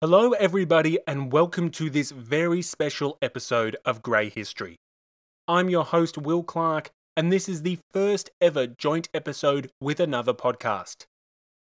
[0.00, 4.76] Hello, everybody, and welcome to this very special episode of Grey History.
[5.48, 10.32] I'm your host, Will Clark, and this is the first ever joint episode with another
[10.32, 11.06] podcast.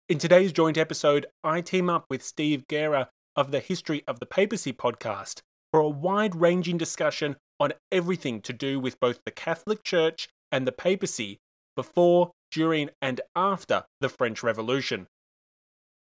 [0.08, 4.26] In today's joint episode, I team up with Steve Guerra of the History of the
[4.26, 9.84] Papacy podcast for a wide ranging discussion on everything to do with both the Catholic
[9.84, 11.40] Church and the papacy
[11.76, 15.08] before, during, and after the French Revolution.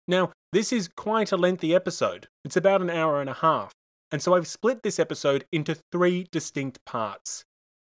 [0.08, 2.28] Now, this is quite a lengthy episode.
[2.46, 3.74] It's about an hour and a half,
[4.12, 7.44] and so I've split this episode into three distinct parts.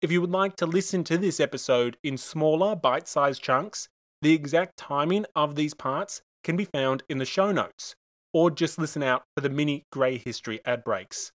[0.02, 3.88] If you would like to listen to this episode in smaller, bite sized chunks,
[4.22, 7.94] the exact timing of these parts can be found in the show notes,
[8.32, 11.30] or just listen out for the mini Grey History ad breaks.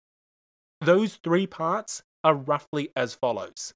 [0.81, 3.73] Those three parts are roughly as follows.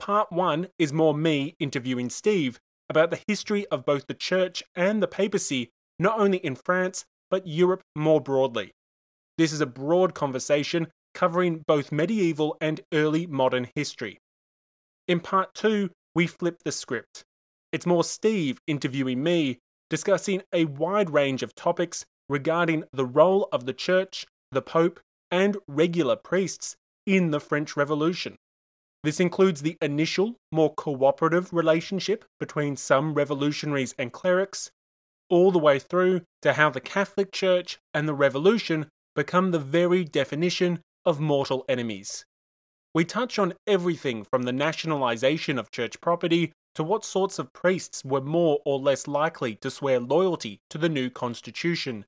[0.00, 5.02] Part 1 is more me interviewing Steve about the history of both the church and
[5.02, 8.72] the papacy not only in France, but Europe more broadly.
[9.36, 14.18] This is a broad conversation covering both medieval and early modern history.
[15.06, 17.24] In part two, we flip the script.
[17.72, 19.58] It's more Steve interviewing me,
[19.90, 25.56] discussing a wide range of topics regarding the role of the Church, the Pope, and
[25.66, 26.76] regular priests
[27.06, 28.36] in the French Revolution.
[29.04, 34.70] This includes the initial, more cooperative relationship between some revolutionaries and clerics,
[35.28, 40.04] all the way through to how the Catholic Church and the Revolution become the very
[40.04, 42.24] definition of mortal enemies.
[42.94, 48.04] We touch on everything from the nationalisation of church property to what sorts of priests
[48.04, 52.04] were more or less likely to swear loyalty to the new constitution.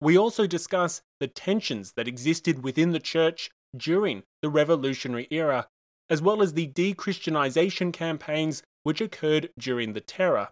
[0.00, 5.68] We also discuss the tensions that existed within the church during the revolutionary era,
[6.10, 10.48] as well as the de Christianization campaigns which occurred during the Terror.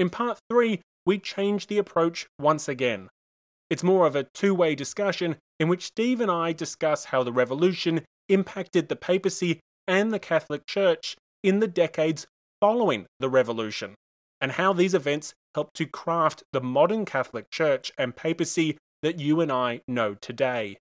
[0.00, 3.10] In part 3, we change the approach once again.
[3.68, 7.34] It's more of a two way discussion in which Steve and I discuss how the
[7.34, 12.26] revolution impacted the papacy and the Catholic Church in the decades
[12.62, 13.94] following the revolution,
[14.40, 19.42] and how these events helped to craft the modern Catholic Church and papacy that you
[19.42, 20.78] and I know today.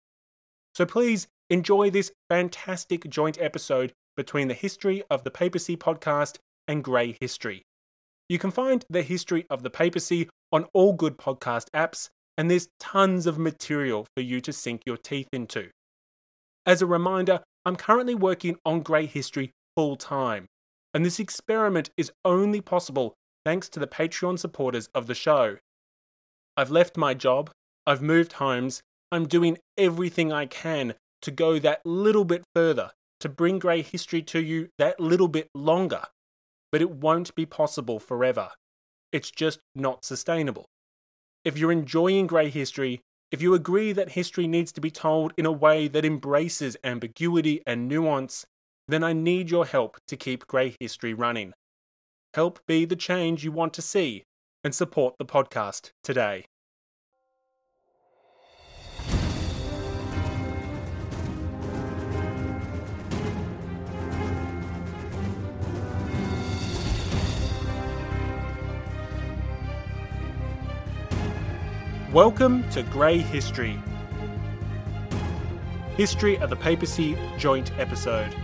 [0.75, 6.37] So please enjoy this fantastic joint episode between the History of the Papacy podcast
[6.69, 7.65] and Grey History.
[8.29, 12.69] You can find the history of the papacy on all good podcast apps, and there's
[12.79, 15.71] tons of material for you to sink your teeth into.
[16.63, 20.45] As a reminder, I'm currently working on Grey History full time,
[20.93, 25.57] and this experiment is only possible thanks to the Patreon supporters of the show.
[26.55, 27.49] I've left my job,
[27.87, 32.91] I've moved homes, I'm doing everything I can to go that little bit further,
[33.21, 36.03] to bring Grey History to you that little bit longer
[36.71, 38.49] but it won't be possible forever.
[39.11, 40.65] It's just not sustainable.
[41.43, 45.45] If you're enjoying grey history, if you agree that history needs to be told in
[45.45, 48.45] a way that embraces ambiguity and nuance,
[48.87, 51.53] then I need your help to keep grey history running.
[52.33, 54.23] Help be the change you want to see
[54.63, 56.45] and support the podcast today.
[72.13, 73.79] Welcome to Grey History.
[75.95, 78.35] History of the Papacy joint episode.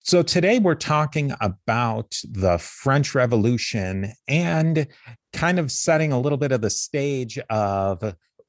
[0.00, 4.86] So, today we're talking about the French Revolution and
[5.38, 8.02] kind of setting a little bit of the stage of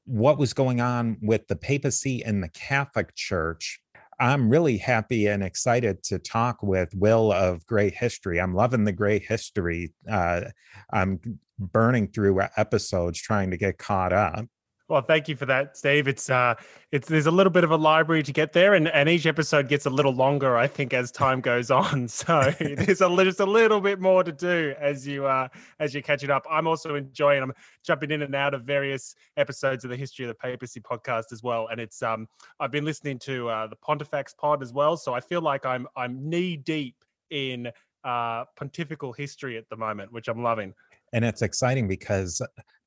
[0.06, 3.80] what was going on with the papacy and the Catholic Church.
[4.18, 8.40] I'm really happy and excited to talk with Will of Grey History.
[8.40, 9.92] I'm loving the Grey History.
[10.10, 10.46] Uh,
[10.92, 11.20] I'm
[11.60, 14.46] burning through episodes trying to get caught up.
[14.90, 16.08] Well, thank you for that, Steve.
[16.08, 16.56] It's uh,
[16.90, 19.68] it's there's a little bit of a library to get there, and, and each episode
[19.68, 22.08] gets a little longer, I think, as time goes on.
[22.08, 25.46] So there's a just a little bit more to do as you uh
[25.78, 26.44] as you catch it up.
[26.50, 27.40] I'm also enjoying.
[27.40, 27.52] I'm
[27.86, 31.40] jumping in and out of various episodes of the History of the Papacy podcast as
[31.40, 32.26] well, and it's um
[32.58, 35.86] I've been listening to uh, the Pontifex pod as well, so I feel like I'm
[35.96, 36.96] I'm knee deep
[37.30, 37.70] in
[38.02, 40.74] uh pontifical history at the moment, which I'm loving.
[41.12, 42.42] And it's exciting because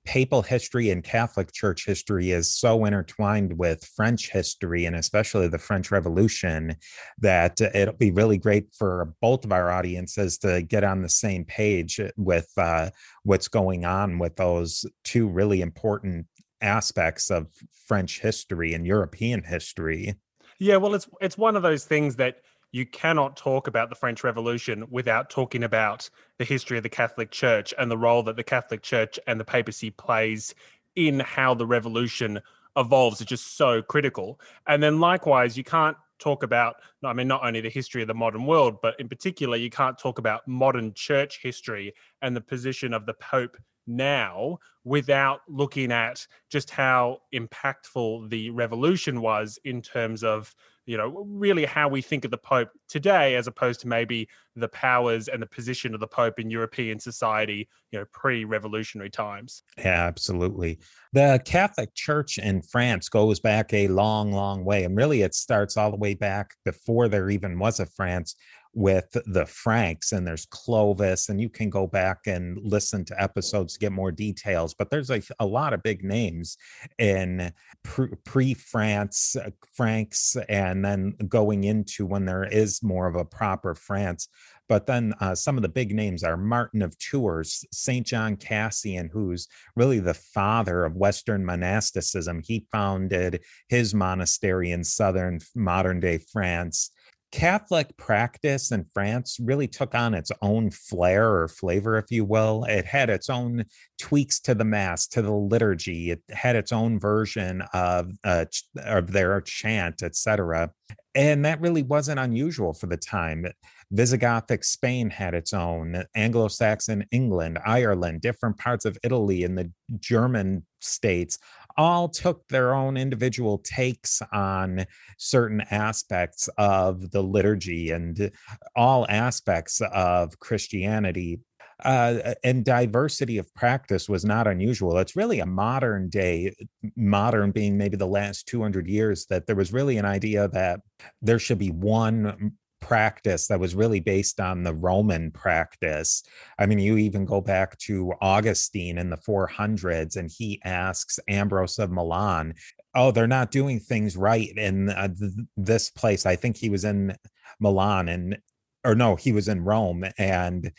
[0.05, 5.57] papal history and Catholic Church history is so intertwined with French history and especially the
[5.57, 6.75] French Revolution
[7.19, 11.45] that it'll be really great for both of our audiences to get on the same
[11.45, 12.89] page with uh,
[13.23, 16.27] what's going on with those two really important
[16.61, 17.47] aspects of
[17.87, 20.15] French history and European history.
[20.59, 22.37] Yeah, well, it's it's one of those things that
[22.73, 26.09] you cannot talk about the French Revolution without talking about
[26.39, 29.45] the history of the Catholic Church and the role that the Catholic Church and the
[29.45, 30.53] papacy plays
[30.95, 32.41] in how the revolution
[32.75, 34.39] evolves is just so critical.
[34.65, 38.15] And then likewise, you can't talk about, I mean, not only the history of the
[38.15, 41.93] modern world, but in particular, you can't talk about modern church history
[42.23, 49.21] and the position of the Pope now without looking at just how impactful the revolution
[49.21, 50.55] was in terms of
[50.85, 54.67] you know, really how we think of the Pope today, as opposed to maybe the
[54.67, 59.63] powers and the position of the Pope in European society, you know, pre revolutionary times.
[59.77, 60.79] Yeah, absolutely.
[61.13, 64.83] The Catholic Church in France goes back a long, long way.
[64.83, 68.35] And really, it starts all the way back before there even was a France
[68.73, 73.73] with the Franks, and there's Clovis, and you can go back and listen to episodes
[73.73, 74.73] to get more details.
[74.73, 76.57] But there's like a lot of big names
[76.97, 77.51] in
[77.83, 83.75] pre France, uh, Franks, and then going into when there is more of a proper
[83.75, 84.27] France.
[84.69, 88.07] But then uh, some of the big names are Martin of Tours, St.
[88.07, 92.41] John Cassian, who's really the father of Western monasticism.
[92.43, 96.91] He founded his monastery in southern modern day France.
[97.33, 102.63] Catholic practice in France really took on its own flair or flavor, if you will.
[102.65, 103.65] It had its own
[103.97, 106.11] tweaks to the mass, to the liturgy.
[106.11, 108.45] It had its own version of uh,
[108.85, 110.69] of their chant, etc.
[111.15, 113.47] And that really wasn't unusual for the time.
[113.91, 119.71] Visigothic Spain had its own, Anglo Saxon England, Ireland, different parts of Italy, and the
[119.99, 121.39] German states
[121.77, 124.85] all took their own individual takes on
[125.17, 128.31] certain aspects of the liturgy and
[128.75, 131.39] all aspects of Christianity.
[131.83, 134.97] Uh, and diversity of practice was not unusual.
[134.99, 136.53] It's really a modern day,
[136.95, 140.79] modern being maybe the last 200 years, that there was really an idea that
[141.21, 146.23] there should be one practice that was really based on the Roman practice.
[146.59, 151.79] I mean, you even go back to Augustine in the 400s, and he asks Ambrose
[151.79, 152.53] of Milan,
[152.95, 156.27] Oh, they're not doing things right in uh, th- this place.
[156.27, 157.15] I think he was in
[157.59, 158.37] Milan and
[158.85, 160.71] or no, he was in Rome, and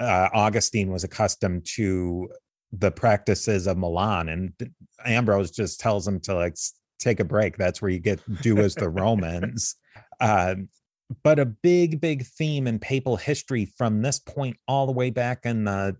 [0.00, 2.28] uh, Augustine was accustomed to
[2.72, 4.52] the practices of Milan, and
[5.04, 6.56] Ambrose just tells him to like
[6.98, 7.56] take a break.
[7.56, 9.76] That's where you get do as the Romans.
[10.20, 10.56] Uh,
[11.22, 15.40] but a big, big theme in papal history from this point all the way back
[15.44, 15.96] in the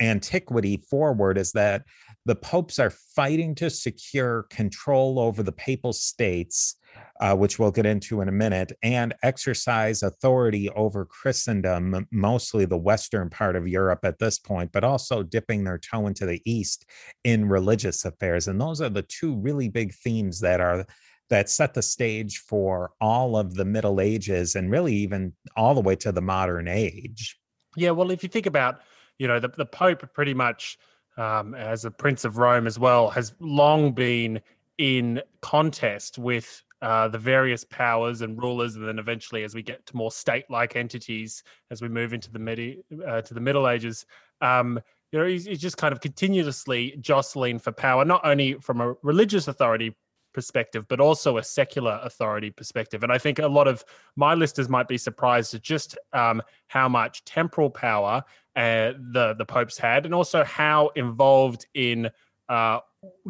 [0.00, 1.84] antiquity forward is that
[2.24, 6.76] the popes are fighting to secure control over the papal states,
[7.20, 12.76] uh, which we'll get into in a minute, and exercise authority over Christendom, mostly the
[12.76, 16.84] western part of Europe at this point, but also dipping their toe into the east
[17.24, 18.46] in religious affairs.
[18.46, 20.84] And those are the two really big themes that are
[21.30, 25.80] that set the stage for all of the Middle Ages and really even all the
[25.80, 27.38] way to the modern age.
[27.76, 28.80] Yeah, well, if you think about,
[29.18, 30.78] you know, the, the Pope pretty much
[31.16, 34.40] um, as a Prince of Rome as well has long been
[34.78, 39.84] in contest with uh, the various powers and rulers, and then eventually, as we get
[39.86, 41.42] to more state-like entities,
[41.72, 44.06] as we move into the midi- uh, to the Middle Ages,
[44.40, 44.78] um,
[45.10, 49.48] you know, he's, just kind of continuously jostling for power, not only from a religious
[49.48, 49.96] authority
[50.32, 53.02] perspective, but also a secular authority perspective.
[53.02, 53.84] And I think a lot of
[54.16, 58.22] my listeners might be surprised at just um, how much temporal power
[58.56, 62.10] uh, the the popes had, and also how involved in
[62.48, 62.80] uh,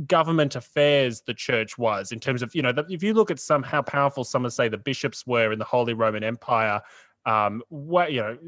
[0.07, 3.62] government affairs the church was in terms of you know if you look at some
[3.62, 6.81] how powerful some of say the bishops were in the Holy Roman Empire.
[7.26, 8.38] Um, what you know,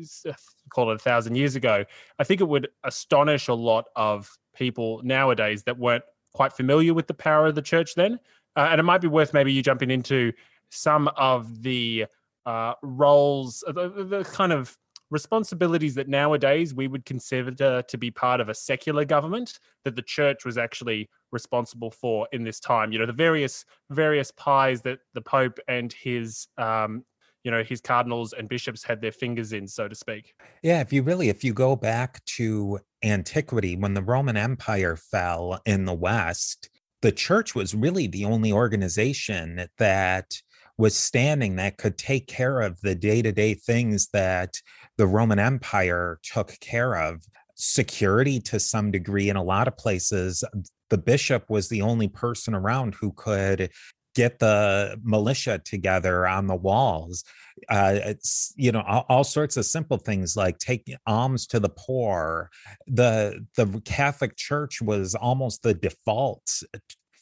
[0.71, 1.85] call it a thousand years ago,
[2.19, 7.07] I think it would astonish a lot of people nowadays that weren't quite familiar with
[7.07, 8.19] the power of the church then.
[8.57, 10.33] Uh, and it might be worth maybe you jumping into
[10.71, 12.07] some of the
[12.47, 14.77] uh, roles, uh, the, the, kind of
[15.11, 20.03] responsibilities that nowadays we would consider to be part of a secular government that the
[20.03, 22.93] church was actually responsible for in this time.
[22.93, 27.05] You know, the various various pies that the Pope and his um,
[27.45, 30.93] you know his cardinals and bishops had their fingers in so to speak yeah if
[30.93, 35.95] you really if you go back to antiquity when the roman empire fell in the
[35.95, 36.69] west
[37.03, 40.41] the church was really the only organization that
[40.79, 44.55] was standing that could take care of the day-to-day things that
[44.97, 47.23] the roman empire took care of.
[47.55, 50.43] Security to some degree in a lot of places
[50.89, 53.71] the bishop was the only person around who could
[54.15, 57.25] get the militia together on the walls.
[57.69, 61.69] Uh, it's you know all, all, sorts of simple things like taking alms to the
[61.69, 62.51] poor.
[62.87, 66.63] The the catholic church was almost the default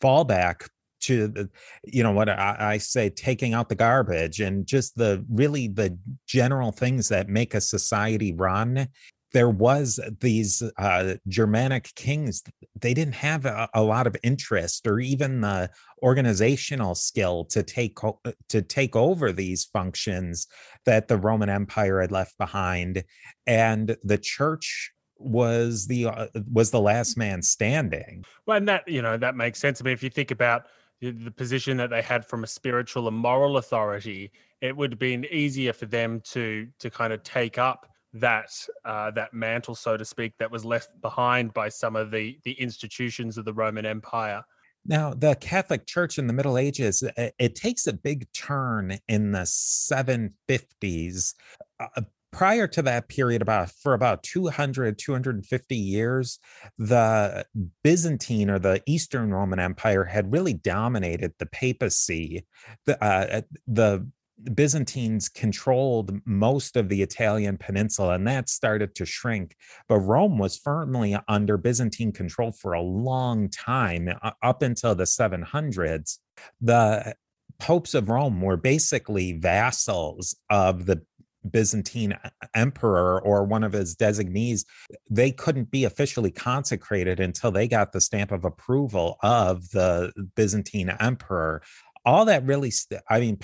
[0.02, 0.68] fallback
[1.00, 1.48] to the
[1.84, 5.96] you know what I, I, say taking out the garbage and just the really the
[6.26, 8.88] general things that make a society run
[9.32, 12.42] there was these uh, Germanic kings.
[12.80, 15.70] They didn't have a, a, lot of interest or even the
[16.02, 18.12] organizational skill to take uh,
[18.48, 20.46] to take over these functions
[20.86, 23.04] that the Roman Empire had left behind,
[23.46, 28.24] and the church was the uh, was the last man standing.
[28.46, 29.80] Well, and that you know that makes sense.
[29.80, 30.66] I mean, if you think about
[31.00, 34.98] the, the position that they had from a spiritual and moral authority, it would have
[34.98, 38.50] been easier for them to to kind of take up that
[38.84, 42.52] uh, that mantle, so to speak, that was left behind by some of the the
[42.52, 44.42] institutions of the Roman Empire.
[44.86, 49.32] Now, the Catholic Church in the Middle Ages, it, it takes a big turn in
[49.32, 51.34] the 750s.
[51.78, 56.38] Uh, prior to that period, about for about 200, 250 years,
[56.78, 57.44] the
[57.82, 62.46] Byzantine or the Eastern Roman Empire had really dominated the papacy.
[62.86, 64.08] The, uh, the
[64.54, 69.56] Byzantines controlled most of the Italian peninsula, and that started to shrink.
[69.88, 74.08] But Rome was firmly under Byzantine control for a long time,
[74.42, 76.18] up until the 700s.
[76.60, 77.14] The
[77.58, 81.02] popes of Rome were basically vassals of the
[81.50, 84.64] Byzantine uh, emperor or one of his designees,
[85.10, 90.90] they couldn't be officially consecrated until they got the stamp of approval of the Byzantine
[91.00, 91.62] emperor
[92.08, 92.72] all that really
[93.10, 93.36] i mean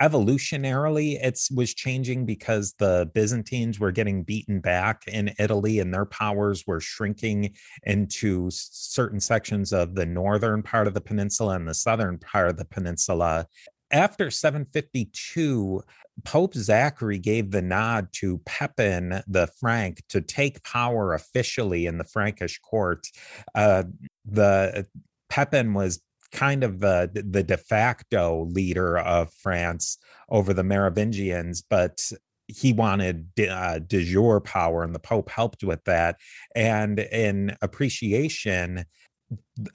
[0.00, 6.04] evolutionarily it was changing because the byzantines were getting beaten back in italy and their
[6.04, 11.74] powers were shrinking into certain sections of the northern part of the peninsula and the
[11.74, 13.46] southern part of the peninsula
[13.90, 15.82] after 752
[16.24, 22.04] Pope Zachary gave the nod to Pepin the Frank to take power officially in the
[22.04, 23.08] Frankish court.
[23.54, 23.82] Uh,
[24.24, 24.86] the
[25.28, 26.00] Pepin was
[26.34, 29.96] kind of the the de facto leader of France
[30.28, 32.10] over the Merovingians, but
[32.48, 36.16] he wanted uh, de jure power, and the Pope helped with that.
[36.54, 38.84] And in appreciation,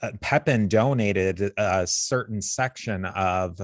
[0.02, 3.58] uh, Pepin donated a certain section of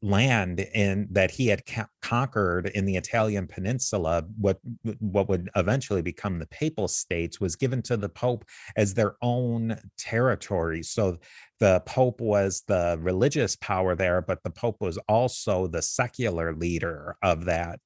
[0.00, 4.58] land in that he had ca- conquered in the Italian peninsula, what
[5.00, 8.44] what would eventually become the Papal States, was given to the Pope
[8.76, 10.82] as their own territory.
[10.82, 11.18] So
[11.58, 17.16] the Pope was the religious power there, but the Pope was also the secular leader
[17.22, 17.80] of that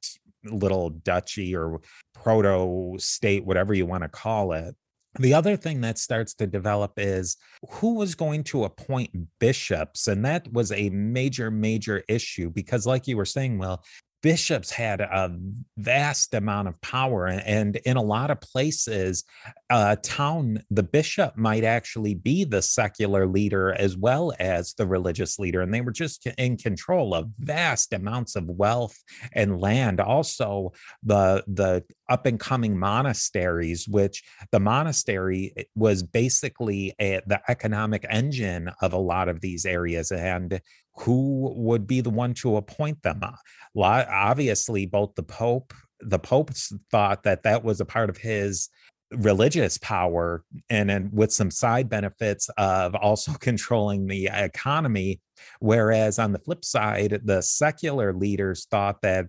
[0.44, 1.80] little duchy or
[2.14, 4.76] proto state, whatever you want to call it.
[5.18, 7.36] The other thing that starts to develop is
[7.68, 10.08] who was going to appoint bishops.
[10.08, 13.84] And that was a major, major issue because, like you were saying, well,
[14.22, 15.36] bishops had a
[15.76, 19.24] vast amount of power and in a lot of places
[19.70, 25.38] a town the bishop might actually be the secular leader as well as the religious
[25.38, 28.96] leader and they were just in control of vast amounts of wealth
[29.32, 30.00] and land.
[30.00, 38.04] Also the the up and coming monasteries which the monastery was basically a, the economic
[38.08, 40.60] engine of a lot of these areas and
[40.94, 43.20] who would be the one to appoint them?
[43.22, 43.32] Uh,
[43.76, 48.68] obviously, both the Pope, the popes thought that that was a part of his
[49.14, 55.20] religious power and then with some side benefits of also controlling the economy
[55.60, 59.28] whereas on the flip side the secular leaders thought that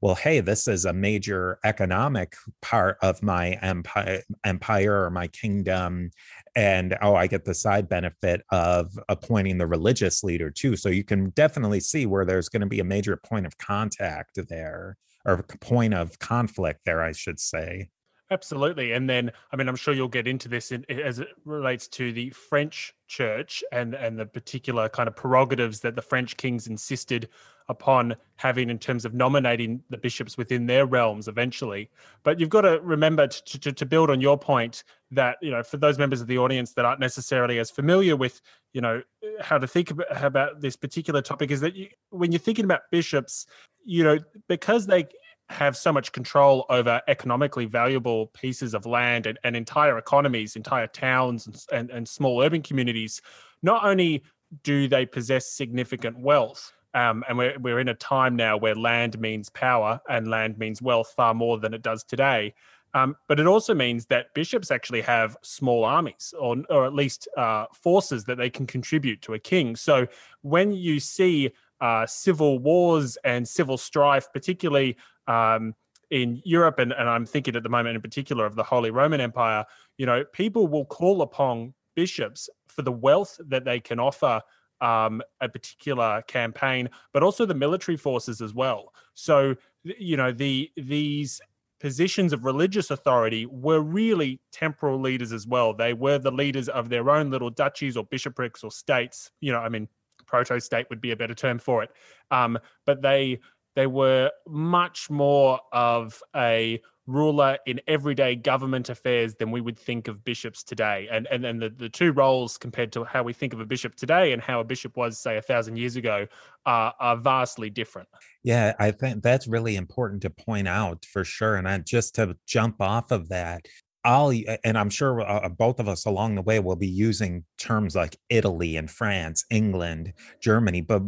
[0.00, 6.10] well hey this is a major economic part of my empire empire or my kingdom
[6.56, 11.04] and oh i get the side benefit of appointing the religious leader too so you
[11.04, 15.44] can definitely see where there's going to be a major point of contact there or
[15.60, 17.88] point of conflict there i should say
[18.32, 18.92] Absolutely.
[18.92, 22.12] And then, I mean, I'm sure you'll get into this in, as it relates to
[22.12, 27.28] the French church and, and the particular kind of prerogatives that the French kings insisted
[27.68, 31.90] upon having in terms of nominating the bishops within their realms eventually.
[32.22, 35.64] But you've got to remember to, to, to build on your point that, you know,
[35.64, 38.40] for those members of the audience that aren't necessarily as familiar with,
[38.72, 39.02] you know,
[39.40, 42.82] how to think about, about this particular topic is that you, when you're thinking about
[42.92, 43.46] bishops,
[43.84, 44.18] you know,
[44.48, 45.06] because they
[45.50, 50.86] have so much control over economically valuable pieces of land and, and entire economies, entire
[50.86, 53.20] towns and, and, and, small urban communities,
[53.62, 54.22] not only
[54.62, 59.18] do they possess significant wealth, um, and we're, we're in a time now where land
[59.20, 62.54] means power and land means wealth far more than it does today.
[62.94, 67.28] Um, but it also means that bishops actually have small armies or, or at least
[67.36, 69.76] uh, forces that they can contribute to a king.
[69.76, 70.06] So
[70.42, 74.96] when you see uh, civil wars and civil strife, particularly
[75.30, 75.74] um,
[76.10, 79.20] in Europe, and, and I'm thinking at the moment in particular of the Holy Roman
[79.20, 79.64] Empire,
[79.96, 84.40] you know, people will call upon bishops for the wealth that they can offer
[84.80, 88.92] um, a particular campaign, but also the military forces as well.
[89.14, 91.40] So, you know, the these
[91.78, 95.72] positions of religious authority were really temporal leaders as well.
[95.72, 99.30] They were the leaders of their own little duchies or bishoprics or states.
[99.40, 99.88] You know, I mean,
[100.26, 101.90] proto state would be a better term for it.
[102.30, 103.40] Um, but they
[103.76, 110.06] they were much more of a ruler in everyday government affairs than we would think
[110.06, 111.08] of bishops today.
[111.10, 113.96] And and then the, the two roles compared to how we think of a bishop
[113.96, 116.26] today and how a bishop was, say, a thousand years ago,
[116.66, 118.08] are, are vastly different.
[118.42, 121.56] Yeah, I think that's really important to point out for sure.
[121.56, 123.66] And I just to jump off of that,
[124.04, 124.32] I'll
[124.64, 128.16] and I'm sure uh, both of us along the way will be using terms like
[128.30, 131.02] Italy and France, England, Germany, but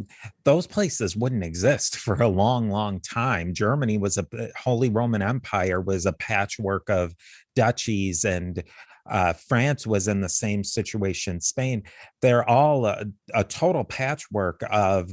[0.44, 3.54] those places wouldn't exist for a long, long time.
[3.54, 7.14] Germany was a uh, Holy Roman Empire was a patchwork of
[7.54, 8.62] duchies and
[9.08, 11.40] uh, France was in the same situation.
[11.40, 11.82] Spain,
[12.20, 15.10] they're all a, a total patchwork of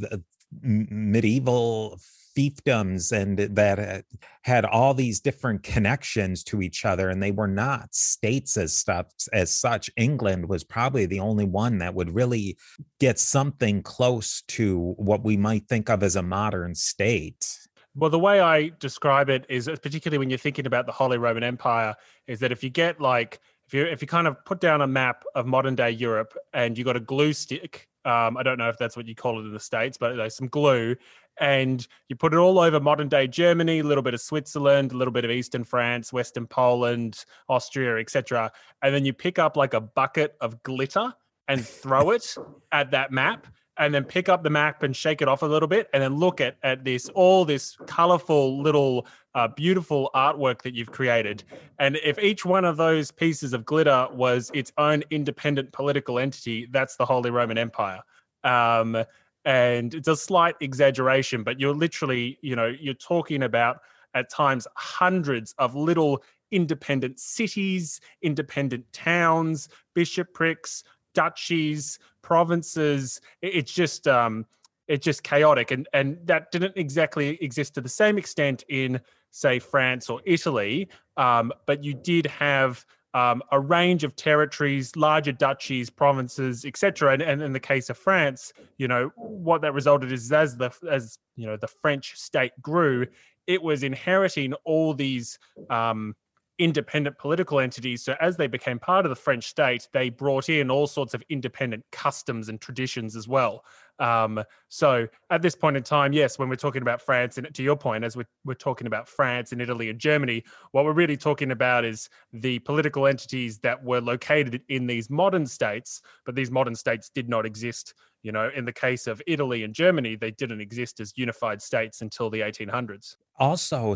[0.62, 2.00] medieval
[2.40, 4.02] fiefdoms and that uh,
[4.44, 9.08] had all these different connections to each other and they were not states as stuff
[9.34, 9.90] as such.
[9.98, 12.58] England was probably the only one that would really
[13.00, 17.58] get something close to what we might think of as a modern state.
[17.96, 21.18] Well, the way I describe it is, uh, particularly when you're thinking about the Holy
[21.18, 21.96] Roman Empire,
[22.28, 24.88] is that if you get like if you if you kind of put down a
[24.88, 28.70] map of modern day Europe and you got a glue stick, um, I don't know
[28.70, 30.96] if that's what you call it in the states, but there's some glue,
[31.40, 34.98] and you put it all over modern day Germany, a little bit of Switzerland, a
[34.98, 38.52] little bit of Eastern France, Western Poland, Austria, etc.
[38.82, 41.14] And then you pick up like a bucket of glitter
[41.48, 42.36] and throw it
[42.72, 43.48] at that map
[43.80, 46.16] and then pick up the map and shake it off a little bit and then
[46.16, 51.44] look at, at this all this colorful little uh, beautiful artwork that you've created.
[51.80, 56.68] And if each one of those pieces of glitter was its own independent political entity
[56.70, 58.02] that's the holy roman empire.
[58.44, 58.98] Um,
[59.46, 63.80] and it's a slight exaggeration but you're literally you know you're talking about
[64.14, 70.84] at times hundreds of little independent cities independent towns bishoprics
[71.20, 74.46] duchies provinces it's just um
[74.88, 79.00] it's just chaotic and and that didn't exactly exist to the same extent in
[79.32, 85.32] say france or italy um, but you did have um, a range of territories, larger
[85.32, 87.14] duchies, provinces, etc.
[87.14, 90.72] And, and in the case of France, you know what that resulted is as the
[90.90, 93.08] as you know the French state grew,
[93.48, 96.16] it was inheriting all these um,
[96.60, 98.04] independent political entities.
[98.04, 101.24] So as they became part of the French state, they brought in all sorts of
[101.30, 103.64] independent customs and traditions as well.
[103.98, 107.64] Um, so at this point in time, yes, when we're talking about France, and to
[107.64, 111.18] your point, as we're, we're talking about France and Italy and Germany, what we're really
[111.18, 116.52] talking about is the political entities that were located in these modern states, but these
[116.52, 117.94] modern states did not exist.
[118.22, 122.02] You know, in the case of Italy and Germany, they didn't exist as unified states
[122.02, 123.16] until the 1800s.
[123.38, 123.96] Also,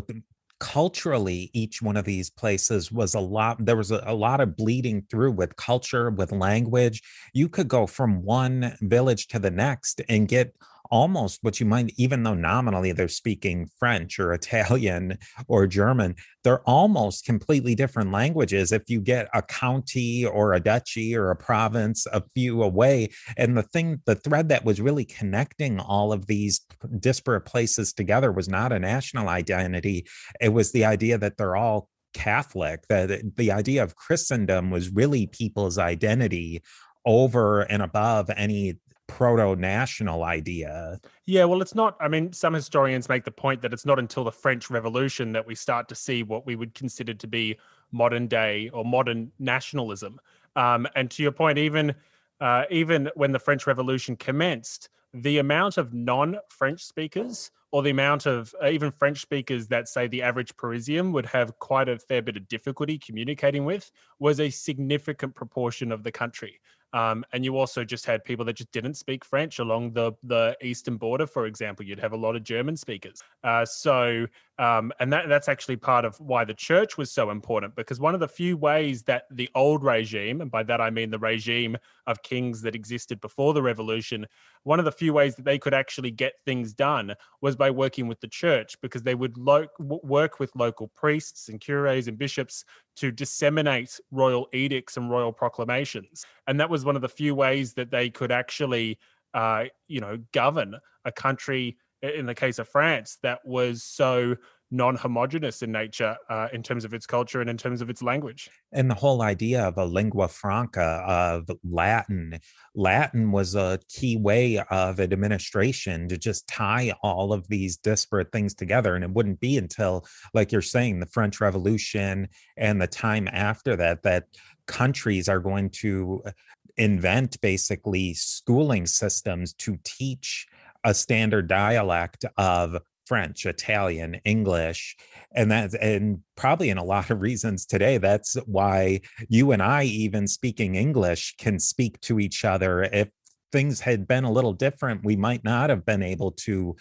[0.64, 4.56] culturally each one of these places was a lot there was a, a, lot of
[4.56, 7.02] bleeding through with culture with language.
[7.34, 10.56] You could go from one village to the next and get
[10.94, 16.62] almost what you might, even though nominally they're speaking French or Italian or German, they're
[16.62, 18.70] almost completely different languages.
[18.70, 23.56] If you get a county or a duchy or a province a few away, and
[23.56, 26.60] the thing, the thread that was really connecting all of these
[27.00, 30.06] disparate places together was not a national identity,
[30.40, 35.26] it was the idea that they're all Catholic, that the idea of Christendom was really
[35.26, 36.62] people's identity
[37.04, 38.76] over and above any
[39.16, 40.98] proto national idea.
[41.26, 41.96] Yeah, well, it's not.
[42.00, 45.46] I mean, some historians make the point that it's not until the French Revolution that
[45.46, 47.56] we start to see what we would consider to be
[47.92, 50.20] modern day or modern nationalism.
[50.56, 51.94] Um, and to your point, even
[52.40, 58.26] uh, even when the French Revolution commenced, the amount of non-French speakers or the amount
[58.26, 62.20] of uh, even French speakers that say the average Parisian would have quite a fair
[62.20, 66.60] bit of difficulty communicating with was a significant proportion of the country.
[66.94, 70.56] Um, and you also just had people that just didn't speak French along the the
[70.62, 71.84] eastern border, for example.
[71.84, 73.20] You'd have a lot of German speakers.
[73.42, 74.28] Uh, so,
[74.60, 78.14] um, and that that's actually part of why the church was so important because one
[78.14, 81.76] of the few ways that the old regime, and by that I mean the regime
[82.06, 84.24] of kings that existed before the revolution,
[84.62, 88.06] one of the few ways that they could actually get things done was by working
[88.06, 92.64] with the church because they would lo- work with local priests and cures and bishops
[92.96, 96.24] to disseminate royal edicts and royal proclamations.
[96.46, 98.98] And that was one of the few ways that they could actually,
[99.32, 104.36] uh, you know, govern a country, in the case of France, that was so
[104.74, 108.50] non-homogenous in nature uh, in terms of its culture and in terms of its language.
[108.72, 112.40] And the whole idea of a lingua franca of latin
[112.74, 118.54] latin was a key way of administration to just tie all of these disparate things
[118.54, 118.96] together.
[118.96, 123.76] And it wouldn't be until like you're saying the french revolution and the time after
[123.76, 124.24] that that
[124.66, 126.32] countries are going to uh,
[126.76, 130.48] invent basically schooling systems to teach
[130.82, 134.96] a standard dialect of French, Italian, English,
[135.34, 137.98] and that's and probably in a lot of reasons today.
[137.98, 142.84] That's why you and I, even speaking English, can speak to each other.
[142.84, 143.08] If
[143.52, 146.76] things had been a little different, we might not have been able to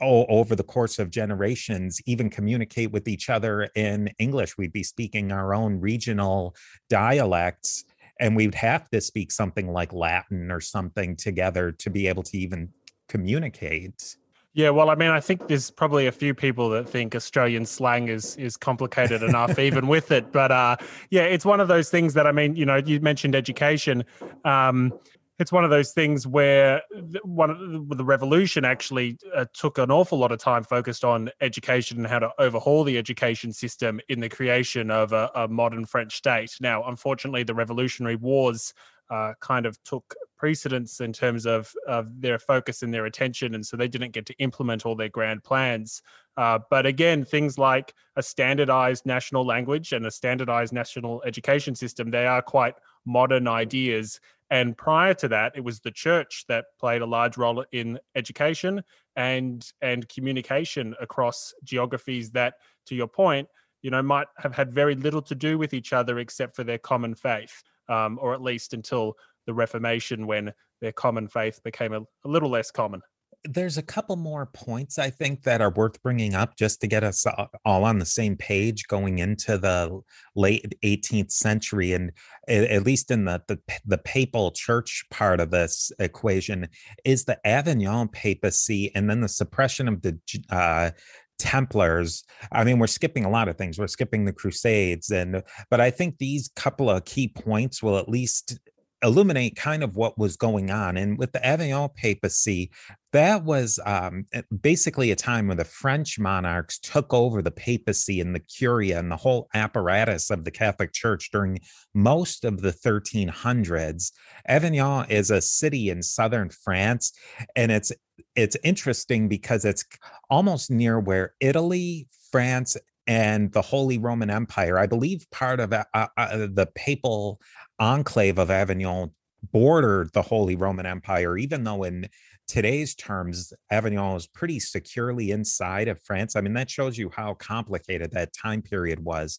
[0.00, 4.56] oh, over the course of generations, even communicate with each other in English.
[4.56, 6.54] We'd be speaking our own regional
[6.88, 7.84] dialects,
[8.20, 12.38] and we'd have to speak something like Latin or something together to be able to
[12.38, 12.70] even
[13.08, 14.16] communicate.
[14.58, 18.08] Yeah, well, I mean, I think there's probably a few people that think Australian slang
[18.08, 20.32] is is complicated enough, even with it.
[20.32, 20.76] But uh,
[21.10, 24.02] yeah, it's one of those things that I mean, you know, you mentioned education.
[24.44, 24.92] Um,
[25.38, 26.82] it's one of those things where
[27.22, 31.98] one of the revolution actually uh, took an awful lot of time focused on education
[31.98, 36.16] and how to overhaul the education system in the creation of a, a modern French
[36.16, 36.50] state.
[36.60, 38.74] Now, unfortunately, the Revolutionary Wars
[39.10, 43.54] uh, kind of took precedence in terms of, of their focus and their attention.
[43.54, 46.00] And so they didn't get to implement all their grand plans.
[46.36, 52.10] Uh, but again, things like a standardized national language and a standardized national education system,
[52.10, 54.20] they are quite modern ideas.
[54.50, 58.82] And prior to that, it was the church that played a large role in education
[59.16, 62.54] and and communication across geographies that,
[62.86, 63.48] to your point,
[63.82, 66.78] you know, might have had very little to do with each other except for their
[66.78, 69.14] common faith um, or at least until
[69.46, 73.00] the Reformation when their common faith became a, a little less common.
[73.44, 77.04] There's a couple more points I think that are worth bringing up just to get
[77.04, 77.24] us
[77.64, 80.00] all on the same page going into the
[80.34, 82.10] late 18th century, and
[82.48, 86.68] at least in the the, the papal church part of this equation
[87.04, 90.18] is the Avignon papacy, and then the suppression of the
[90.50, 90.90] uh,
[91.38, 92.24] Templars.
[92.52, 93.78] I mean, we're skipping a lot of things.
[93.78, 98.08] We're skipping the Crusades, and but I think these couple of key points will at
[98.08, 98.58] least
[99.02, 100.96] illuminate kind of what was going on.
[100.96, 102.70] And with the Avignon papacy,
[103.12, 108.20] that was um, eh, basically a time when the French monarchs took over the papacy
[108.20, 111.58] and the curia and the whole apparatus of the Catholic Church during
[111.94, 114.12] most of the 1300s.
[114.46, 117.12] Avignon is a city in southern France,
[117.56, 117.92] and it's
[118.34, 119.84] it's interesting because it's
[120.28, 125.84] almost near where Italy, France, and the Holy Roman Empire, I believe part of uh,
[125.94, 127.40] uh, the papal
[127.78, 129.12] enclave of Avignon
[129.52, 132.08] bordered the Holy Roman Empire, even though in
[132.48, 136.34] today's terms, Avignon is pretty securely inside of France.
[136.34, 139.38] I mean, that shows you how complicated that time period was.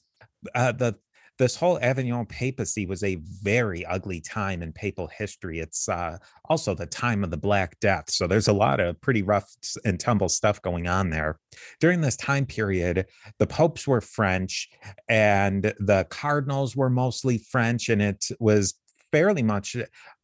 [0.56, 0.95] Uh, the
[1.39, 5.60] this whole Avignon papacy was a very ugly time in papal history.
[5.60, 6.17] It's uh,
[6.50, 8.10] also the time of the Black Death.
[8.10, 9.50] So there's a lot of pretty rough
[9.86, 11.39] and tumble stuff going on there.
[11.80, 13.06] During this time period,
[13.39, 14.69] the popes were French
[15.08, 18.76] and the cardinals were mostly French, and it was
[19.13, 19.78] fairly much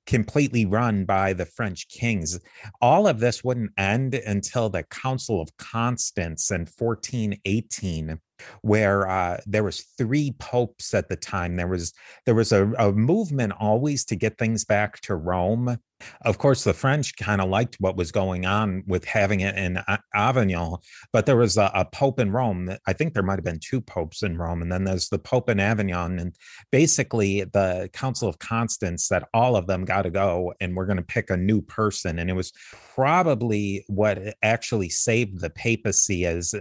[0.05, 2.39] completely run by the French kings.
[2.81, 8.19] All of this wouldn't end until the Council of Constance in 1418
[8.61, 11.55] where uh, there was three popes at the time.
[11.55, 11.93] There was
[12.25, 15.77] there was a, a movement always to get things back to Rome.
[16.21, 19.79] Of course, the French kind of liked what was going on with having it in
[20.13, 20.77] Avignon,
[21.11, 22.75] but there was a, a pope in Rome.
[22.87, 25.49] I think there might have been two popes in Rome, and then there's the pope
[25.49, 26.19] in Avignon.
[26.19, 26.35] And
[26.71, 30.97] basically, the Council of Constance said all of them got to go, and we're going
[30.97, 32.19] to pick a new person.
[32.19, 32.51] And it was
[32.95, 36.53] probably what actually saved the papacy as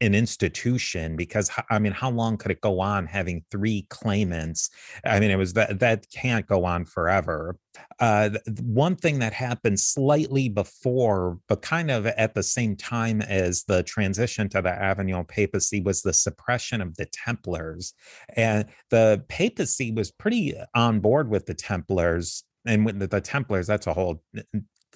[0.00, 4.70] an institution because I mean, how long could it go on having three claimants?
[5.04, 7.56] I mean, it was that that can't go on forever.
[8.00, 8.30] Uh,
[8.62, 13.82] one thing that happened slightly before, but kind of at the same time as the
[13.84, 17.94] transition to the Avignon papacy, was the suppression of the Templars,
[18.36, 23.86] and the papacy was pretty on board with the Templars and with the Templars, that's
[23.86, 24.22] a whole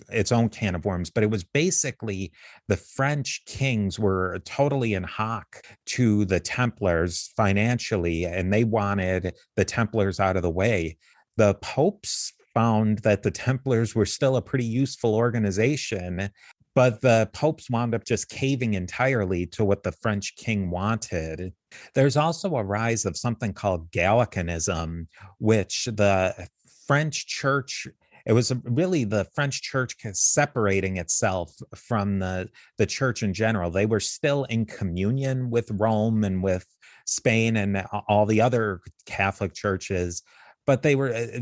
[0.09, 2.33] its own can of worms, but it was basically
[2.69, 9.65] the French kings were totally in hock to the Templars financially, and they wanted the
[9.65, 10.97] Templars out of the way.
[11.37, 16.31] The popes found that the Templars were still a pretty useful organization,
[16.75, 21.53] but the popes wound up just caving entirely to what the French king wanted.
[21.95, 25.07] There's also a rise of something called Gallicanism,
[25.39, 26.49] which the
[26.87, 27.87] French church
[28.27, 33.71] it was really the french church separating itself from the the church in general.
[33.71, 36.67] They were still in communion with rome and with
[37.07, 40.23] spain and all the other catholic churches
[40.67, 41.41] but they were uh,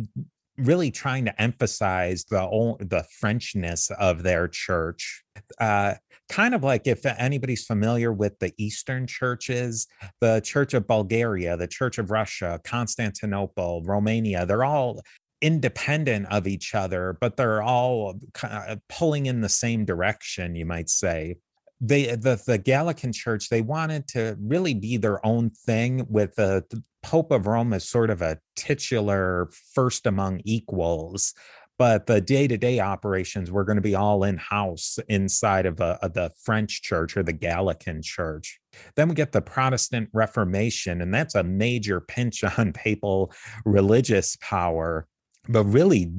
[0.56, 2.40] really trying to emphasize the
[2.80, 5.24] the frenchness of their church.
[5.58, 5.94] Uh,
[6.28, 9.88] kind of like if anybody's familiar with the eastern churches
[10.20, 15.00] the church of bulgaria the church of russia constantinople romania they're all
[15.42, 20.66] independent of each other, but they're all kind of pulling in the same direction, you
[20.66, 21.36] might say.
[21.80, 26.64] They the the Gallican Church they wanted to really be their own thing with the,
[27.02, 31.32] Pope of Rome as sort of a titular first among equals,
[31.80, 36.30] but the day-to-day operations were going to be all in-house inside of, a, of the
[36.44, 38.60] french church or the gallican church
[38.96, 43.32] then we get the protestant reformation and that's a major pinch on papal
[43.64, 45.06] religious power
[45.50, 46.12] but really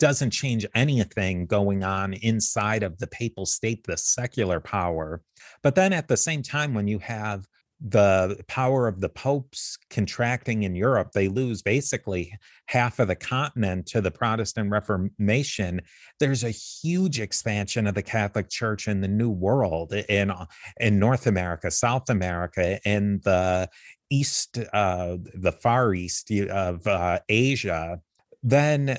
[0.00, 5.22] doesn't change anything going on inside of the papal state, the secular power.
[5.62, 7.46] But then at the same time, when you have
[7.80, 12.32] the power of the popes contracting in Europe, they lose basically
[12.66, 15.80] half of the continent to the Protestant Reformation.
[16.18, 20.32] There's a huge expansion of the Catholic Church in the New World, in
[20.80, 23.68] in North America, South America, in the
[24.10, 28.00] East, uh, the Far East of uh, Asia
[28.44, 28.98] then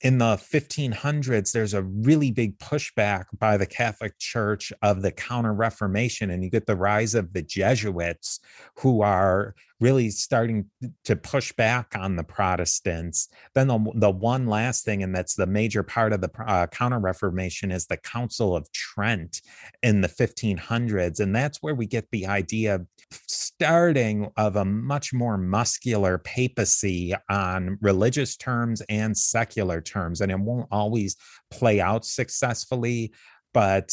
[0.00, 5.52] in the 1500s, there's a really big pushback by the Catholic Church of the Counter
[5.52, 8.40] Reformation, and you get the rise of the Jesuits,
[8.76, 10.70] who are really starting
[11.04, 13.28] to push back on the Protestants.
[13.54, 16.98] Then the, the one last thing, and that's the major part of the uh, Counter
[16.98, 19.42] Reformation, is the Council of Trent
[19.82, 21.20] in the 1500s.
[21.20, 22.86] And that's where we get the idea of
[23.26, 30.20] starting of a much more muscular papacy on religious terms and secular terms.
[30.20, 31.16] And it won't always
[31.50, 33.12] play out successfully,
[33.52, 33.90] but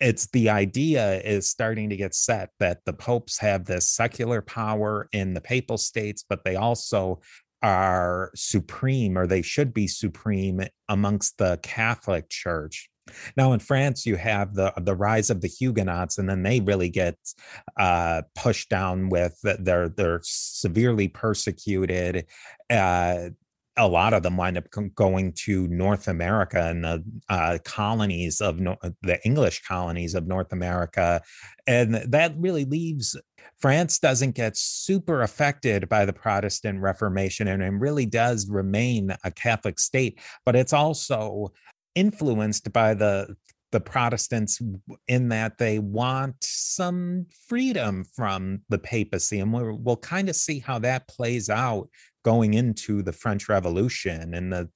[0.00, 5.08] it's the idea is starting to get set that the popes have this secular power
[5.12, 7.20] in the papal states, but they also
[7.62, 12.88] are supreme or they should be supreme amongst the Catholic Church.
[13.36, 16.88] Now in France, you have the the rise of the Huguenots, and then they really
[16.88, 17.16] get
[17.78, 22.26] uh, pushed down with they're they're severely persecuted.
[22.68, 23.30] Uh,
[23.76, 28.58] a lot of them wind up going to North America and the uh, colonies of
[28.58, 31.20] no- the English colonies of North America.
[31.66, 33.16] And that really leaves
[33.58, 39.30] France doesn't get super affected by the Protestant Reformation and it really does remain a
[39.30, 41.52] Catholic state, but it's also
[41.94, 43.34] influenced by the
[43.72, 44.62] the Protestants
[45.08, 49.40] in that they want some freedom from the papacy.
[49.40, 51.88] And we'll, we'll kind of see how that plays out
[52.26, 54.68] going into the French Revolution in the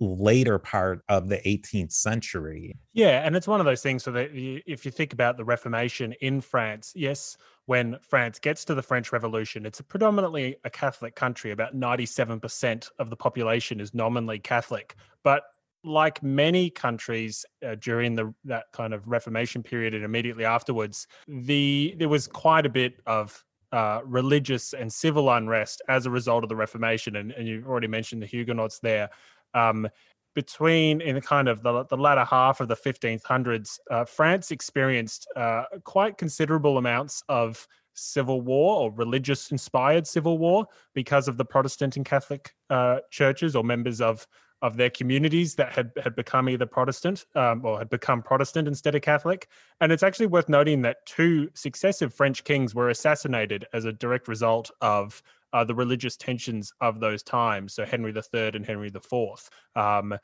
[0.00, 2.76] later part of the 18th century.
[2.94, 4.02] Yeah, and it's one of those things.
[4.02, 8.74] So that if you think about the Reformation in France, yes, when France gets to
[8.74, 11.52] the French Revolution, it's a predominantly a Catholic country.
[11.52, 15.44] About 97% of the population is nominally Catholic, but
[15.84, 21.94] like many countries uh, during the that kind of Reformation period and immediately afterwards, the
[22.00, 23.44] there was quite a bit of
[23.76, 27.86] uh, religious and civil unrest as a result of the Reformation, and, and you've already
[27.86, 29.10] mentioned the Huguenots there.
[29.52, 29.86] Um,
[30.34, 35.28] between in the kind of the, the latter half of the 1500s, uh, France experienced
[35.36, 41.44] uh, quite considerable amounts of civil war or religious inspired civil war because of the
[41.44, 44.26] Protestant and Catholic uh, churches or members of
[44.62, 48.94] of their communities that had, had become either Protestant um, or had become Protestant instead
[48.94, 49.48] of Catholic.
[49.80, 54.28] And it's actually worth noting that two successive French kings were assassinated as a direct
[54.28, 57.74] result of uh, the religious tensions of those times.
[57.74, 59.50] So Henry III and Henry IV.
[59.74, 60.14] Um,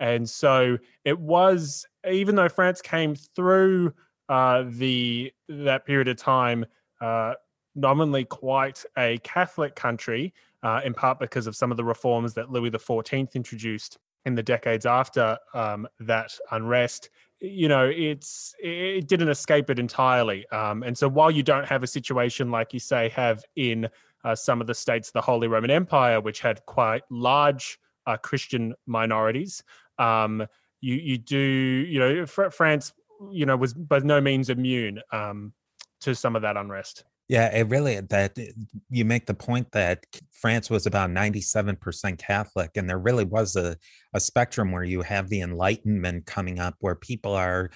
[0.00, 3.92] and so it was, even though France came through
[4.28, 6.64] uh, the that period of time
[7.00, 7.34] uh,
[7.74, 10.32] nominally quite a Catholic country,
[10.62, 14.42] uh, in part because of some of the reforms that Louis XIV introduced in the
[14.42, 17.10] decades after um, that unrest.
[17.40, 20.46] You know, it's it didn't escape it entirely.
[20.50, 23.88] Um, and so while you don't have a situation like you say have in
[24.24, 28.16] uh, some of the states of the Holy Roman Empire, which had quite large uh,
[28.16, 29.64] Christian minorities,
[29.98, 30.46] um,
[30.80, 32.92] you you do you know France
[33.30, 35.52] you know was by no means immune um,
[36.00, 37.04] to some of that unrest.
[37.32, 38.48] Yeah, it really that eh,
[38.90, 43.74] you make the point that France was about 97% Catholic, and there really was a,
[44.12, 47.70] a spectrum where you have the Enlightenment coming up, where people are,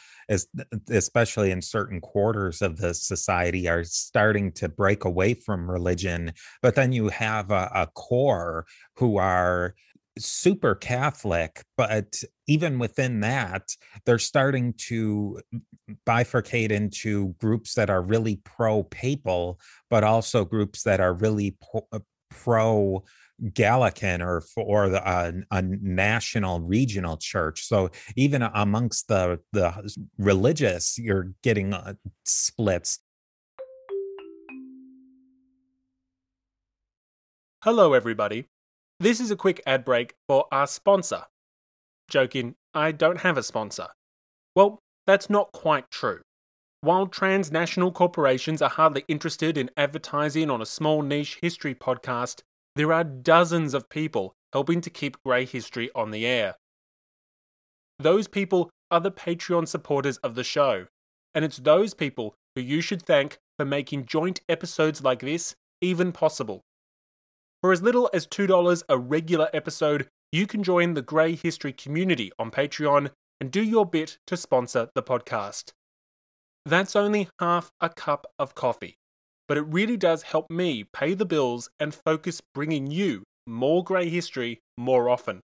[0.90, 6.34] especially in certain quarters of the society, are starting to break away from religion.
[6.60, 8.66] But then you have a, a core
[8.96, 9.74] who are
[10.18, 13.70] super Catholic, but even within that,
[14.04, 15.40] they're starting to
[16.06, 21.56] bifurcate into groups that are really pro papal, but also groups that are really
[21.92, 21.98] uh,
[22.30, 23.04] pro
[23.52, 27.66] Gallican or for the, uh, a national regional church.
[27.66, 33.00] So even amongst the the religious, you're getting uh, splits.
[37.62, 38.46] Hello, everybody.
[38.98, 41.24] This is a quick ad break for our sponsor.
[42.08, 43.88] Joking, I don't have a sponsor.
[44.54, 46.22] Well, that's not quite true.
[46.80, 52.40] While transnational corporations are hardly interested in advertising on a small niche history podcast,
[52.74, 56.54] there are dozens of people helping to keep Grey History on the air.
[57.98, 60.86] Those people are the Patreon supporters of the show,
[61.34, 66.12] and it's those people who you should thank for making joint episodes like this even
[66.12, 66.62] possible.
[67.62, 72.30] For as little as $2 a regular episode, you can join the Grey History community
[72.38, 75.72] on Patreon and do your bit to sponsor the podcast.
[76.66, 78.96] That's only half a cup of coffee,
[79.48, 84.08] but it really does help me pay the bills and focus bringing you more Grey
[84.08, 85.40] History more often.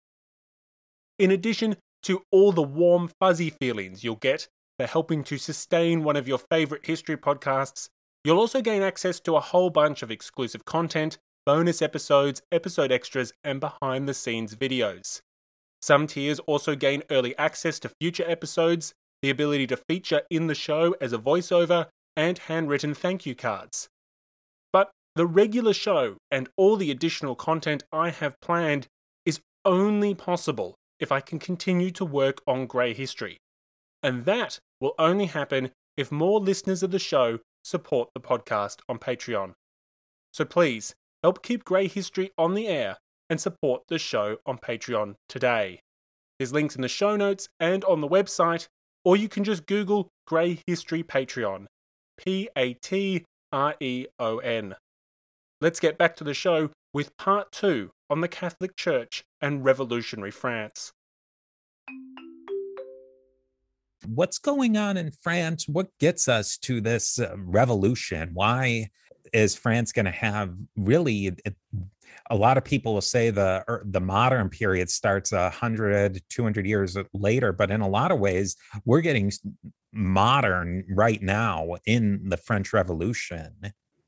[1.19, 4.47] In addition to all the warm, fuzzy feelings you'll get
[4.79, 7.87] for helping to sustain one of your favourite history podcasts,
[8.25, 13.33] you'll also gain access to a whole bunch of exclusive content bonus episodes, episode extras,
[13.43, 15.21] and behind the scenes videos.
[15.81, 20.55] Some tiers also gain early access to future episodes, the ability to feature in the
[20.55, 23.87] show as a voiceover, and handwritten thank you cards.
[24.71, 28.87] But the regular show and all the additional content I have planned
[29.25, 33.37] is only possible if I can continue to work on Grey History.
[34.03, 38.99] And that will only happen if more listeners of the show support the podcast on
[38.99, 39.53] Patreon.
[40.33, 42.97] So please Help keep Grey History on the air
[43.29, 45.79] and support the show on Patreon today.
[46.39, 48.67] There's links in the show notes and on the website,
[49.05, 51.67] or you can just Google Grey History Patreon.
[52.17, 54.75] P A T R E O N.
[55.59, 60.31] Let's get back to the show with part two on the Catholic Church and revolutionary
[60.31, 60.91] France.
[64.07, 65.67] What's going on in France?
[65.67, 68.31] What gets us to this uh, revolution?
[68.33, 68.89] Why
[69.33, 71.31] is France going to have really
[72.29, 76.97] a lot of people will say the er, the modern period starts 100 200 years
[77.13, 79.31] later but in a lot of ways we're getting
[79.93, 83.53] modern right now in the french revolution.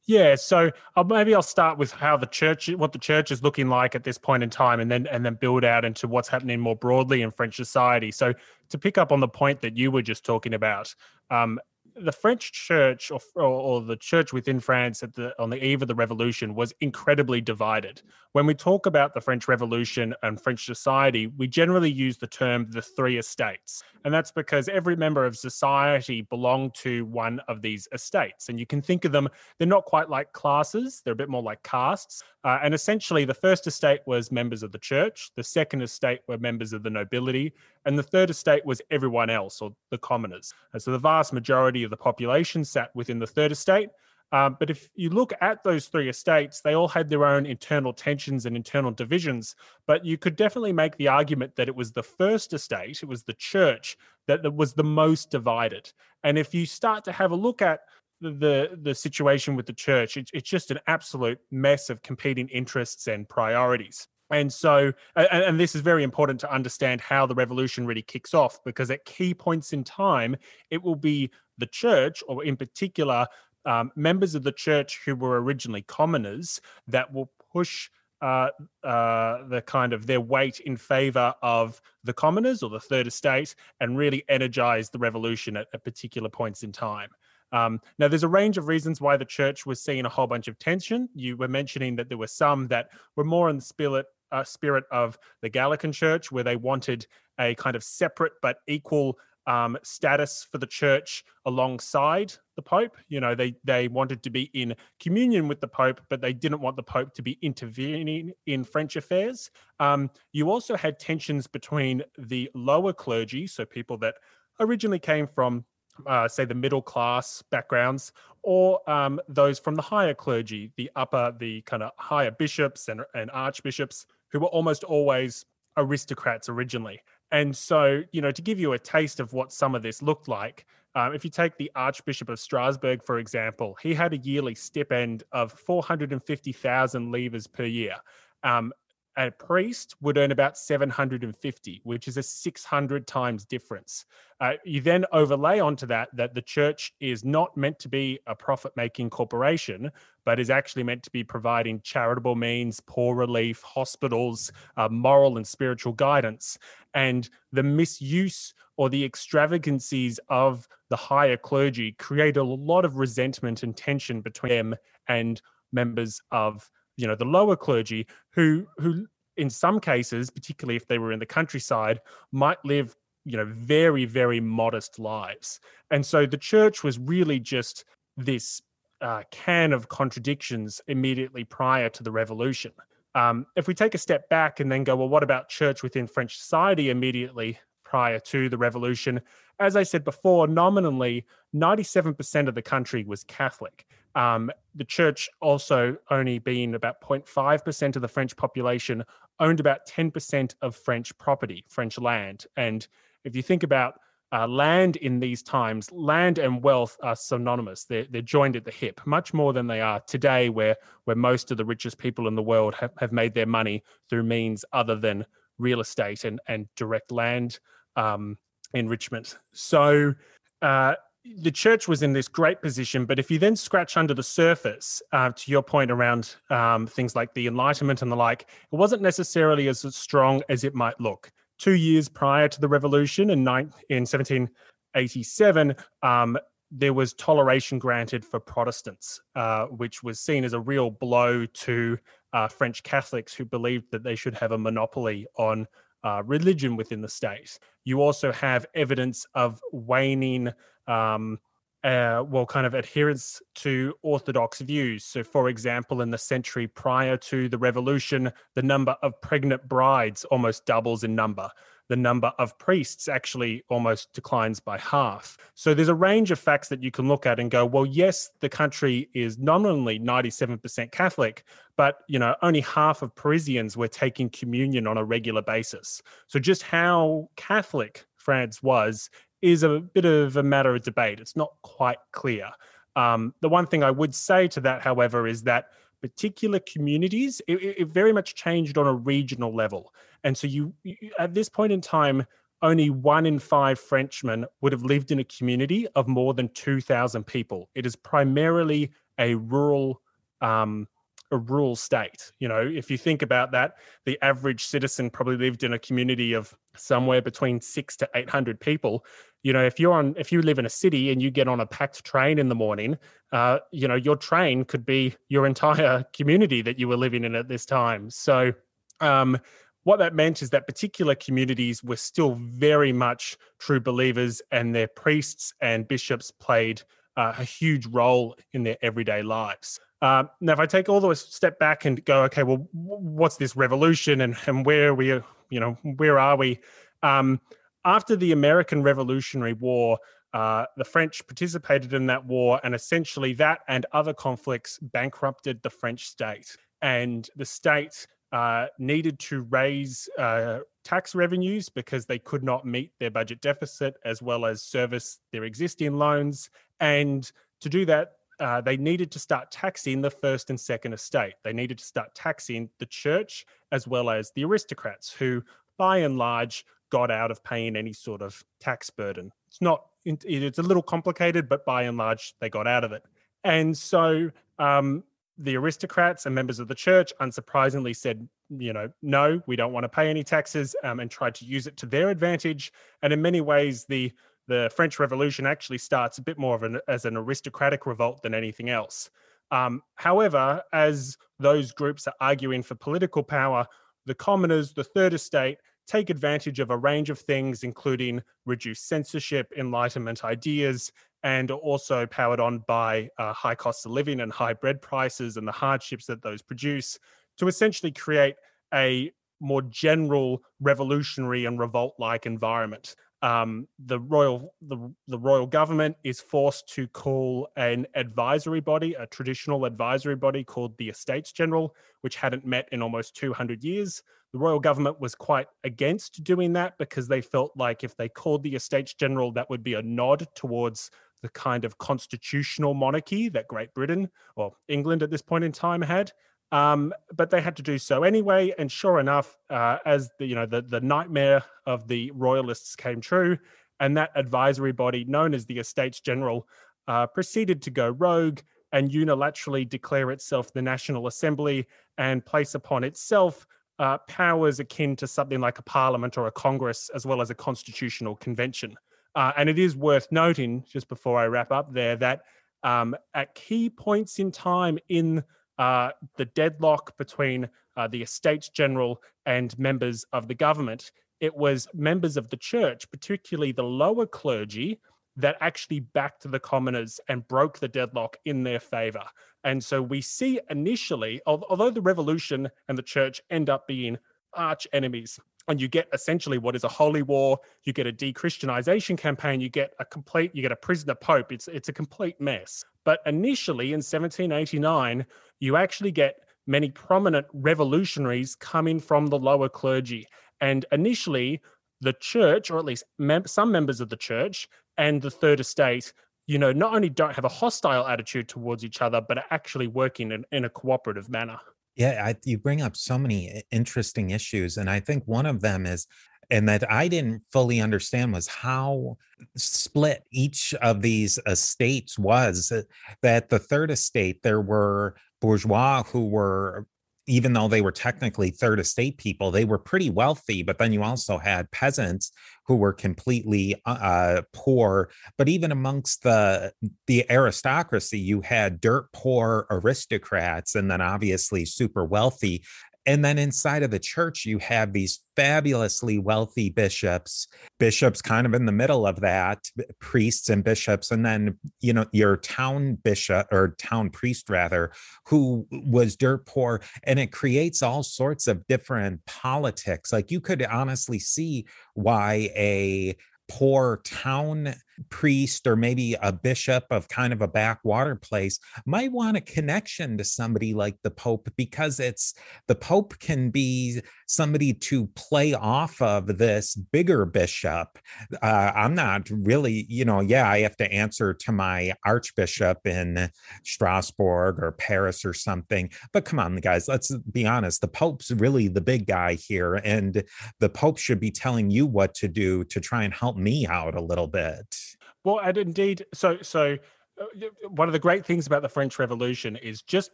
[0.06, 3.70] Yeah so uh, maybe i'll start with how the church what the church is looking
[3.70, 6.60] like at this point in time and then and then build out into what's happening
[6.60, 8.12] more broadly in french society.
[8.12, 8.34] So
[8.70, 10.94] to pick up on the point that you were just talking about
[11.30, 11.60] um,
[11.96, 15.82] the French church or, or, or, the church within France at the on the eve
[15.82, 18.02] of the revolution was incredibly divided.
[18.34, 22.68] When we talk about the French Revolution and French society, we generally use the term
[22.72, 23.84] the three estates.
[24.06, 28.50] And that's because every member of society belonged to one of these estates.
[28.50, 31.44] And you can think of them, they're not quite like classes, they're a bit more
[31.44, 32.24] like castes.
[32.44, 36.38] Uh, and essentially, the first estate was members of the church, the second estate were
[36.38, 37.54] members of the nobility,
[37.86, 40.54] and the third estate was everyone else or the commoners.
[40.74, 43.90] And so the vast majority of the population sat within the third estate.
[44.32, 47.94] Um, but if you look at those three estates, they all had their own internal
[47.94, 49.56] tensions and internal divisions.
[49.86, 53.24] But you could definitely make the argument that it was the first estate, it was
[53.24, 53.96] the church
[54.28, 55.92] that, was the most divided.
[56.24, 57.82] And if you start to have a look at
[58.22, 63.08] the the situation with the church, it, it's just an absolute mess of competing interests
[63.08, 64.08] and priorities.
[64.32, 68.34] And so, and, and, this is very important to understand how the revolution really kicks
[68.34, 70.36] off, because at key points in time,
[70.72, 73.28] it will be the church, or in particular,
[73.66, 77.90] um, members of the church who were originally commoners, that will push
[78.22, 78.50] uh,
[78.84, 83.54] uh, the kind of their weight in favor of the commoners or the third estate
[83.82, 87.10] and really energize the revolution at, at particular points in time.
[87.52, 90.48] Um, now, there's a range of reasons why the church was seeing a whole bunch
[90.48, 91.10] of tension.
[91.14, 94.86] You were mentioning that there were some that were more in the spirit, uh, spirit
[94.90, 97.06] of the Gallican church, where they wanted
[97.40, 99.18] a kind of separate but equal
[99.48, 102.98] um, status for the church alongside the Pope.
[103.08, 106.62] You know, they they wanted to be in communion with the Pope, but they didn't
[106.62, 109.52] want the Pope to be intervening in French affairs.
[109.80, 114.16] Um, you also had tensions between the lower clergy, so people that
[114.60, 115.66] originally came from
[116.08, 121.34] uh, say the middle class backgrounds or um, those from the higher clergy the upper
[121.40, 125.46] the kind of higher bishops and, and archbishops who were almost always
[125.78, 127.00] aristocrats originally
[127.34, 130.28] and so, you know, to give you a taste of what some of this looked
[130.28, 134.54] like, um, if you take the Archbishop of Strasbourg, for example, he had a yearly
[134.54, 137.96] stipend of 450,000 livres per year.
[138.44, 138.72] Um,
[139.18, 144.06] a priest would earn about 750 which is a 600 times difference.
[144.42, 148.36] Uh, you then overlay onto that that the church is not meant to be a
[148.36, 149.92] profit making corporation
[150.26, 155.48] but is actually meant to be providing charitable means poor relief hospitals uh, moral and
[155.48, 156.58] spiritual guidance.
[156.94, 163.64] And the misuse or the extravagancies of the higher clergy create a lot of resentment
[163.64, 164.76] and tension between them
[165.08, 165.42] and
[165.72, 171.00] members of you know the lower clergy who who in some cases particularly if they
[171.00, 172.00] were in the countryside
[172.32, 175.60] might live you know very very modest lives.
[175.92, 177.86] And so the church was really just
[178.18, 178.62] this
[179.02, 182.72] uh, can of contradictions immediately prior to the revolution.
[183.16, 186.08] Um, if we take a step back and then go well what about church within
[186.08, 189.22] french society immediately prior to the revolution?
[189.60, 191.26] As i said before nominally
[191.56, 193.86] 97% of the country was catholic
[194.16, 199.04] um, the church also only being about 0.5% of the French population
[199.40, 202.46] owned about 10% of French property, French land.
[202.58, 202.88] And
[203.24, 204.00] if you think about
[204.32, 207.86] uh, land in these times, land and wealth are synonymous.
[207.86, 211.52] They're, they're joined at the hip, much more than they are today, where, where most
[211.52, 214.96] of the richest people in the world have, have made their money through means other
[214.96, 215.26] than
[215.60, 217.60] real estate and, and direct land
[217.96, 218.38] um,
[218.74, 219.38] enrichment.
[219.52, 220.16] So,
[220.64, 220.96] uh,
[221.26, 225.02] the church was in this great position, but if you then scratch under the surface,
[225.12, 229.02] uh, to your point around um, things like the Enlightenment and the like, it wasn't
[229.02, 231.32] necessarily as strong as it might look.
[231.58, 236.38] Two years prior to the revolution in, in 1787, um,
[236.72, 241.98] there was toleration granted for Protestants, uh, which was seen as a real blow to
[242.34, 245.68] uh, French Catholics who believed that they should have a monopoly on
[246.04, 247.60] uh, religion within the state.
[247.84, 250.52] You also have evidence of waning,
[250.88, 251.40] um,
[251.84, 255.04] uh, well, kind of adherence to orthodox views.
[255.04, 260.24] So, for example, in the century prior to the revolution, the number of pregnant brides
[260.26, 261.50] almost doubles in number
[261.90, 265.38] the number of priests actually almost declines by half.
[265.54, 268.32] So there's a range of facts that you can look at and go, well, yes,
[268.40, 271.44] the country is nominally 97% Catholic,
[271.76, 276.02] but you know, only half of Parisians were taking communion on a regular basis.
[276.28, 279.10] So just how Catholic France was
[279.42, 281.20] is a bit of a matter of debate.
[281.20, 282.50] It's not quite clear.
[282.96, 285.70] Um, the one thing I would say to that, however, is that
[286.04, 289.94] particular communities, it, it, very much changed on a regional level.
[290.26, 292.26] And so you, you, at this point in time,
[292.62, 297.26] only one in five Frenchmen would have lived in a community of more than 2,000
[297.26, 297.70] people.
[297.74, 300.02] It is primarily a rural
[300.42, 300.90] um,
[301.32, 302.32] a rural state.
[302.40, 303.76] You know, if you think about that,
[304.06, 309.06] the average citizen probably lived in a community of somewhere between six to 800 people.
[309.44, 311.60] You know, if you're on, if you live in a city and you get on
[311.60, 312.98] a packed train in the morning,
[313.32, 317.36] uh, you know, your train could be your entire community that you were living in
[317.36, 318.10] at this time.
[318.10, 318.54] So,
[319.00, 319.38] um,
[319.84, 324.88] what that meant is that particular communities were still very much true believers, and their
[324.88, 326.82] priests and bishops played
[327.18, 329.80] uh, a huge role in their everyday lives.
[330.02, 333.56] Uh, now, if I take all the step back and go, okay, well, what's this
[333.56, 336.60] revolution and, and where are we, you know, where are we?
[337.02, 337.40] Um,
[337.86, 339.98] after the American Revolutionary War,
[340.34, 345.70] uh, the French participated in that war, and essentially that and other conflicts bankrupted the
[345.70, 346.56] French state.
[346.82, 352.92] And the state uh, needed to raise uh, tax revenues because they could not meet
[353.00, 356.50] their budget deficit as well as service their existing loans.
[356.80, 357.32] And
[357.62, 358.14] to do that,
[358.44, 361.34] uh, they needed to start taxing the first and second estate.
[361.44, 365.42] They needed to start taxing the church as well as the aristocrats, who
[365.78, 369.32] by and large got out of paying any sort of tax burden.
[369.48, 373.04] It's not, it's a little complicated, but by and large, they got out of it.
[373.46, 374.30] And so
[374.60, 375.04] um,
[375.38, 379.86] the aristocrats and members of the church, unsurprisingly, said, you know, no, we don't want
[379.86, 382.74] to pay any taxes, um, and tried to use it to their advantage.
[383.02, 384.12] And in many ways, the
[384.48, 388.34] the French Revolution actually starts a bit more of an as an aristocratic revolt than
[388.34, 389.10] anything else.
[389.52, 393.66] Um, however, as those groups are arguing for political power,
[394.06, 399.52] the commoners, the third estate, take advantage of a range of things, including reduced censorship,
[399.58, 400.92] Enlightenment ideas,
[401.24, 405.48] and also powered on by uh, high costs of living and high bread prices and
[405.48, 407.00] the hardships that those produce
[407.38, 408.36] to essentially create
[408.74, 412.96] a more general revolutionary and revolt like environment.
[413.24, 419.08] Um, the royal the, the royal government is forced to call an advisory body, a
[419.08, 424.04] traditional advisory body called the Estates General, which hadn't met in almost 200 years.
[424.34, 428.44] The royal government was quite against doing that because they felt like if they called
[428.44, 433.48] the Estates General, that would be a nod towards the kind of constitutional monarchy that
[433.48, 436.12] Great Britain or England at this point in time had.
[436.54, 440.36] Um, but they had to do so anyway, and sure enough, uh, as the you
[440.36, 443.40] know the the nightmare of the royalists came true,
[443.80, 446.48] and that advisory body known as the Estates General
[446.88, 448.40] uh, proceeded to go rogue
[448.72, 453.48] and unilaterally declare itself the National Assembly and place upon itself
[453.80, 457.36] uh, powers akin to something like a parliament or a congress, as well as a
[457.36, 458.76] constitutional convention.
[459.16, 462.22] Uh, and it is worth noting, just before I wrap up there, that
[462.64, 465.24] um, at key points in time in
[465.58, 471.68] uh, the deadlock between uh, the Estates General and members of the government, it was
[471.74, 474.80] members of the church, particularly the lower clergy,
[475.16, 479.04] that actually backed the commoners and broke the deadlock in their favor.
[479.44, 483.98] And so we see initially, although the revolution and the church end up being
[484.34, 488.96] arch enemies and you get essentially what is a holy war you get a de-christianization
[488.96, 491.32] campaign you get a complete you get a prisoner pope.
[491.32, 492.64] It's it's a complete mess.
[492.86, 495.06] But initially in 1789
[495.40, 496.16] you actually get
[496.48, 500.08] many prominent revolutionaries coming from the lower clergy.
[500.42, 501.42] And initially
[501.82, 505.94] the church or at least mem- some members of the church and the third estate
[506.26, 509.68] you know not only don't have a hostile attitude towards each other but are actually
[509.68, 511.38] working in, in a cooperative manner
[511.76, 514.58] yeah, I, you bring up so many interesting issues.
[514.58, 515.88] And I think one of them is,
[516.30, 518.98] and that I didn't fully understand was how
[519.36, 522.52] split each of these estates was.
[522.52, 522.64] Uh,
[523.02, 526.66] that the third estate, there were bourgeois who were
[527.08, 530.44] even though they were technically third estate people, they were pretty wealthy.
[530.44, 532.12] But then you also had peasants
[532.46, 534.90] who were completely uh, uh, poor.
[535.18, 536.54] But even amongst the
[536.88, 542.44] the aristocracy, you had dirt poor aristocrats, and then obviously super wealthy
[542.86, 547.28] and then inside of the church, you have these fabulously wealthy bishops,
[547.60, 549.46] bishops kind of in the middle of that,
[549.80, 554.72] priests and bishops, and then, you know, your town bishop or town priest, rather,
[555.08, 556.62] who was dirt poor.
[556.84, 559.94] And it creates all sorts of different politics.
[559.94, 562.98] Like you could honestly see why a
[563.30, 564.54] poor town
[564.90, 569.98] priest or maybe a bishop of kind of a backwater place might want a connection
[569.98, 572.14] to somebody like the pope because it's
[572.48, 577.80] the pope can be somebody to play off of this bigger bishop.
[578.22, 583.10] Uh, i'm not really you know yeah i have to answer to my archbishop in
[583.44, 588.48] strasbourg or paris or something but come on guys let's be honest the pope's really
[588.48, 590.04] the big guy here and
[590.40, 593.76] the pope should be telling you what to do to try and help me out
[593.76, 594.63] a little bit
[595.04, 596.58] well, and indeed, so so
[597.02, 597.06] uh,
[597.50, 599.94] one of the great things about the French Revolution is just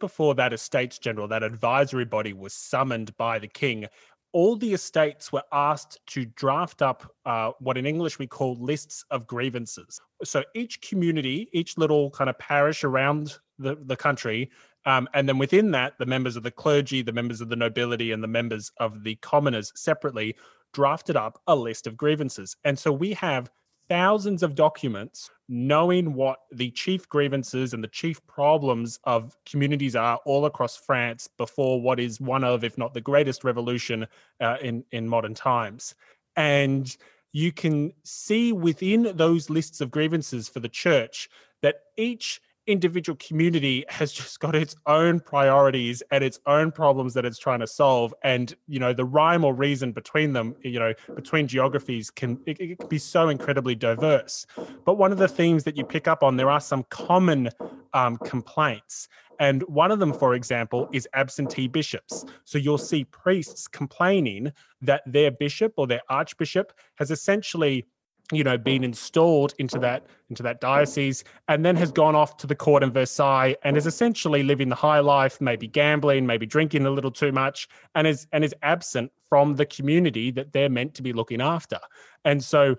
[0.00, 3.86] before that Estates General, that advisory body was summoned by the king,
[4.32, 9.04] all the estates were asked to draft up uh, what in English we call lists
[9.10, 10.00] of grievances.
[10.22, 14.50] So each community, each little kind of parish around the, the country,
[14.86, 18.12] um, and then within that, the members of the clergy, the members of the nobility,
[18.12, 20.36] and the members of the commoners separately
[20.72, 22.56] drafted up a list of grievances.
[22.64, 23.50] And so we have
[23.90, 30.20] thousands of documents knowing what the chief grievances and the chief problems of communities are
[30.24, 34.06] all across France before what is one of, if not the greatest revolution
[34.40, 35.96] uh, in, in modern times.
[36.36, 36.96] And
[37.32, 41.28] you can see within those lists of grievances for the church
[41.60, 42.40] that each
[42.70, 47.60] individual community has just got its own priorities and its own problems that it's trying
[47.60, 48.14] to solve.
[48.22, 52.60] And you know the rhyme or reason between them you know between geographies can it,
[52.60, 54.46] it can be so incredibly diverse.
[54.84, 57.50] But one of the themes that you pick up on there are some common
[57.92, 59.08] um, complaints.
[59.40, 62.26] And one of them, for example, is absentee bishops.
[62.44, 64.52] So you'll see priests complaining
[64.82, 67.86] that their bishop or their archbishop has essentially
[68.32, 69.82] you know been installed into mm.
[69.82, 73.76] that into that diocese and then has gone off to the court in versailles and
[73.76, 78.06] is essentially living the high life maybe gambling maybe drinking a little too much and
[78.06, 81.78] is and is absent from the community that they're meant to be looking after.
[82.24, 82.76] And so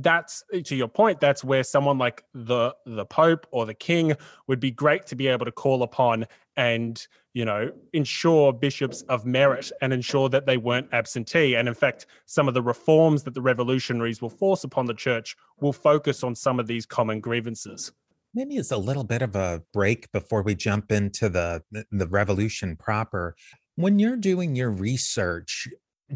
[0.00, 4.14] that's to your point that's where someone like the the pope or the king
[4.46, 6.26] would be great to be able to call upon
[6.56, 11.54] and you know ensure bishops of merit and ensure that they weren't absentee.
[11.56, 15.36] And in fact some of the reforms that the revolutionaries will force upon the church
[15.60, 17.92] will focus on some of these common grievances.
[18.34, 22.76] Maybe it's a little bit of a break before we jump into the the revolution
[22.76, 23.36] proper.
[23.76, 25.68] When you're doing your research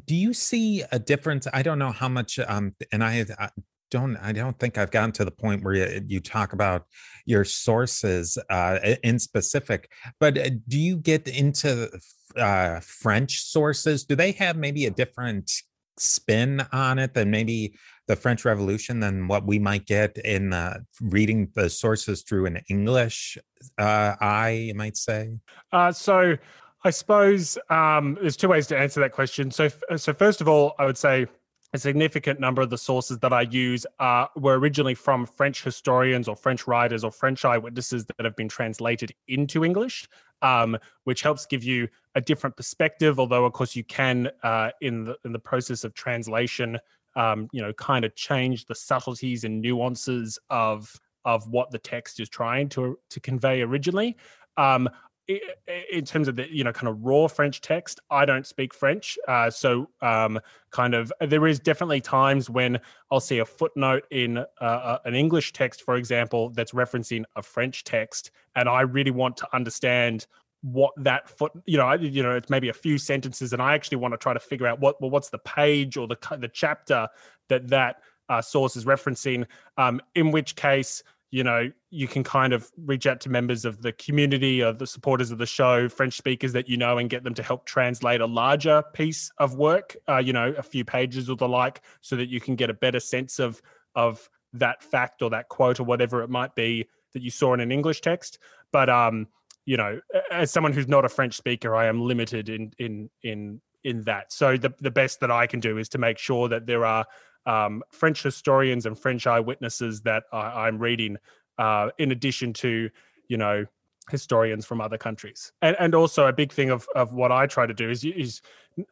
[0.05, 1.47] do you see a difference?
[1.55, 3.49] I don't know how much um and i, I
[3.91, 6.84] don't i don't think i've gotten to the point where you, you talk about
[7.24, 11.89] your sources uh in specific but uh, do you get into
[12.37, 15.51] uh french sources do they have maybe a different
[15.99, 17.74] spin on it than maybe
[18.07, 22.61] the french revolution than what we might get in uh, reading the sources through an
[22.68, 23.39] english
[23.78, 25.30] uh eye you might say
[25.72, 26.37] uh so
[26.84, 29.51] I suppose um, there's two ways to answer that question.
[29.51, 31.26] So, so first of all, I would say
[31.73, 36.29] a significant number of the sources that I use uh, were originally from French historians
[36.29, 40.09] or French writers or French eyewitnesses that have been translated into English,
[40.43, 43.19] um, which helps give you a different perspective.
[43.19, 46.79] Although, of course, you can uh, in the in the process of translation,
[47.17, 52.21] um, you know, kind of change the subtleties and nuances of of what the text
[52.21, 54.17] is trying to to convey originally.
[54.57, 54.89] Um,
[55.29, 59.18] in terms of the you know kind of raw french text i don't speak french
[59.27, 60.39] uh, so um,
[60.70, 62.79] kind of there is definitely times when
[63.11, 67.43] i'll see a footnote in uh, uh, an english text for example that's referencing a
[67.43, 70.27] french text and i really want to understand
[70.62, 73.97] what that foot you know you know it's maybe a few sentences and i actually
[73.97, 77.09] want to try to figure out what well, what's the page or the the chapter
[77.49, 79.47] that that uh, source is referencing
[79.77, 81.05] um, in which case
[81.37, 84.87] you know you can kind of reach out to members of the community or the
[84.87, 88.22] supporters of the show french speakers that you know and get them to help translate
[88.22, 92.16] a larger piece of work uh, you know a few pages or the like so
[92.16, 93.61] that you can get a better sense of
[93.95, 97.61] of that fact or that quote or whatever it might be that you saw in
[97.61, 98.39] an english text.
[98.72, 99.28] But um
[99.66, 103.61] you know as someone who's not a french speaker i am limited in in in
[103.84, 104.32] in that.
[104.32, 107.05] So the, the best that i can do is to make sure that there are
[107.47, 111.16] um, French historians and French eyewitnesses that I, am reading,
[111.59, 112.90] uh, in addition to,
[113.28, 113.64] you know,
[114.11, 115.53] historians from other countries.
[115.62, 118.42] And, and also a big thing of, of what I try to do is, is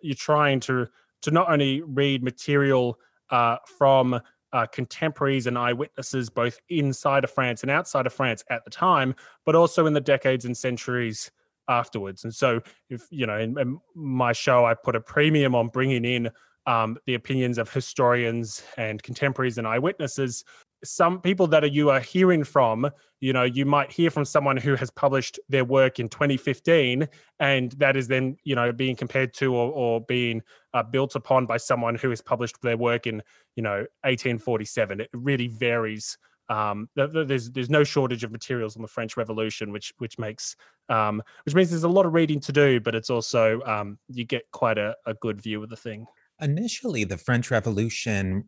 [0.00, 0.88] you're trying to,
[1.22, 2.98] to not only read material
[3.30, 4.20] uh, from
[4.52, 9.14] uh, contemporaries and eyewitnesses, both inside of France and outside of France at the time,
[9.44, 11.30] but also in the decades and centuries
[11.68, 12.24] afterwards.
[12.24, 16.05] And so, if you know, in, in my show, I put a premium on bringing
[16.05, 16.30] in
[16.67, 20.45] um, the opinions of historians and contemporaries and eyewitnesses.
[20.85, 22.91] Some people that you are hearing from
[23.21, 27.09] you know you might hear from someone who has published their work in 2015
[27.41, 30.43] and that is then you know being compared to or, or being
[30.75, 33.23] uh, built upon by someone who has published their work in
[33.57, 36.19] you know 1847 it really varies.
[36.51, 40.57] Um, there's there's no shortage of materials on the French Revolution, which which makes
[40.91, 44.27] um, which means there's a lot of reading to do, but it's also um, you
[44.27, 46.07] get quite a, a good view of the thing.
[46.45, 48.45] Initially, the French Revolution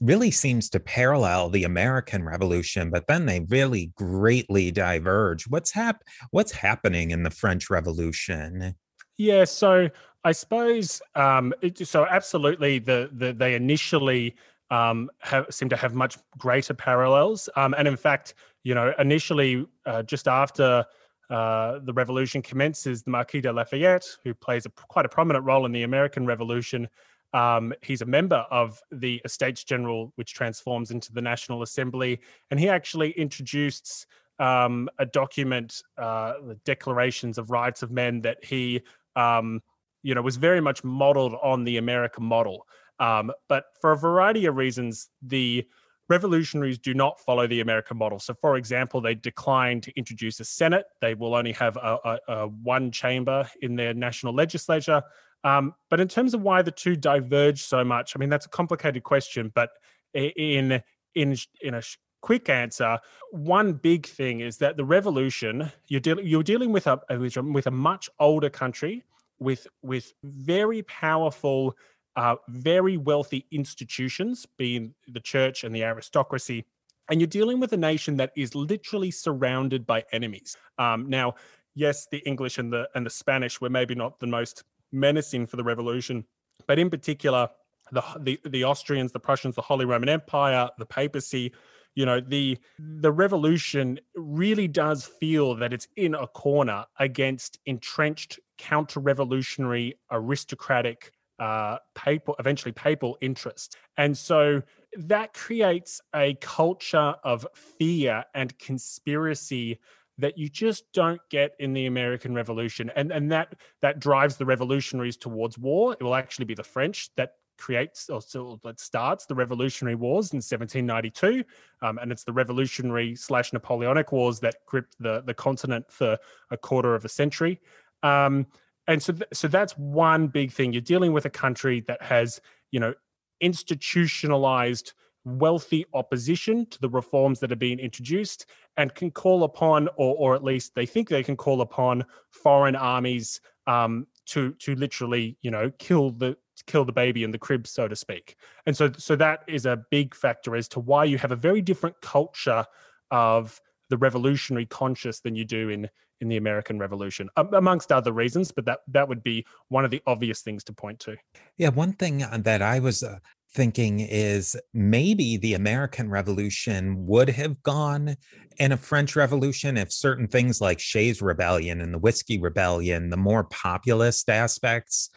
[0.00, 5.44] really seems to parallel the American Revolution, but then they really greatly diverge.
[5.44, 8.74] What's hap- What's happening in the French Revolution?
[9.18, 9.90] Yeah, so
[10.24, 12.06] I suppose um, it, so.
[12.06, 14.36] Absolutely, the, the they initially
[14.70, 19.66] um, have, seem to have much greater parallels, um, and in fact, you know, initially
[19.84, 20.84] uh, just after
[21.28, 25.66] uh, the revolution commences, the Marquis de Lafayette, who plays a, quite a prominent role
[25.66, 26.88] in the American Revolution,
[27.34, 32.20] um, he's a member of the Estates General, which transforms into the National Assembly,
[32.50, 34.06] and he actually introduced
[34.38, 38.82] um, a document, uh, the Declarations of Rights of Men, that he,
[39.16, 39.60] um,
[40.02, 42.66] you know, was very much modeled on the American model.
[43.00, 45.66] Um, but for a variety of reasons, the
[46.08, 48.20] revolutionaries do not follow the American model.
[48.20, 50.84] So, for example, they decline to introduce a Senate.
[51.00, 55.02] They will only have a, a, a one chamber in their national legislature.
[55.44, 58.50] Um, but in terms of why the two diverge so much, I mean that's a
[58.50, 59.52] complicated question.
[59.54, 59.70] But
[60.14, 60.82] in
[61.14, 61.82] in in a
[62.22, 62.98] quick answer,
[63.30, 67.70] one big thing is that the revolution you're dealing you're dealing with a with a
[67.70, 69.04] much older country
[69.38, 71.76] with with very powerful,
[72.16, 76.64] uh, very wealthy institutions, being the church and the aristocracy,
[77.10, 80.56] and you're dealing with a nation that is literally surrounded by enemies.
[80.78, 81.34] Um, now,
[81.74, 84.64] yes, the English and the and the Spanish were maybe not the most
[84.94, 86.24] menacing for the revolution.
[86.66, 87.48] But in particular,
[87.92, 91.52] the, the the Austrians, the Prussians, the Holy Roman Empire, the papacy.
[91.96, 98.40] You know, the the revolution really does feel that it's in a corner against entrenched
[98.58, 103.76] counter-revolutionary aristocratic uh, papal, eventually papal interest.
[103.96, 104.62] And so
[104.96, 107.46] that creates a culture of
[107.78, 109.78] fear and conspiracy
[110.18, 114.46] that you just don't get in the American Revolution, and and that that drives the
[114.46, 115.92] revolutionaries towards war.
[115.92, 118.20] It will actually be the French that creates or
[118.64, 121.44] that starts the Revolutionary Wars in 1792,
[121.82, 126.18] um, and it's the Revolutionary slash Napoleonic Wars that gripped the the continent for
[126.50, 127.60] a quarter of a century.
[128.02, 128.46] Um,
[128.86, 130.72] and so, th- so that's one big thing.
[130.72, 132.40] You're dealing with a country that has,
[132.70, 132.94] you know,
[133.40, 134.92] institutionalized
[135.24, 138.46] wealthy opposition to the reforms that are being introduced
[138.76, 142.76] and can call upon, or, or at least they think they can call upon, foreign
[142.76, 147.66] armies um, to to literally, you know, kill the kill the baby in the crib,
[147.66, 148.36] so to speak.
[148.66, 151.60] And so, so that is a big factor as to why you have a very
[151.60, 152.64] different culture
[153.10, 153.60] of
[153.90, 155.88] the revolutionary conscious than you do in
[156.20, 158.52] in the American Revolution, amongst other reasons.
[158.52, 161.16] But that that would be one of the obvious things to point to.
[161.58, 163.18] Yeah, one thing uh, that I was uh,
[163.54, 168.16] thinking is maybe the American Revolution would have gone
[168.58, 173.16] in a French Revolution if certain things like Shays Rebellion and the Whiskey Rebellion, the
[173.16, 175.10] more populist aspects,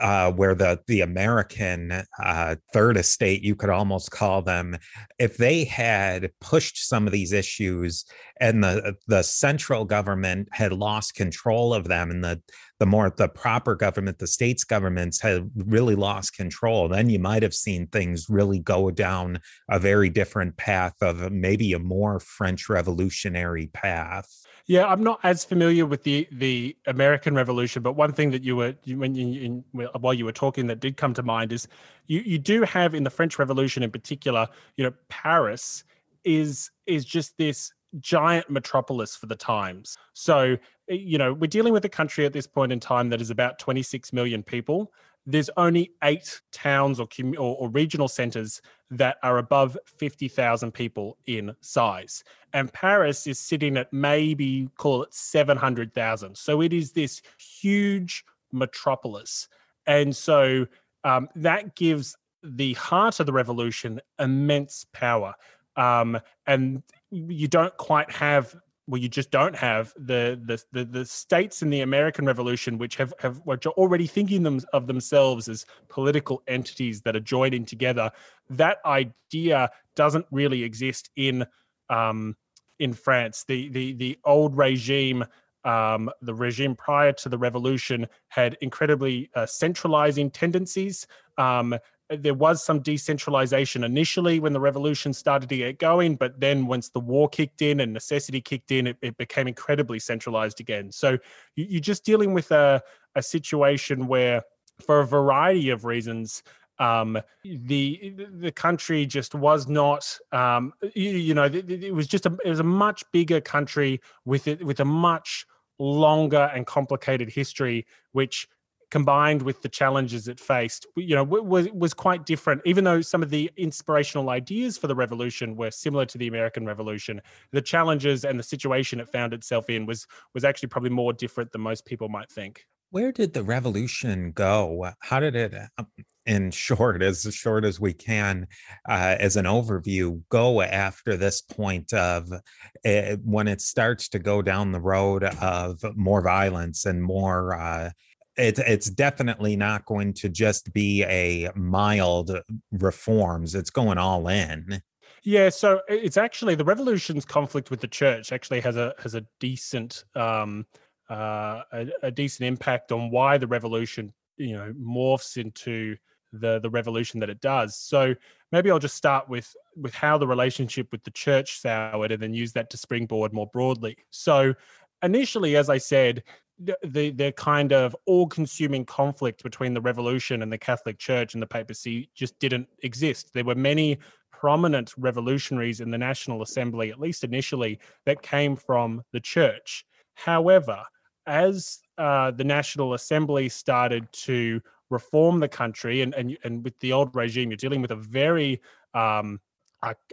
[0.00, 1.92] uh, where the the American
[2.22, 4.76] uh, Third Estate, you could almost call them,
[5.18, 8.04] if they had pushed some of these issues
[8.40, 12.40] and the the central government had lost control of them, and the
[12.80, 17.42] the more the proper government, the states governments had really lost control, then you might
[17.42, 19.40] have seen things really go down
[19.70, 24.28] a very different path of maybe a more French revolutionary path.
[24.66, 28.56] Yeah, I'm not as familiar with the the American Revolution, but one thing that you
[28.56, 29.64] were when you in,
[30.00, 31.68] while you were talking that did come to mind is
[32.06, 35.84] you you do have in the French Revolution in particular, you know, Paris
[36.24, 39.98] is is just this giant metropolis for the times.
[40.14, 40.56] So,
[40.88, 43.30] eh, you know, we're dealing with a country at this point in time that is
[43.30, 44.90] about 26 million people
[45.26, 47.08] there's only eight towns or,
[47.38, 48.60] or, or regional centers
[48.98, 52.24] that are above 50,000 people in size.
[52.52, 56.36] And Paris is sitting at maybe call it 700,000.
[56.36, 59.48] So it is this huge metropolis.
[59.86, 60.66] And so
[61.02, 65.34] um, that gives the heart of the revolution immense power.
[65.76, 68.54] Um, and you don't quite have
[68.86, 72.96] well, you just don't have the, the the the, states in the American Revolution, which
[72.96, 77.64] have have which are already thinking them of themselves as political entities that are joining
[77.64, 78.10] together.
[78.50, 81.46] That idea doesn't really exist in
[81.88, 82.36] um,
[82.78, 83.44] in France.
[83.48, 85.24] The the the old regime.
[85.66, 91.06] Um, the regime prior to the revolution had incredibly uh, centralizing tendencies.
[91.38, 91.74] Um,
[92.16, 96.88] there was some decentralization initially when the revolution started to get going, but then once
[96.88, 100.90] the war kicked in and necessity kicked in, it, it became incredibly centralized again.
[100.90, 101.18] So
[101.56, 102.82] you, are just dealing with a,
[103.14, 104.42] a situation where,
[104.84, 106.42] for a variety of reasons,
[106.78, 112.26] um, the the country just was not um, you, you, know it, it was just
[112.26, 115.46] a it was a much bigger country with it with a much
[115.78, 118.48] longer and complicated history which
[118.94, 122.62] combined with the challenges it faced, you know, was was quite different.
[122.64, 126.64] Even though some of the inspirational ideas for the revolution were similar to the American
[126.64, 127.20] Revolution,
[127.50, 131.50] the challenges and the situation it found itself in was was actually probably more different
[131.50, 132.66] than most people might think.
[132.90, 134.90] Where did the revolution go?
[135.00, 135.52] How did it?
[135.76, 135.88] Um,
[136.24, 138.46] in short, as short as we can,
[138.88, 144.40] uh, as an overview, go after this point of uh, when it starts to go
[144.40, 147.90] down the road of more violence and more uh,
[148.36, 152.36] it's it's definitely not going to just be a mild
[152.72, 153.54] reforms.
[153.54, 154.82] It's going all in.
[155.22, 159.24] Yeah, so it's actually the revolution's conflict with the church actually has a has a
[159.40, 160.66] decent um,
[161.08, 165.96] uh, a, a decent impact on why the revolution you know morphs into
[166.32, 167.76] the the revolution that it does.
[167.76, 168.14] So
[168.52, 172.34] maybe I'll just start with with how the relationship with the church soured, and then
[172.34, 173.96] use that to springboard more broadly.
[174.10, 174.54] So
[175.02, 176.22] initially, as I said,
[176.58, 181.46] the the kind of all-consuming conflict between the revolution and the Catholic Church and the
[181.46, 183.32] papacy just didn't exist.
[183.32, 183.98] There were many
[184.30, 189.84] prominent revolutionaries in the National Assembly, at least initially, that came from the church.
[190.14, 190.82] However,
[191.26, 196.92] as uh, the National Assembly started to reform the country, and and and with the
[196.92, 198.60] old regime, you're dealing with a very
[198.92, 199.40] um,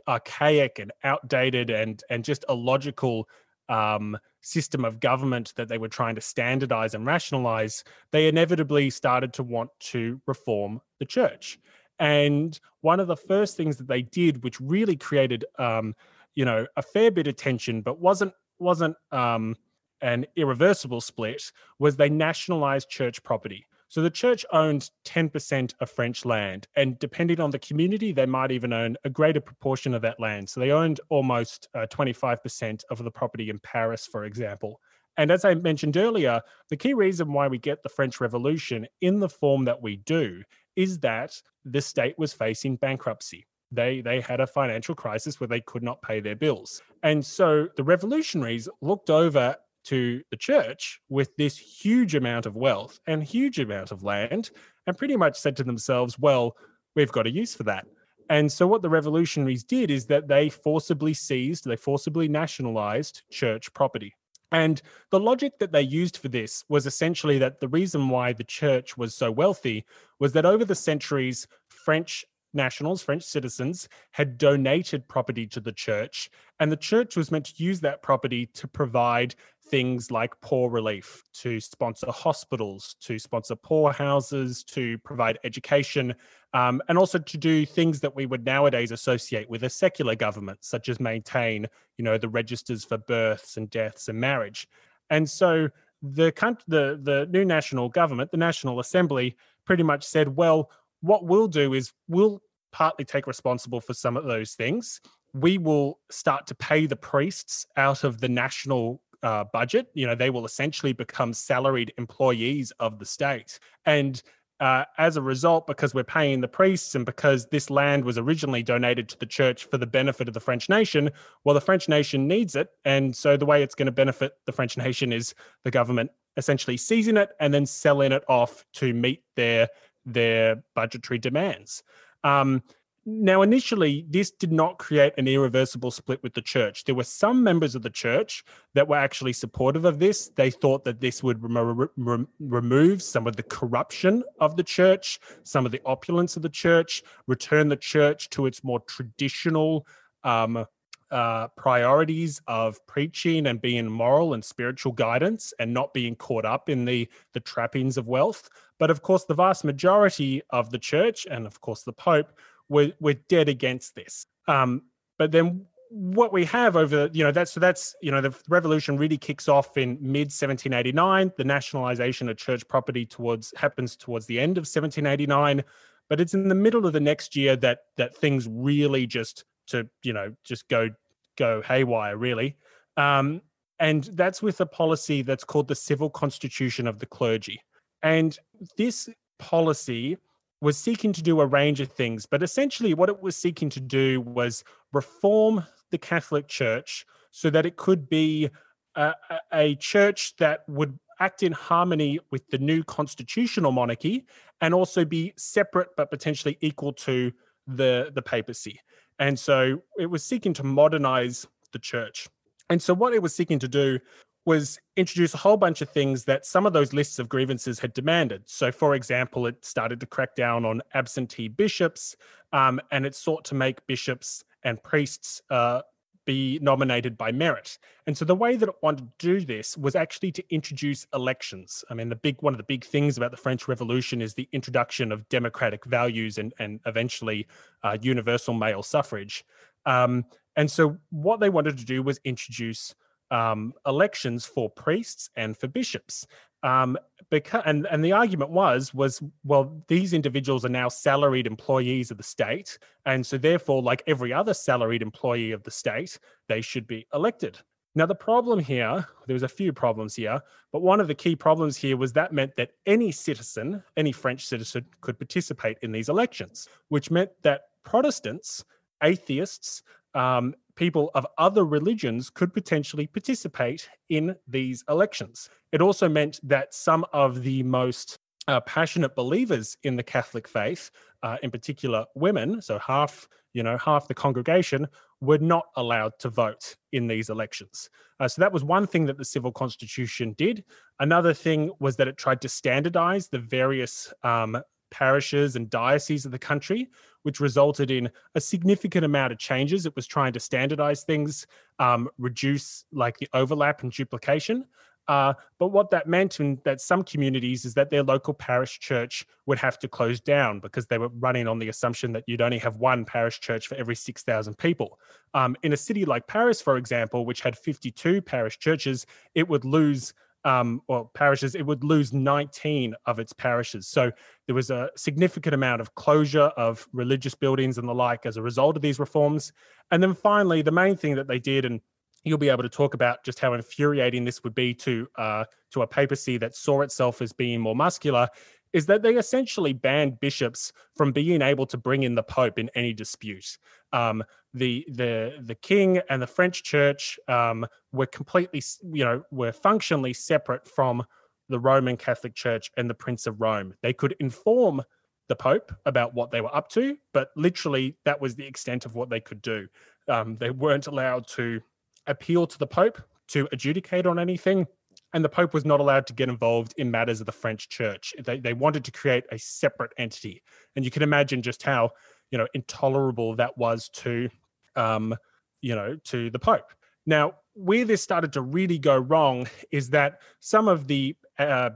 [0.08, 3.28] archaic and outdated and and just illogical
[3.72, 9.34] um, system of government that they were trying to standardize and rationalize, they inevitably started
[9.34, 11.57] to want to reform the church.
[11.97, 15.95] And one of the first things that they did, which really created, um,
[16.36, 19.55] you know, a fair bit of tension, but wasn't wasn't um,
[20.01, 23.65] an irreversible split, was they nationalized church property.
[23.92, 28.50] So the church owned 10% of French land, and depending on the community, they might
[28.50, 30.50] even own a greater proportion of that land.
[30.50, 34.80] So they owned almost uh, 25% of the property in Paris, for example.
[35.18, 36.39] And as I mentioned earlier,
[36.70, 40.42] the key reason why we get the French Revolution in the form that we do
[40.78, 41.34] is that
[41.66, 43.46] the state was facing bankruptcy.
[43.74, 46.82] They, they had a financial crisis where they could not pay their bills.
[47.04, 52.99] And so the revolutionaries looked over to the church with this huge amount of wealth
[53.07, 54.51] and huge amount of land
[54.88, 56.55] and pretty much said to themselves, well,
[56.95, 57.86] we've got a use for that.
[58.29, 63.73] And so what the revolutionaries did is that they forcibly seized, they forcibly nationalized church
[63.73, 64.15] property.
[64.51, 68.43] And the logic that they used for this was essentially that the reason why the
[68.43, 69.86] church was so wealthy
[70.19, 76.29] was that over the centuries, French nationals, French citizens, had donated property to the church,
[76.59, 79.36] and the church was meant to use that property to provide
[79.72, 86.13] things like poor relief, to sponsor hospitals, to sponsor poor houses, to provide education,
[86.53, 90.59] um, and also to do things that we would nowadays associate with a secular government,
[90.61, 91.65] such as maintain,
[91.97, 94.67] you know, the registers for births and deaths and marriage.
[95.09, 95.69] And so
[96.01, 96.32] the
[96.67, 100.69] the the new national government, the National Assembly, pretty much said, well,
[101.01, 102.41] what we'll do is we'll
[102.72, 105.01] partly take responsible for some of those things.
[105.34, 109.88] We will start to pay the priests out of the national uh, budget.
[109.93, 113.59] You know, they will essentially become salaried employees of the state.
[113.86, 114.22] And
[114.59, 118.61] uh, as a result, because we're paying the priests and because this land was originally
[118.61, 121.09] donated to the church for the benefit of the French nation,
[121.43, 122.69] well, the French nation needs it.
[122.86, 126.78] And so the way it's going to benefit the French nation is the government essentially
[126.78, 129.67] seizing it and then selling it off to meet their
[130.05, 131.84] their budgetary demands.
[132.24, 132.63] Um,
[133.04, 136.84] now, initially, this did not create an irreversible split with the church.
[136.84, 138.43] There were some members of the church
[138.76, 140.30] that were actually supportive of this.
[140.36, 145.20] They thought that this would rem- rem- remove some of the corruption of the church,
[145.43, 149.88] some of the opulence of the church, return the church to its more traditional
[150.24, 150.66] um,
[151.10, 156.70] uh, priorities of preaching and being moral and spiritual guidance and not being caught up
[156.70, 158.47] in the the trappings of wealth.
[158.80, 162.32] But of course, the vast majority of the church and of course the Pope
[162.72, 164.26] were were dead against this.
[164.47, 164.84] Um,
[165.17, 168.95] but then what we have over you know that's so that's you know the revolution
[168.95, 174.39] really kicks off in mid 1789 the nationalization of church property towards happens towards the
[174.39, 175.61] end of 1789
[176.07, 179.86] but it's in the middle of the next year that that things really just to
[180.01, 180.89] you know just go
[181.38, 182.57] go haywire really.
[182.97, 183.41] Um,
[183.80, 187.59] and that's with a policy that's called the civil constitution of the clergy.
[188.03, 188.38] And
[188.78, 189.09] this
[189.39, 190.17] policy
[190.62, 193.80] was seeking to do a range of things, but essentially what it was seeking to
[193.80, 198.49] do was reform the Catholic Church so that it could be
[198.95, 199.14] a,
[199.51, 204.26] a, church that would act in harmony with the new constitutional monarchy
[204.59, 207.32] and also be separate but potentially equal to
[207.68, 208.80] the the papacy.
[209.20, 212.28] And so it was seeking to modernize the church.
[212.70, 213.99] And so what it was seeking to do
[214.46, 217.94] was introduce a whole bunch of things that some of those lists of grievances had
[217.94, 218.44] demanded.
[218.50, 222.16] So, for example, it started to crack down on absentee bishops,
[222.52, 225.82] um, and it sought to make bishops and priests uh,
[226.26, 227.78] be nominated by merit.
[228.08, 231.84] And so, the way that it wanted to do this was actually to introduce elections.
[231.92, 234.50] I mean, the big one of the big things about the French Revolution is the
[234.52, 237.48] introduction of democratic values and and eventually
[237.84, 239.46] uh, universal male suffrage.
[239.86, 240.26] Um,
[240.56, 242.96] and so, what they wanted to do was introduce
[243.32, 246.27] um, elections for priests and for bishops.
[246.63, 246.97] Um,
[247.32, 252.17] because and and the argument was was well these individuals are now salaried employees of
[252.17, 256.86] the state, and so therefore, like every other salaried employee of the state, they should
[256.86, 257.57] be elected.
[257.93, 260.39] Now, the problem here, there was a few problems here,
[260.71, 264.45] but one of the key problems here was that meant that any citizen, any French
[264.45, 268.63] citizen, could participate in these elections, which meant that Protestants,
[269.04, 269.84] atheists,
[270.14, 275.49] um, people of other religions could potentially participate in these elections.
[275.72, 280.91] It also meant that some of the most uh, passionate believers in the Catholic faith,
[281.24, 284.88] uh, in particular women, so half, you know, half the congregation,
[285.22, 287.89] were not allowed to vote in these elections.
[288.20, 290.64] Uh, so that was one thing that the civil constitution did.
[290.99, 294.58] Another thing was that it tried to standardize the various um,
[294.92, 296.89] parishes and dioceses of the country,
[297.24, 299.86] which resulted in a significant amount of changes.
[299.86, 301.48] It was trying to standardize things,
[301.80, 304.66] um, reduce like the overlap and duplication.
[305.08, 309.26] Uh, but what that meant in that some communities is that their local parish church
[309.46, 312.60] would have to close down because they were running on the assumption that you'd only
[312.60, 315.00] have one parish church for every 6,000 people.
[315.34, 319.66] Um, in a city like Paris, for example, which had 52 parish churches, it would
[319.66, 320.14] lose
[320.44, 323.88] um, or parishes, it would lose 19 of its parishes.
[323.88, 324.12] So
[324.48, 328.42] there was a significant amount of closure of religious buildings and the like as a
[328.42, 329.52] result of these reforms.
[329.92, 331.82] And then finally, the main thing that they did, and
[332.24, 335.82] you'll be able to talk about just how infuriating this would be to uh, to
[335.82, 338.28] a papacy that saw itself as being more muscular,
[338.74, 342.69] is that they essentially banned bishops from being able to bring in the pope in
[342.76, 343.57] any dispute.
[343.93, 348.61] Um, the the the king and the French Church um, were completely,
[348.91, 351.03] you know, were functionally separate from
[351.49, 353.74] the Roman Catholic Church and the Prince of Rome.
[353.82, 354.82] They could inform
[355.28, 358.95] the Pope about what they were up to, but literally that was the extent of
[358.95, 359.67] what they could do.
[360.07, 361.61] Um, they weren't allowed to
[362.07, 364.67] appeal to the Pope to adjudicate on anything
[365.14, 368.14] and the Pope was not allowed to get involved in matters of the French Church.
[368.24, 370.41] They, they wanted to create a separate entity,
[370.76, 371.91] and you can imagine just how
[372.32, 374.30] you know intolerable that was to
[374.76, 375.16] um,
[375.62, 376.72] you know to the Pope.
[377.05, 381.72] Now, where this started to really go wrong is that some of the uh,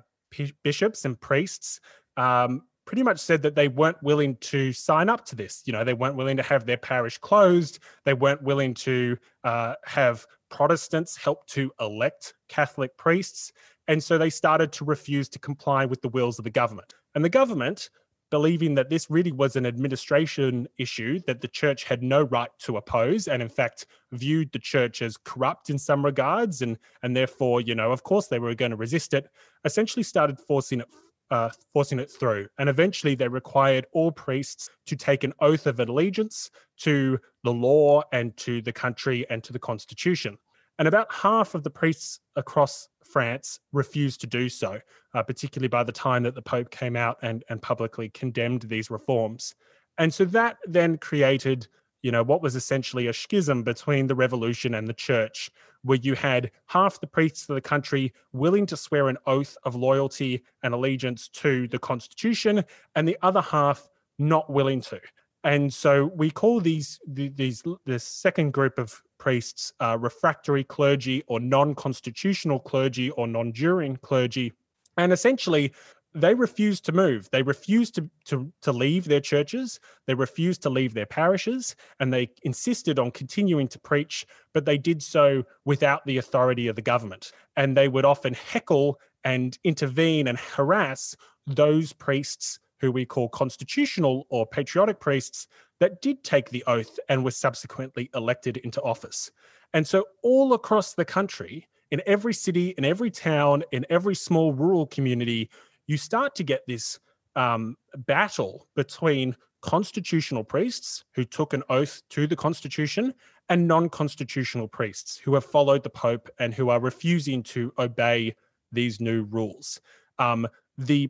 [0.64, 1.80] bishops and priests
[2.18, 5.64] um, pretty much said that they weren't willing to sign up to this.
[5.66, 7.80] You know, they weren't willing to have their parish closed.
[8.06, 13.52] They weren't willing to uh, have Protestants helped to elect Catholic priests.
[13.88, 16.94] And so they started to refuse to comply with the wills of the government.
[17.14, 17.90] And the government,
[18.32, 22.78] believing that this really was an administration issue that the church had no right to
[22.78, 27.62] oppose, and in fact viewed the church as corrupt in some regards, and, and therefore,
[27.62, 29.30] you know, of course they were going to resist it,
[29.64, 30.88] essentially started forcing it
[31.32, 32.48] uh, forcing it through.
[32.60, 38.04] And eventually, they required all priests to take an oath of allegiance to the law
[38.12, 40.38] and to the country and to the constitution.
[40.78, 44.82] And about half of the priests across France refused to do so,
[45.14, 48.92] uh, particularly by the time that the Pope came out and, and publicly condemned these
[48.92, 49.56] reforms.
[49.98, 51.68] And so that then created
[52.06, 55.50] you know, what was essentially a schism between the revolution and the church,
[55.82, 59.74] where you had half the priests of the country willing to swear an oath of
[59.74, 62.64] loyalty and allegiance to the constitution,
[62.96, 63.90] and the other half
[64.20, 65.02] not willing to.
[65.46, 71.40] And so we call these these this second group of priests uh, refractory clergy or
[71.40, 74.52] non-constitutional clergy or non-juring clergy.
[74.98, 75.72] And essentially,
[76.16, 77.30] they refused to move.
[77.32, 79.80] They refused to, to, to leave their churches.
[80.08, 81.76] They refused to leave their parishes.
[82.00, 86.76] And they insisted on continuing to preach, but they did so without the authority of
[86.76, 87.32] the government.
[87.56, 91.16] And they would often heckle and intervene and harass
[91.46, 95.48] those priests who we call constitutional or patriotic priests
[95.80, 99.32] that did take the oath and were subsequently elected into office.
[99.74, 104.54] And so, all across the country, in every city, in every town, in every small
[104.54, 105.50] rural community,
[105.88, 107.00] you start to get this
[107.36, 107.76] um,
[108.08, 113.14] battle between constitutional priests who took an oath to the Constitution
[113.50, 118.36] and non constitutional priests who have followed the Pope and who are refusing to obey
[118.72, 119.80] these new rules.
[120.20, 120.48] Um,
[120.78, 121.10] the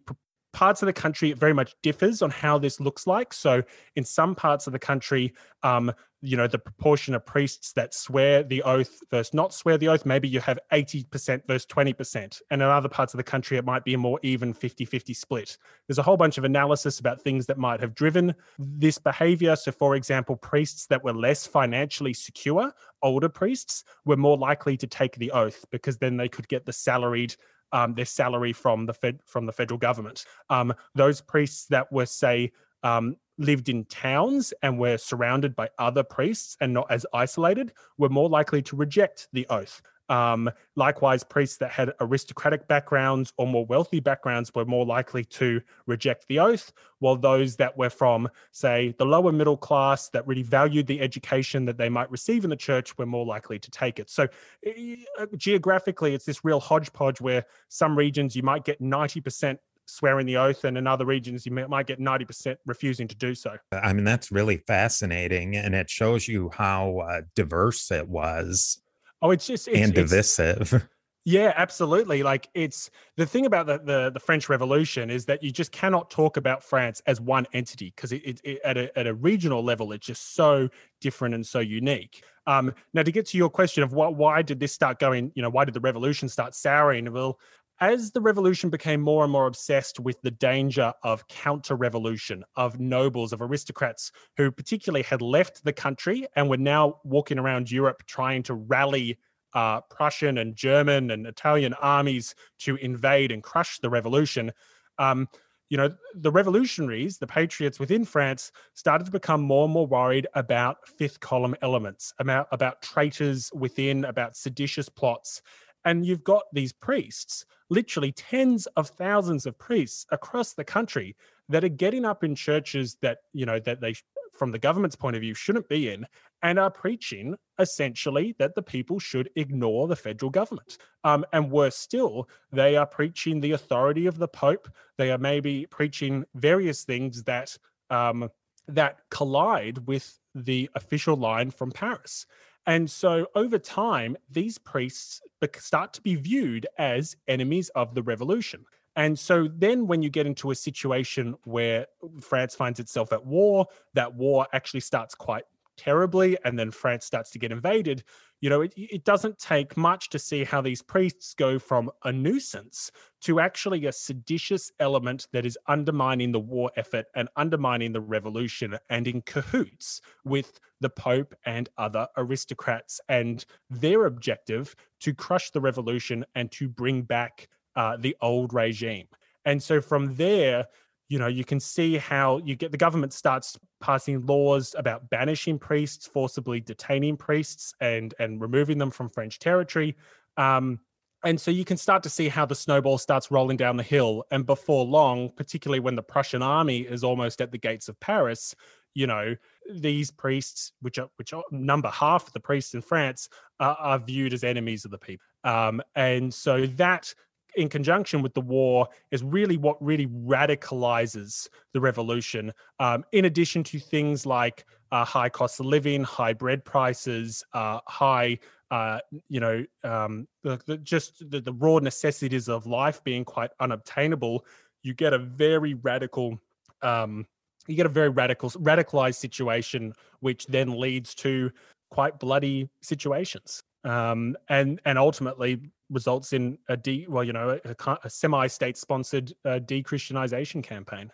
[0.56, 3.34] parts of the country it very much differs on how this looks like.
[3.34, 3.62] So
[3.98, 5.34] in some parts of the country
[5.64, 5.92] um,
[6.22, 10.06] you know the proportion of priests that swear the oath versus not swear the oath
[10.06, 13.84] maybe you have 80% versus 20% and in other parts of the country it might
[13.84, 15.58] be a more even 50-50 split.
[15.88, 19.56] There's a whole bunch of analysis about things that might have driven this behavior.
[19.56, 24.88] So for example priests that were less financially secure older priests were more likely to
[24.88, 27.36] take the oath because then they could get the salaried
[27.72, 30.26] um, their salary from the fed from the federal government.
[30.50, 32.52] Um, those priests that were, say,
[32.84, 38.10] um, lived in towns and were surrounded by other priests and not as isolated were
[38.10, 39.82] more likely to reject the oath.
[40.10, 45.62] Um, likewise, priests that had aristocratic backgrounds or more wealthy backgrounds were more likely to
[45.88, 50.44] reject the oath, while those that were from, say, the lower middle class that really
[50.44, 54.00] valued the education that they might receive in the church were more likely to take
[54.00, 54.10] it.
[54.10, 54.28] So,
[54.66, 60.38] uh, geographically, it's this real hodgepodge where some regions you might get 90% swearing the
[60.38, 63.56] oath, and in other regions you might get 90% refusing to do so.
[63.72, 68.82] I mean, that's really fascinating, and it shows you how uh, diverse it was.
[69.22, 70.88] Oh, it's just it's, and divisive.
[71.26, 72.24] yeah, absolutely.
[72.24, 76.10] Like it's the thing about the, the, the French Revolution is that you just cannot
[76.10, 79.64] talk about France as one entity because it, it, it, at a at a regional
[79.64, 80.70] level it's just so
[81.02, 82.24] different and so unique.
[82.48, 85.32] Um, now to get to your question of what why did this start going?
[85.36, 87.12] You know, why did the revolution start souring?
[87.12, 87.40] Well,
[87.80, 92.80] as the revolution became more and more obsessed with the danger of counter revolution, of
[92.80, 98.04] nobles, of aristocrats who particularly had left the country and were now walking around Europe
[98.08, 99.18] trying to rally
[99.54, 104.52] uh, Prussian and German and Italian armies to invade and crush the revolution,
[105.00, 105.28] um,
[105.70, 110.28] you know, the revolutionaries, the patriots within France, started to become more and more worried
[110.36, 115.42] about fifth column elements, about, about traitors within, about seditious plots.
[115.86, 121.16] And you've got these priests, literally tens of thousands of priests across the country
[121.48, 123.96] that are getting up in churches that, you know, that they
[124.36, 126.06] from the government's point of view, shouldn't be in,
[126.44, 130.78] and are preaching essentially that the people should ignore the federal government.
[131.04, 134.68] Um, and worse still, they are preaching the authority of the Pope.
[134.98, 137.58] They are maybe preaching various things that
[137.90, 138.30] um,
[138.68, 142.26] that collide with the official line from Paris.
[142.68, 145.22] And so over time, these priests
[145.58, 148.66] start to be viewed as enemies of the revolution.
[148.96, 151.86] And so then when you get into a situation where
[152.22, 155.44] France finds itself at war, that war actually starts quite
[155.78, 158.04] terribly, and then France starts to get invaded,
[158.42, 162.12] you know, it, it doesn't take much to see how these priests go from a
[162.12, 168.02] nuisance to actually a seditious element that is undermining the war effort and undermining the
[168.02, 175.50] revolution and in cahoots with the Pope and other aristocrats and their objective to crush
[175.52, 179.08] the revolution and to bring back uh, the old regime.
[179.46, 180.66] And so from there,
[181.08, 185.60] you know, you can see how you get the government starts passing laws about banishing
[185.60, 189.96] priests, forcibly detaining priests, and and removing them from French territory.
[190.38, 190.80] Um,
[191.24, 194.24] and so you can start to see how the snowball starts rolling down the hill.
[194.30, 198.54] And before long, particularly when the Prussian army is almost at the gates of Paris,
[198.94, 199.36] you know,
[199.72, 203.30] these priests, which are which are, number half the priests in France,
[203.60, 205.26] are, are viewed as enemies of the people.
[205.44, 207.14] Um, and so that
[207.56, 212.52] in conjunction with the war is really what really radicalizes the revolution.
[212.80, 217.80] Um, in addition to things like uh, high cost of living, high bread prices, uh,
[217.88, 218.40] high,
[218.72, 219.00] uh,
[219.30, 224.46] you know, um, the, the, just the, the, raw necessities of life being quite unobtainable,
[224.84, 226.40] you get a very radical.
[226.82, 227.26] Um,
[227.68, 231.52] you get a very radical, radicalized situation, which then leads to
[231.90, 237.98] quite bloody situations um, and and ultimately results in a de well, you know, a,
[238.04, 241.12] a semi-state sponsored uh, de-Christianization campaign.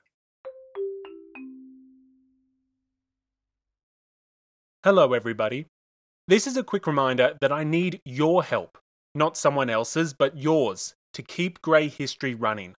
[4.84, 5.67] Hello, everybody.
[6.28, 8.78] This is a quick reminder that I need your help,
[9.13, 12.74] not someone else's, but yours, to keep Grey History running.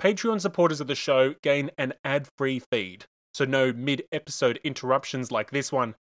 [0.00, 5.32] Patreon supporters of the show gain an ad free feed, so no mid episode interruptions
[5.32, 5.94] like this one,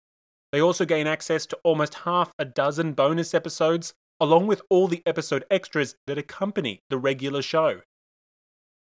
[0.52, 5.02] they also gain access to almost half a dozen bonus episodes, along with all the
[5.06, 7.80] episode extras that accompany the regular show.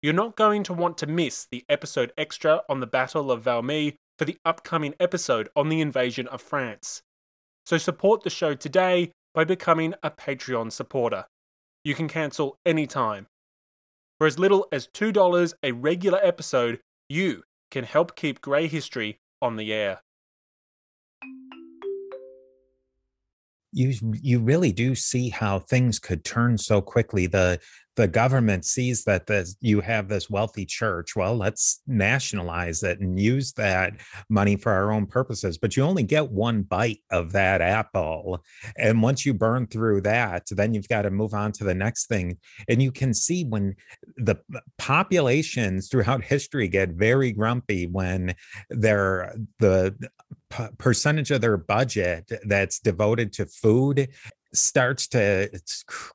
[0.01, 3.95] You're not going to want to miss the episode extra on the Battle of Valmy
[4.17, 7.01] for the upcoming episode on the invasion of France.
[7.65, 11.25] So support the show today by becoming a Patreon supporter.
[11.83, 13.27] You can cancel anytime.
[14.19, 16.79] For as little as $2 a regular episode,
[17.09, 20.01] you can help keep Grey History on the air.
[23.75, 27.27] You you really do see how things could turn so quickly.
[27.27, 27.59] The
[27.95, 31.15] the government sees that this, you have this wealthy church.
[31.15, 33.93] Well, let's nationalize it and use that
[34.29, 35.57] money for our own purposes.
[35.57, 38.43] But you only get one bite of that apple.
[38.77, 42.07] And once you burn through that, then you've got to move on to the next
[42.07, 42.37] thing.
[42.67, 43.75] And you can see when
[44.17, 44.35] the
[44.77, 48.35] populations throughout history get very grumpy when
[48.69, 49.95] they're the
[50.57, 54.09] uh, percentage of their budget that's devoted to food
[54.57, 55.49] starts to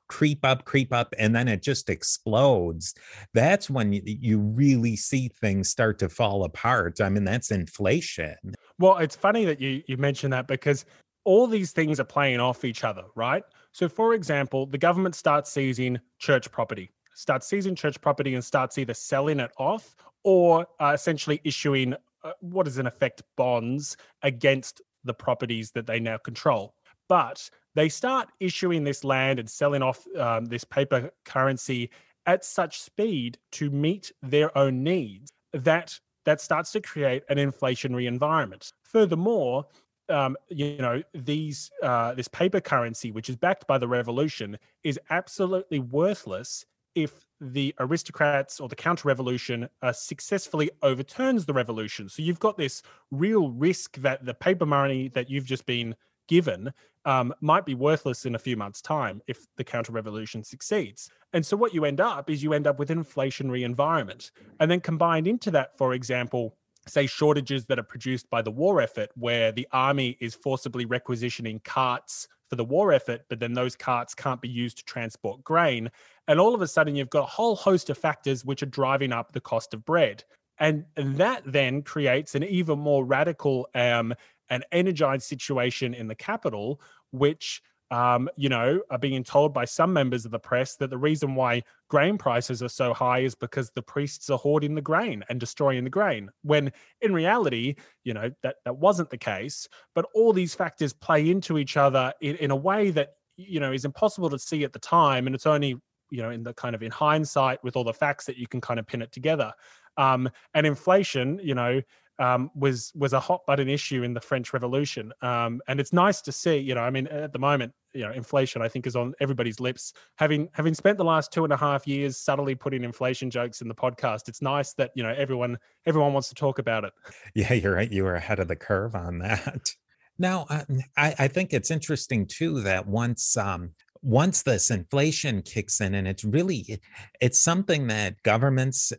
[0.07, 2.93] creep up, creep up, and then it just explodes,
[3.33, 6.99] that's when you, really see things start to fall apart.
[7.01, 8.35] I mean, that's inflation.
[8.79, 10.85] Well, it's funny that you you mentioned that because
[11.23, 13.43] all these things are playing off each other, right?
[13.71, 18.77] So, for example, the government starts seizing church property, starts seizing church property, and starts
[18.77, 24.81] either selling it off or uh, essentially issuing uh, what is in effect bonds against
[25.03, 26.75] the properties that they now control.
[27.11, 31.89] But they start issuing this land and selling off um, this paper currency
[32.25, 38.07] at such speed to meet their own needs that that starts to create an inflationary
[38.07, 38.71] environment.
[38.83, 39.65] Furthermore,
[40.07, 44.97] um, you know these uh, this paper currency, which is backed by the revolution, is
[45.09, 46.65] absolutely worthless
[46.95, 52.07] if the aristocrats or the counter revolution uh, successfully overturns the revolution.
[52.07, 52.81] So you've got this
[53.11, 55.93] real risk that the paper money that you've just been
[56.31, 56.71] given
[57.03, 61.09] um, might be worthless in a few months' time if the counter revolution succeeds.
[61.33, 64.31] And so what you end up is you end up with an inflationary environment.
[64.61, 66.55] And then combined into that, for example,
[66.87, 71.59] say shortages that are produced by the war effort, where the army is forcibly requisitioning
[71.65, 75.91] carts for the war effort, but then those carts can't be used to transport grain.
[76.29, 79.11] And all of a sudden, you've got a whole host of factors which are driving
[79.11, 80.23] up the cost of bread.
[80.59, 84.13] And that then creates an even more radical um,
[84.51, 86.79] and energized situation in the capital,
[87.09, 90.97] which um, you know, are being told by some members of the press that the
[90.97, 95.25] reason why grain prices are so high is because the priests are hoarding the grain
[95.27, 96.29] and destroying the grain.
[96.41, 96.71] When
[97.01, 97.75] in reality,
[98.05, 99.67] you know, that that wasn't the case.
[99.93, 103.73] But all these factors play into each other in, in a way that you know
[103.73, 105.75] is impossible to see at the time, and it's only
[106.11, 108.61] you know in the kind of in hindsight with all the facts that you can
[108.61, 109.51] kind of pin it together.
[109.97, 111.81] Um, and inflation, you know,
[112.21, 115.11] um, was was a hot button issue in the French Revolution.
[115.23, 118.11] Um, and it's nice to see, you know, I mean, at the moment, you know,
[118.11, 119.93] inflation I think is on everybody's lips.
[120.17, 123.67] Having having spent the last two and a half years subtly putting inflation jokes in
[123.67, 125.57] the podcast, it's nice that you know everyone
[125.87, 126.93] everyone wants to talk about it.
[127.33, 127.91] Yeah, you're right.
[127.91, 129.71] You were ahead of the curve on that.
[130.19, 130.65] Now, uh,
[130.95, 133.71] I, I think it's interesting too that once um,
[134.03, 136.79] once this inflation kicks in and it's really
[137.19, 138.93] it's something that governments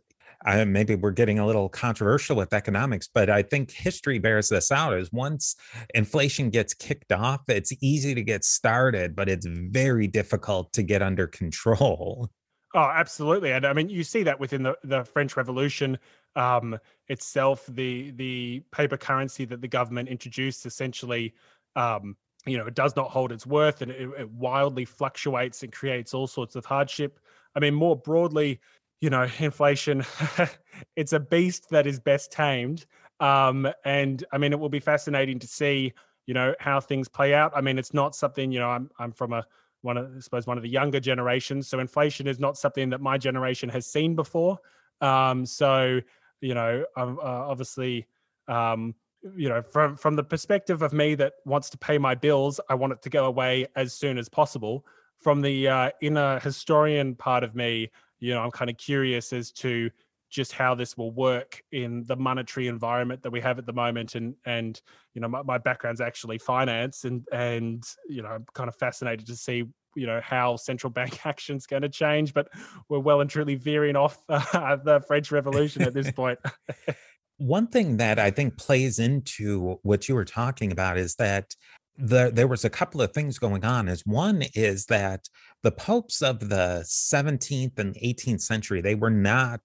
[0.45, 4.71] uh, maybe we're getting a little controversial with economics, but I think history bears this
[4.71, 4.97] out.
[4.97, 5.55] Is once
[5.93, 11.01] inflation gets kicked off, it's easy to get started, but it's very difficult to get
[11.01, 12.29] under control.
[12.75, 15.97] Oh, absolutely, and I mean you see that within the, the French Revolution
[16.35, 17.65] um, itself.
[17.67, 21.33] The the paper currency that the government introduced essentially.
[21.75, 25.71] Um, you know, it does not hold its worth and it, it wildly fluctuates and
[25.71, 27.21] creates all sorts of hardship.
[27.55, 28.59] I mean, more broadly,
[29.03, 30.01] you know, inflation,
[30.95, 32.85] it's a beast that is best tamed.
[33.19, 35.91] Um, and I mean, it will be fascinating to see,
[36.25, 37.51] you know, how things play out.
[37.53, 39.45] I mean, it's not something, you know, I'm I'm from a
[39.81, 43.01] one of I suppose one of the younger generations, so inflation is not something that
[43.01, 44.57] my generation has seen before.
[45.01, 45.99] Um, so
[46.39, 48.07] you know, uh, obviously,
[48.47, 48.95] um,
[49.35, 52.75] you know, from from the perspective of me that wants to pay my bills, I
[52.75, 54.85] want it to go away as soon as possible.
[55.19, 57.91] From the uh, inner historian part of me,
[58.23, 59.89] you know, I'm kind of curious as to
[60.29, 64.15] just how this will work in the monetary environment that we have at the moment
[64.15, 64.81] and and
[65.13, 69.27] you know my, my background's actually finance and and you know i'm kind of fascinated
[69.27, 69.63] to see
[69.95, 72.47] you know how central bank action's going to change but
[72.89, 76.39] we're well and truly veering off uh, the french revolution at this point.
[77.37, 81.55] One thing that i think plays into what you were talking about is that
[81.97, 85.27] the, there was a couple of things going on is one is that
[85.61, 89.61] the popes of the 17th and 18th century they were not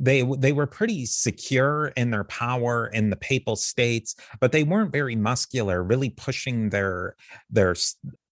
[0.00, 4.92] they they were pretty secure in their power in the papal states but they weren't
[4.92, 7.14] very muscular really pushing their
[7.50, 7.74] their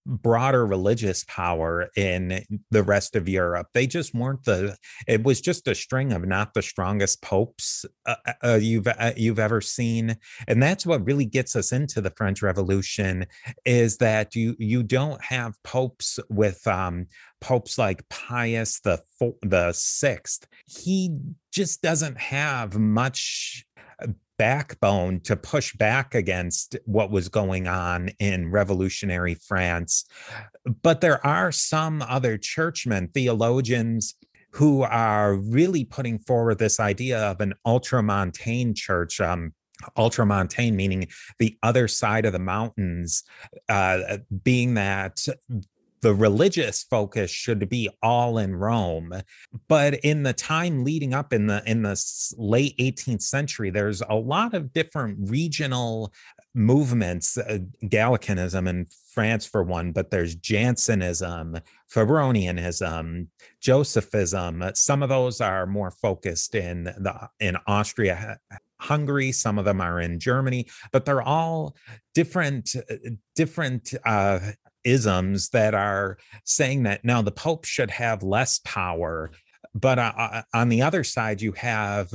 [0.06, 3.68] broader religious power in the rest of Europe.
[3.74, 4.76] They just weren't the.
[5.06, 9.12] It was just a string of not the strongest popes uh, uh, uh you've uh,
[9.16, 10.16] you've ever seen,
[10.48, 13.26] and that's what really gets us into the French Revolution.
[13.64, 17.06] Is that you you don't have popes with um,
[17.40, 19.02] popes like Pius the
[19.42, 20.46] the sixth.
[20.66, 21.16] He
[21.52, 23.64] just doesn't have much
[24.36, 30.04] backbone to push back against what was going on in revolutionary France.
[30.82, 34.14] But there are some other churchmen, theologians,
[34.50, 39.20] who are really putting forward this idea of an ultramontane church.
[39.20, 39.52] Um,
[39.98, 41.06] ultramontane meaning
[41.38, 43.24] the other side of the mountains
[43.68, 45.26] uh, being that
[46.04, 49.22] the religious focus should be all in Rome.
[49.68, 51.96] But in the time leading up in the in the
[52.36, 56.12] late 18th century, there's a lot of different regional
[56.54, 61.58] movements, uh, Gallicanism in France for one, but there's Jansenism,
[61.90, 63.28] Febronianism,
[63.62, 64.76] Josephism.
[64.76, 68.38] Some of those are more focused in the in Austria,
[68.78, 69.32] Hungary.
[69.32, 71.74] Some of them are in Germany, but they're all
[72.14, 72.94] different uh,
[73.34, 74.40] different uh,
[74.84, 79.30] isms that are saying that now the Pope should have less power.
[79.74, 82.12] But uh, uh, on the other side, you have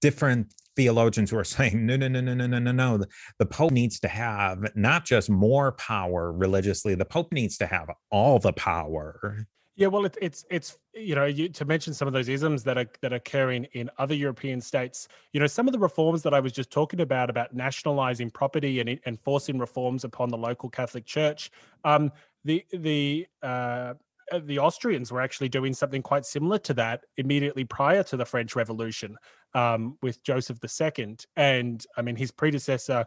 [0.00, 3.04] different theologians who are saying no no no no no no no no
[3.38, 7.88] the pope needs to have not just more power religiously the pope needs to have
[8.10, 9.46] all the power
[9.76, 12.78] yeah, well, it, it's it's you know you, to mention some of those isms that
[12.78, 15.08] are that are occurring in other European states.
[15.32, 18.80] You know, some of the reforms that I was just talking about about nationalizing property
[18.80, 21.50] and enforcing reforms upon the local Catholic Church.
[21.82, 22.12] Um,
[22.44, 23.94] the the uh,
[24.42, 28.54] the Austrians were actually doing something quite similar to that immediately prior to the French
[28.54, 29.16] Revolution
[29.54, 33.06] um, with Joseph II, and I mean his predecessor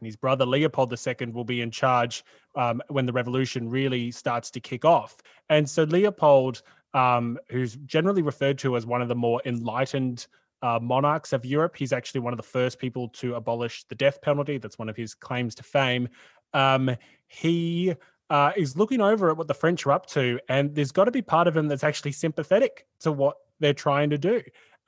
[0.00, 2.24] and his brother Leopold II will be in charge
[2.56, 5.16] um, when the revolution really starts to kick off.
[5.48, 6.62] And so Leopold,
[6.94, 10.26] um, who's generally referred to as one of the more enlightened
[10.62, 14.20] uh, monarchs of Europe, he's actually one of the first people to abolish the death
[14.20, 14.58] penalty.
[14.58, 16.08] That's one of his claims to fame.
[16.52, 16.96] Um,
[17.28, 17.94] he
[18.28, 21.10] uh, is looking over at what the French are up to, and there's got to
[21.10, 24.40] be part of him that's actually sympathetic to what they're trying to do.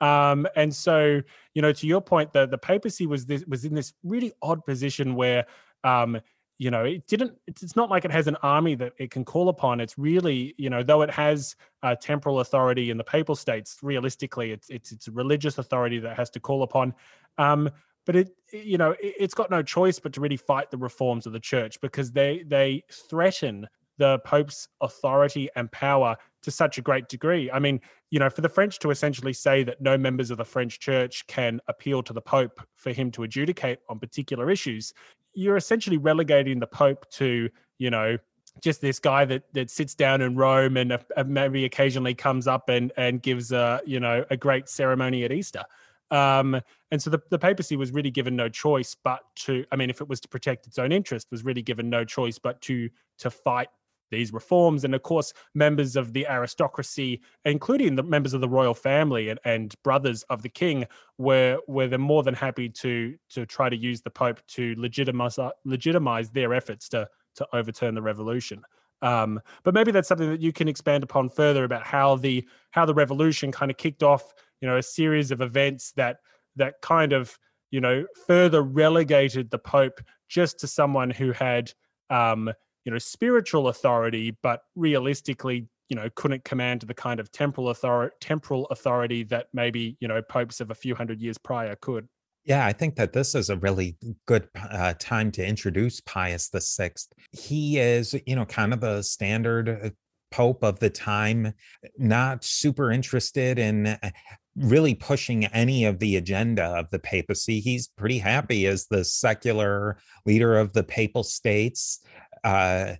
[0.03, 1.21] Um, and so,
[1.53, 4.65] you know, to your point, the the papacy was this was in this really odd
[4.65, 5.45] position where,
[5.85, 6.19] um,
[6.57, 7.31] you know, it didn't.
[7.47, 9.79] It's, it's not like it has an army that it can call upon.
[9.79, 14.51] It's really, you know, though it has uh, temporal authority in the papal states, realistically,
[14.51, 16.93] it's it's it's religious authority that has to call upon.
[17.37, 17.69] Um,
[18.05, 21.25] but it, you know, it, it's got no choice but to really fight the reforms
[21.25, 26.81] of the church because they they threaten the Pope's authority and power to such a
[26.81, 27.49] great degree.
[27.51, 27.79] I mean,
[28.09, 31.25] you know, for the French to essentially say that no members of the French church
[31.27, 34.93] can appeal to the Pope for him to adjudicate on particular issues,
[35.33, 38.17] you're essentially relegating the Pope to, you know,
[38.61, 42.69] just this guy that that sits down in Rome and uh, maybe occasionally comes up
[42.69, 45.63] and and gives a you know a great ceremony at Easter.
[46.11, 46.61] Um,
[46.91, 49.99] and so the, the papacy was really given no choice but to, I mean, if
[49.99, 52.89] it was to protect its own interest, was really given no choice but to
[53.19, 53.69] to fight
[54.13, 54.83] these reforms.
[54.83, 59.39] And of course, members of the aristocracy, including the members of the royal family and,
[59.43, 60.85] and brothers of the king,
[61.17, 66.29] were were more than happy to to try to use the Pope to legitimize legitimize
[66.29, 68.63] their efforts to to overturn the revolution.
[69.01, 72.85] Um, but maybe that's something that you can expand upon further about how the how
[72.85, 76.17] the revolution kind of kicked off, you know, a series of events that
[76.55, 77.37] that kind of
[77.71, 79.99] you know further relegated the Pope
[80.29, 81.73] just to someone who had
[82.09, 82.51] um,
[82.85, 88.15] you know spiritual authority but realistically you know couldn't command the kind of temporal authority
[88.19, 92.07] temporal authority that maybe you know popes of a few hundred years prior could
[92.45, 93.95] yeah, I think that this is a really
[94.25, 97.07] good uh, time to introduce Pius the Sixth.
[97.31, 99.89] He is, you know, kind of the standard uh,
[100.29, 101.53] pope of the time,
[101.97, 104.09] not super interested in uh,
[104.57, 107.59] really pushing any of the agenda of the papacy.
[107.59, 112.01] He's pretty happy as the secular leader of the papal states.
[112.43, 112.95] Uh,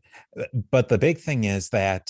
[0.72, 2.10] but the big thing is that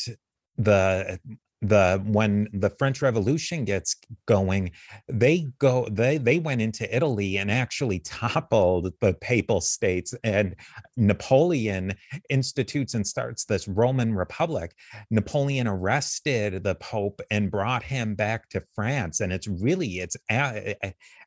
[0.58, 1.20] the
[1.64, 3.96] the when the french revolution gets
[4.28, 4.70] going
[5.08, 10.56] they go they they went into italy and actually toppled the papal states and
[10.98, 11.94] napoleon
[12.30, 14.76] institutes and starts this roman republic.
[15.10, 20.76] Napoleon arrested the pope and brought him back to france and it's really it's a,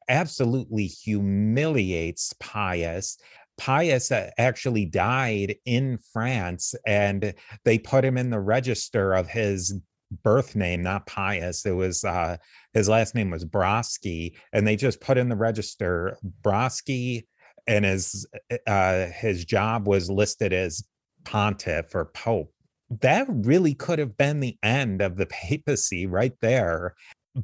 [0.09, 3.17] absolutely humiliates pius
[3.59, 7.35] Pius actually died in France and
[7.65, 9.75] they put him in the register of his
[10.23, 11.65] birth name, not Pius.
[11.67, 12.37] It was uh,
[12.75, 17.27] his last name was Braschi, and they just put in the register Braschi,
[17.67, 18.27] and his
[18.67, 20.85] uh, his job was listed as
[21.25, 22.53] pontiff or pope.
[23.01, 26.95] That really could have been the end of the papacy right there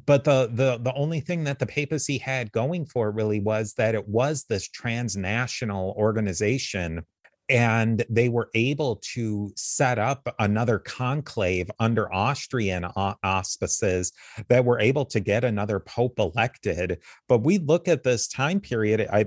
[0.05, 3.73] but the the the only thing that the papacy had going for it really was
[3.73, 7.03] that it was this transnational organization
[7.49, 14.13] and they were able to set up another conclave under Austrian auspices
[14.47, 16.99] that were able to get another pope elected.
[17.27, 19.25] But we look at this time period, I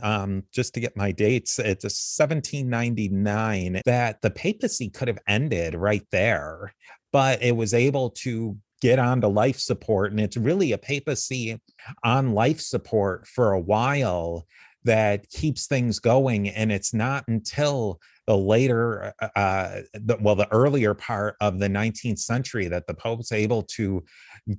[0.00, 6.06] um, just to get my dates, it's 1799 that the papacy could have ended right
[6.12, 6.72] there,
[7.12, 10.10] but it was able to get onto life support.
[10.10, 11.60] And it's really a papacy
[12.04, 14.46] on life support for a while
[14.84, 16.48] that keeps things going.
[16.48, 21.68] And it's not until the later, uh, uh the, well, the earlier part of the
[21.68, 24.04] 19th century that the Pope's able to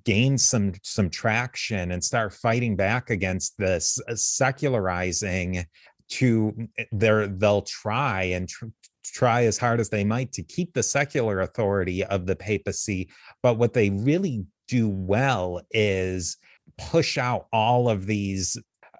[0.03, 5.65] gain some some traction and start fighting back against this uh, secularizing
[6.09, 8.65] to eh, their they'll try and tr-
[9.11, 13.09] try as hard as they might to keep the secular authority of the papacy.
[13.43, 16.37] But what they really do well is
[16.77, 18.57] push out all of these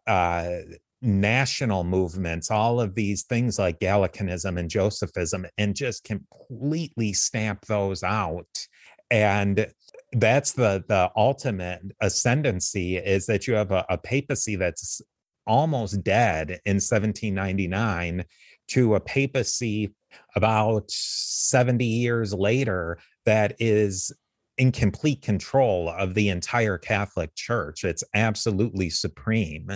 [0.08, 0.60] uh,
[1.02, 8.04] national movements, all of these things like Gallicanism and Josephism, and just completely stamp those
[8.04, 8.68] out.
[9.12, 9.68] And
[10.14, 15.02] that's the the ultimate ascendancy is that you have a, a papacy that's
[15.46, 18.26] almost dead in 1799
[18.68, 19.94] to a papacy
[20.36, 24.12] about 70 years later that is
[24.58, 27.84] in complete control of the entire Catholic Church.
[27.84, 29.70] It's absolutely supreme.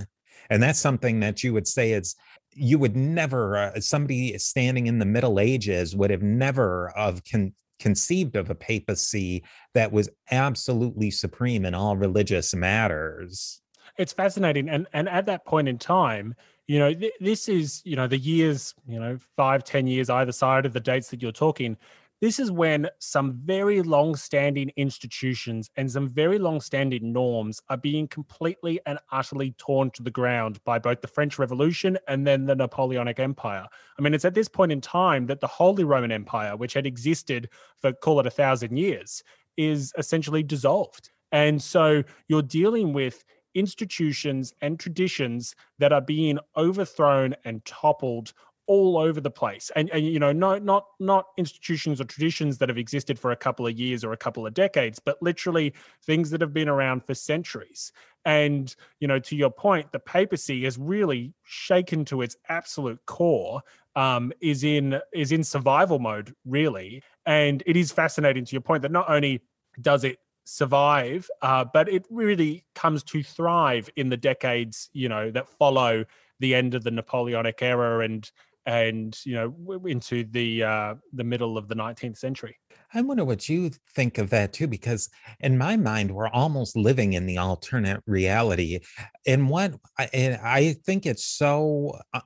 [0.49, 2.15] And that's something that you would say is
[2.53, 7.53] you would never uh, somebody standing in the middle ages would have never of con-
[7.79, 9.43] conceived of a papacy
[9.73, 13.61] that was absolutely supreme in all religious matters
[13.97, 16.35] it's fascinating and and at that point in time
[16.71, 20.31] you know th- this is you know the years you know five ten years either
[20.31, 21.75] side of the dates that you're talking
[22.21, 27.77] this is when some very long standing institutions and some very long standing norms are
[27.77, 32.45] being completely and utterly torn to the ground by both the French Revolution and then
[32.45, 33.65] the Napoleonic Empire.
[33.97, 36.85] I mean, it's at this point in time that the Holy Roman Empire, which had
[36.85, 37.49] existed
[37.81, 39.23] for call it a thousand years,
[39.57, 41.09] is essentially dissolved.
[41.31, 43.23] And so you're dealing with
[43.53, 48.33] institutions and traditions that are being overthrown and toppled
[48.67, 49.69] all over the place.
[49.75, 53.35] And, and you know no not not institutions or traditions that have existed for a
[53.35, 55.73] couple of years or a couple of decades but literally
[56.05, 57.91] things that have been around for centuries.
[58.23, 63.61] And you know to your point the papacy is really shaken to its absolute core
[63.95, 67.03] um, is in is in survival mode really.
[67.25, 69.41] And it is fascinating to your point that not only
[69.81, 75.31] does it survive, uh, but it really comes to thrive in the decades, you know,
[75.31, 76.05] that follow
[76.39, 78.29] the end of the Napoleonic era and
[78.67, 82.57] and you know into the uh, the middle of the 19th century.
[82.93, 85.09] I wonder what you think of that too, because
[85.39, 88.79] in my mind, we're almost living in the alternate reality.
[89.25, 92.19] And what I, I think it's so uh,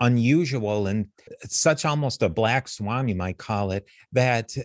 [0.00, 1.08] unusual and
[1.44, 4.56] such almost a black swan, you might call it, that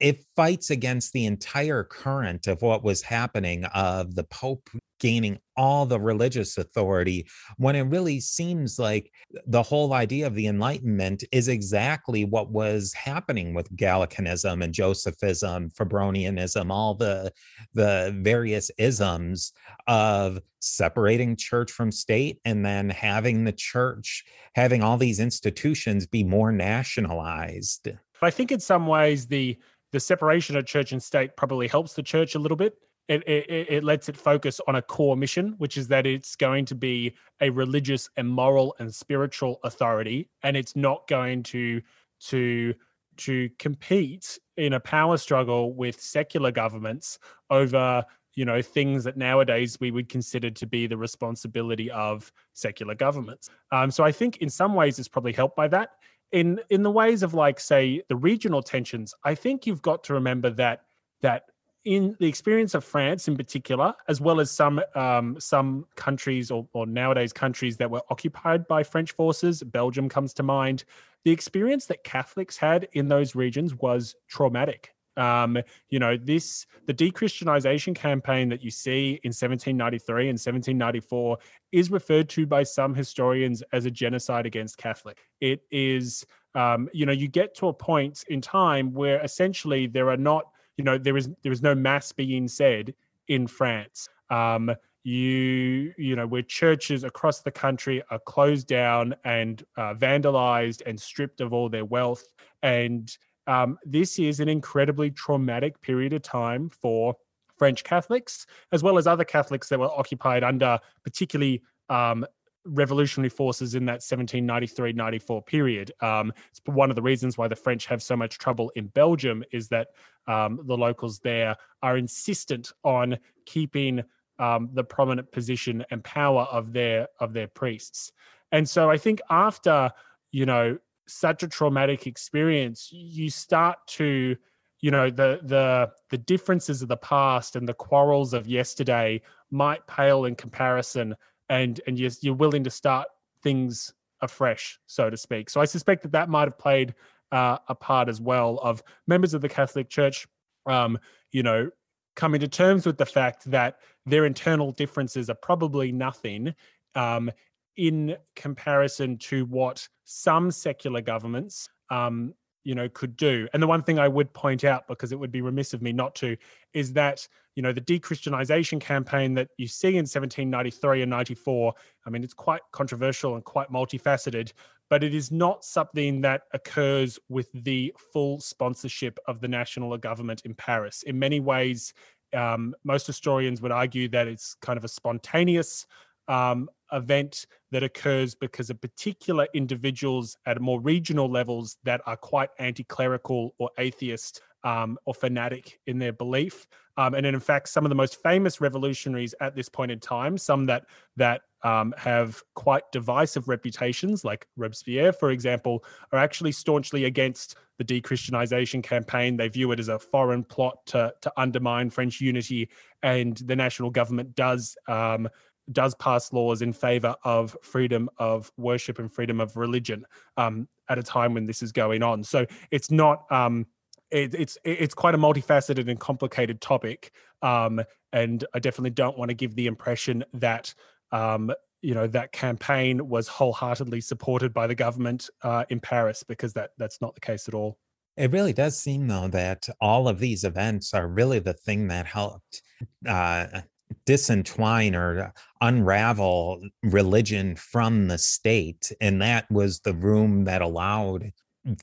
[0.00, 4.68] it fights against the entire current of what was happening of the pope
[4.98, 9.10] gaining all the religious authority when it really seems like
[9.46, 15.70] the whole idea of the enlightenment is exactly what was happening with gallicanism and josephism
[15.74, 17.32] febronianism all the
[17.72, 19.52] the various isms
[19.86, 24.24] of separating church from state and then having the church
[24.54, 27.88] having all these institutions be more nationalized.
[28.22, 29.58] I think in some ways the
[29.92, 32.74] the separation of church and state probably helps the church a little bit.
[33.08, 36.64] It, it, it, lets it focus on a core mission, which is that it's going
[36.66, 41.82] to be a religious and moral and spiritual authority, and it's not going to
[42.28, 42.72] to
[43.16, 47.18] to compete in a power struggle with secular governments
[47.50, 48.04] over
[48.34, 53.50] you know things that nowadays we would consider to be the responsibility of secular governments.
[53.72, 55.90] Um, so I think in some ways it's probably helped by that
[56.32, 60.14] in in the ways of like say the regional tensions i think you've got to
[60.14, 60.82] remember that
[61.22, 61.44] that
[61.84, 66.66] in the experience of france in particular as well as some um, some countries or,
[66.72, 70.84] or nowadays countries that were occupied by french forces belgium comes to mind
[71.24, 75.58] the experience that catholics had in those regions was traumatic um,
[75.88, 81.38] you know, this the dechristianization campaign that you see in 1793 and 1794
[81.72, 85.18] is referred to by some historians as a genocide against Catholic.
[85.40, 86.24] It is,
[86.54, 90.44] um, you know, you get to a point in time where essentially there are not,
[90.76, 92.94] you know, there is there is no mass being said
[93.28, 94.08] in France.
[94.30, 100.82] Um, you you know where churches across the country are closed down and uh, vandalized
[100.84, 102.28] and stripped of all their wealth
[102.62, 103.16] and
[103.50, 107.16] um, this is an incredibly traumatic period of time for
[107.58, 112.24] French Catholics, as well as other Catholics that were occupied under particularly um,
[112.64, 115.92] revolutionary forces in that 1793 94 period.
[116.00, 119.42] Um, it's one of the reasons why the French have so much trouble in Belgium
[119.50, 119.88] is that
[120.28, 124.04] um, the locals there are insistent on keeping
[124.38, 128.12] um, the prominent position and power of their of their priests.
[128.52, 129.90] And so I think after
[130.30, 130.78] you know
[131.12, 134.36] such a traumatic experience, you start to,
[134.80, 139.20] you know, the the the differences of the past and the quarrels of yesterday
[139.50, 141.14] might pale in comparison,
[141.48, 143.08] and and you're, you're willing to start
[143.42, 143.92] things
[144.22, 145.50] afresh, so to speak.
[145.50, 146.94] So I suspect that that might have played
[147.32, 150.26] uh, a part as well of members of the Catholic Church,
[150.66, 150.98] um,
[151.32, 151.70] you know,
[152.16, 156.54] coming to terms with the fact that their internal differences are probably nothing
[156.94, 157.30] um,
[157.76, 162.34] in comparison to what some secular governments um,
[162.64, 163.48] you know could do.
[163.52, 165.92] And the one thing i would point out because it would be remiss of me
[165.92, 166.36] not to
[166.74, 167.26] is that
[167.56, 171.74] you know the dechristianization campaign that you see in 1793 and 94
[172.06, 174.52] i mean it's quite controversial and quite multifaceted
[174.88, 180.42] but it is not something that occurs with the full sponsorship of the national government
[180.44, 181.02] in paris.
[181.04, 181.94] In many ways
[182.32, 185.86] um, most historians would argue that it's kind of a spontaneous
[186.28, 192.50] um, event that occurs because of particular individuals at more regional levels that are quite
[192.58, 196.66] anti-clerical or atheist um, or fanatic in their belief.
[196.96, 200.36] Um, and in fact, some of the most famous revolutionaries at this point in time,
[200.36, 200.84] some that
[201.16, 207.84] that um, have quite divisive reputations, like Robespierre, for example, are actually staunchly against the
[207.84, 209.36] dechristianization campaign.
[209.36, 212.68] They view it as a foreign plot to to undermine French unity,
[213.02, 215.28] and the national government does um,
[215.72, 220.04] does pass laws in favor of freedom of worship and freedom of religion
[220.36, 222.24] um, at a time when this is going on.
[222.24, 223.66] So it's not um,
[224.10, 227.80] it, it's it's quite a multifaceted and complicated topic, um,
[228.12, 230.74] and I definitely don't want to give the impression that
[231.12, 231.52] um,
[231.82, 236.70] you know that campaign was wholeheartedly supported by the government uh, in Paris because that
[236.78, 237.78] that's not the case at all.
[238.16, 242.06] It really does seem though that all of these events are really the thing that
[242.06, 242.62] helped
[243.06, 243.62] uh,
[244.06, 251.32] disentwine or unravel religion from the state, and that was the room that allowed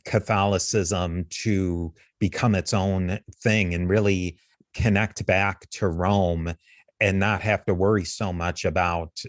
[0.05, 4.38] Catholicism to become its own thing and really
[4.73, 6.53] connect back to Rome
[6.99, 9.23] and not have to worry so much about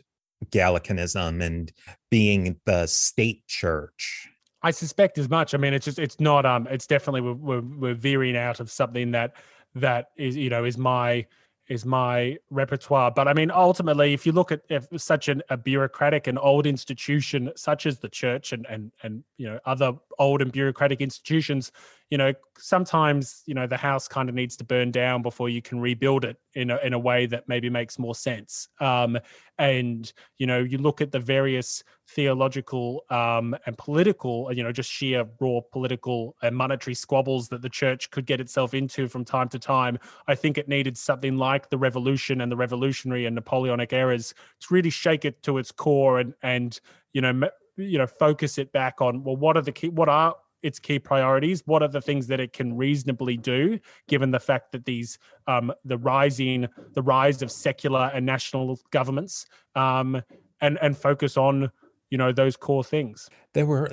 [0.47, 1.73] Gallicanism and
[2.11, 4.29] being the state church.
[4.63, 5.55] I suspect as much.
[5.55, 8.71] I mean, it's just it's not um it's definitely we're, we're, we're veering out of
[8.71, 9.35] something that
[9.75, 11.27] that is you know is my
[11.69, 13.11] is my repertoire.
[13.11, 14.63] But I mean, ultimately, if you look at
[14.97, 19.49] such an, a bureaucratic and old institution such as the church and and and you
[19.49, 21.73] know other old and bureaucratic institutions,
[22.11, 25.61] you know, sometimes you know the house kind of needs to burn down before you
[25.61, 28.69] can rebuild it in a in a way that maybe makes more sense.
[28.81, 29.19] Um,
[29.59, 34.91] and you know, you look at the various theological um, and political, you know, just
[34.91, 39.49] sheer raw political and monetary squabbles that the church could get itself into from time
[39.51, 39.99] to time.
[40.27, 44.67] I think it needed something like the Revolution and the Revolutionary and Napoleonic eras to
[44.71, 46.81] really shake it to its core and and
[47.13, 47.49] you know.
[47.77, 50.99] you know focus it back on well what are the key what are its key
[50.99, 51.63] priorities.
[51.67, 53.79] What are the things that it can reasonably do
[54.09, 59.47] given the fact that these um, the rising the rise of secular and national governments
[59.75, 60.23] um,
[60.61, 61.71] and and focus on
[62.11, 63.29] you know those core things?
[63.55, 63.91] There were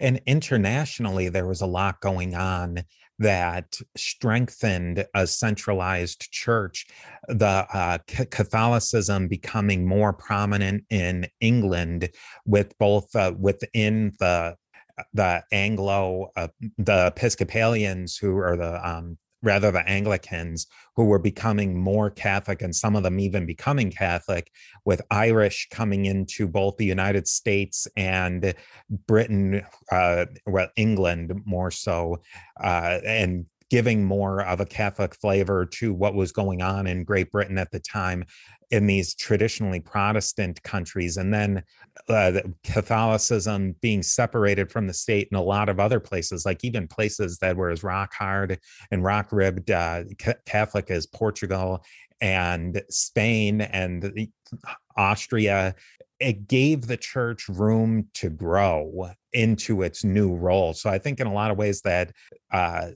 [0.00, 2.84] and internationally there was a lot going on
[3.18, 6.86] that strengthened a centralized church
[7.28, 12.10] the uh, catholicism becoming more prominent in england
[12.44, 14.56] with both uh, within the
[15.12, 16.48] the Anglo, uh,
[16.78, 20.66] the Episcopalians who are the um, rather the Anglicans
[20.96, 24.50] who were becoming more Catholic and some of them even becoming Catholic,
[24.84, 28.54] with Irish coming into both the United States and
[29.06, 29.62] Britain,
[29.92, 32.22] uh, well, England more so,
[32.62, 37.32] uh, and giving more of a Catholic flavor to what was going on in Great
[37.32, 38.24] Britain at the time
[38.70, 41.60] in these traditionally Protestant countries, and then
[42.08, 46.86] uh, Catholicism being separated from the state in a lot of other places, like even
[46.86, 48.60] places that were as rock hard
[48.92, 50.04] and rock ribbed uh,
[50.46, 51.84] Catholic as Portugal
[52.20, 54.28] and Spain and
[54.96, 55.74] Austria
[56.20, 60.72] it gave the church room to grow into its new role.
[60.72, 62.12] So I think in a lot of ways that
[62.52, 62.90] uh,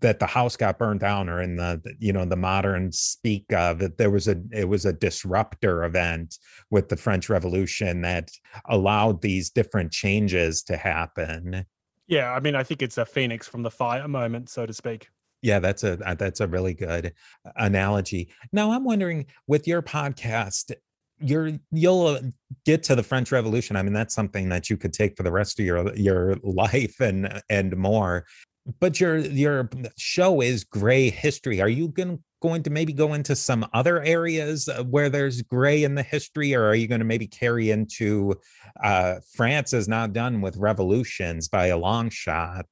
[0.00, 3.82] that the house got burned down, or in the you know the modern speak of
[3.82, 6.38] it, there was a it was a disruptor event
[6.70, 8.30] with the French Revolution that
[8.64, 11.66] allowed these different changes to happen.
[12.08, 15.08] Yeah, I mean, I think it's a phoenix from the fire moment, so to speak.
[15.42, 17.12] Yeah, that's a that's a really good
[17.56, 18.32] analogy.
[18.52, 20.72] Now I'm wondering with your podcast,
[21.18, 22.20] you're you'll uh,
[22.64, 23.76] get to the French Revolution.
[23.76, 27.00] I mean, that's something that you could take for the rest of your your life
[27.00, 28.26] and and more.
[28.80, 31.60] But your your show is Grey History.
[31.60, 35.84] Are you going going to maybe go into some other areas uh, where there's gray
[35.84, 38.34] in the history, or are you going to maybe carry into
[38.82, 42.66] uh, France is not done with revolutions by a long shot?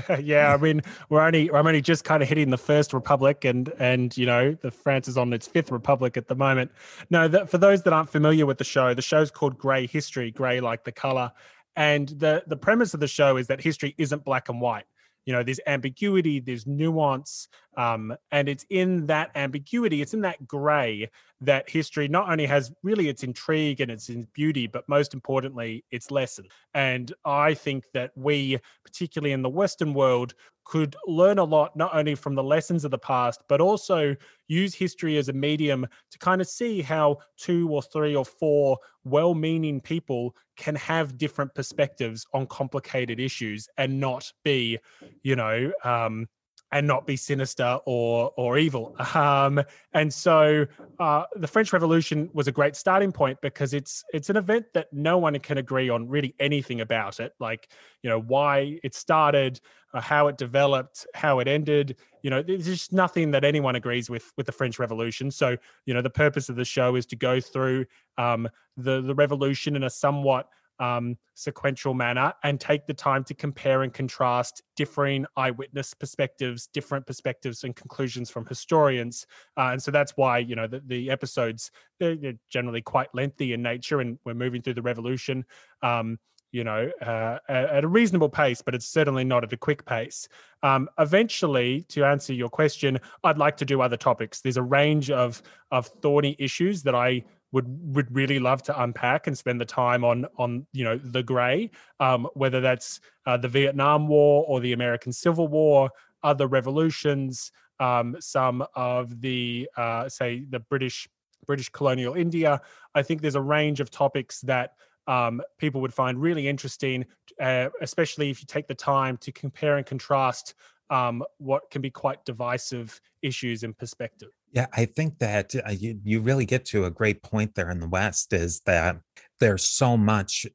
[0.20, 3.72] yeah, I mean, we're only I'm only just kind of hitting the first republic, and
[3.78, 6.70] and you know, the France is on its fifth republic at the moment.
[7.10, 10.60] No, for those that aren't familiar with the show, the show's called Grey History, grey
[10.60, 11.32] like the color,
[11.76, 14.84] and the the premise of the show is that history isn't black and white
[15.24, 20.46] you know there's ambiguity there's nuance um, and it's in that ambiguity it's in that
[20.46, 21.08] gray
[21.40, 26.10] that history not only has really its intrigue and its beauty but most importantly its
[26.10, 26.46] lesson.
[26.74, 30.34] And i think that we particularly in the western world
[30.64, 34.14] could learn a lot not only from the lessons of the past but also
[34.46, 38.78] use history as a medium to kind of see how two or three or four
[39.04, 44.78] well-meaning people can have different perspectives on complicated issues and not be
[45.22, 46.28] you know um,
[46.72, 48.96] and not be sinister or or evil.
[49.14, 49.62] Um,
[49.92, 50.66] and so
[50.98, 54.92] uh, the French Revolution was a great starting point because it's it's an event that
[54.92, 57.68] no one can agree on really anything about it, like
[58.02, 59.60] you know why it started,
[59.92, 61.96] uh, how it developed, how it ended.
[62.22, 65.30] You know, there's just nothing that anyone agrees with with the French Revolution.
[65.30, 67.84] So you know, the purpose of the show is to go through
[68.16, 73.34] um, the the revolution in a somewhat um, sequential manner and take the time to
[73.34, 79.26] compare and contrast differing eyewitness perspectives, different perspectives and conclusions from historians.
[79.56, 83.52] Uh, and so that's why, you know, the, the episodes, they're, they're, generally quite lengthy
[83.52, 85.44] in nature and we're moving through the revolution.
[85.82, 86.18] Um,
[86.52, 90.28] you know, uh, at a reasonable pace, but it's certainly not at a quick pace.
[90.62, 94.42] Um, eventually, to answer your question, I'd like to do other topics.
[94.42, 99.26] There's a range of of thorny issues that I would would really love to unpack
[99.26, 101.70] and spend the time on on you know the gray,
[102.00, 105.90] um, whether that's uh, the Vietnam War or the American Civil War,
[106.22, 111.08] other revolutions, um, some of the uh, say the British
[111.46, 112.60] British colonial India.
[112.94, 114.74] I think there's a range of topics that
[115.06, 117.04] um, people would find really interesting,
[117.40, 120.54] uh, especially if you take the time to compare and contrast
[120.92, 124.28] um, what can be quite divisive issues in perspective.
[124.52, 127.80] Yeah, I think that uh, you, you really get to a great point there in
[127.80, 128.98] the West is that
[129.40, 130.46] there's so much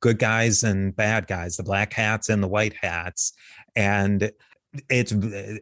[0.00, 3.32] good guys and bad guys, the black hats and the white hats.
[3.74, 4.30] And
[4.88, 5.12] it's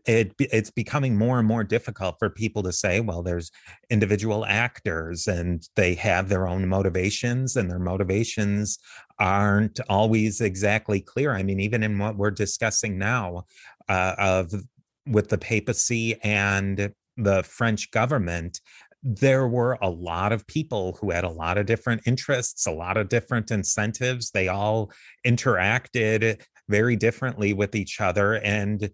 [0.06, 3.50] it it's becoming more and more difficult for people to say well there's
[3.90, 8.78] individual actors and they have their own motivations and their motivations
[9.18, 13.44] aren't always exactly clear i mean even in what we're discussing now
[13.88, 14.52] uh, of
[15.06, 18.60] with the papacy and the french government
[19.04, 22.96] there were a lot of people who had a lot of different interests, a lot
[22.96, 24.30] of different incentives.
[24.30, 24.90] They all
[25.26, 26.40] interacted
[26.70, 28.36] very differently with each other.
[28.36, 28.90] And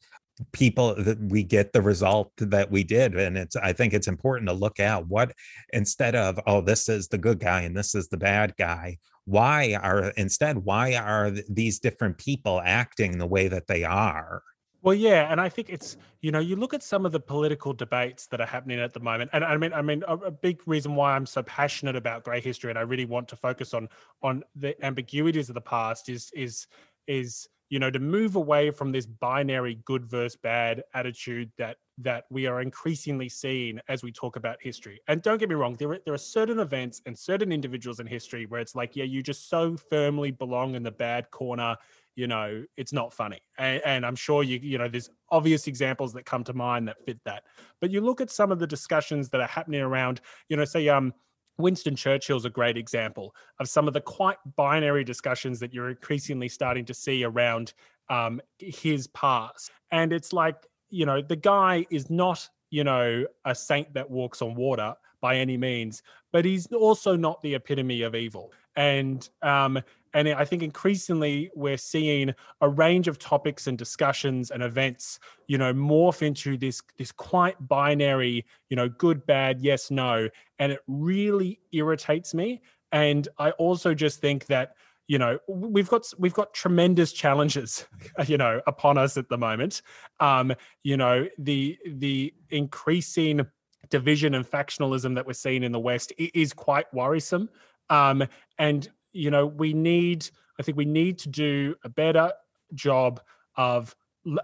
[0.53, 4.49] people that we get the result that we did and it's i think it's important
[4.49, 5.33] to look at what
[5.75, 8.97] instead of oh this is the good guy and this is the bad guy
[9.27, 14.43] why are instead why are these different people acting the way that they are
[14.83, 17.73] well, yeah, and I think it's you know you look at some of the political
[17.73, 20.61] debates that are happening at the moment, and I mean I mean a, a, big
[20.67, 23.89] reason why I'm so passionate about grey history, and I really want to focus on
[24.23, 26.67] on the ambiguities of the past is is
[27.07, 32.25] is you know to move away from this binary good versus bad attitude that that
[32.31, 35.01] we are increasingly seeing as we talk about history.
[35.09, 38.07] And don't get me wrong, there are, there are certain events and certain individuals in
[38.07, 41.77] history where it's like, yeah, you just so firmly belong in the bad corner
[42.21, 46.13] you know it's not funny and, and, i'm sure you you know there's obvious examples
[46.13, 47.45] that come to mind that fit that
[47.81, 50.21] but you look at some of the discussions that are happening around
[50.51, 51.15] you know say um
[51.57, 56.49] Winston Churchill's a great example of some of the quite binary discussions that you're increasingly
[56.49, 57.75] starting to see around
[58.09, 59.71] um, his past.
[59.91, 60.57] And it's like,
[60.89, 65.37] you know, the guy is not, you know, a saint that walks on water by
[65.37, 66.03] any means,
[66.33, 68.53] but he's also not the epitome of evil.
[68.75, 69.83] And um,
[70.15, 75.59] and I think increasingly we're seeing a range of topics and discussions and events, you
[75.59, 80.29] know, morph into this this quite binary, you know, good, bad, yes, no,
[80.59, 82.61] and it really irritates me.
[82.93, 84.75] And I also just think that
[85.07, 87.85] you know we've got we've got tremendous challenges
[88.27, 89.83] you know upon us at the moment.
[90.21, 90.55] Um
[90.85, 93.45] you know the the increasing
[93.89, 97.49] division and factionalism that we're seeing in the west is quite worrisome.
[97.91, 98.25] Um
[98.59, 100.29] and you know, we need,
[100.59, 102.33] I think we need to do a better
[102.75, 103.21] job
[103.57, 103.95] of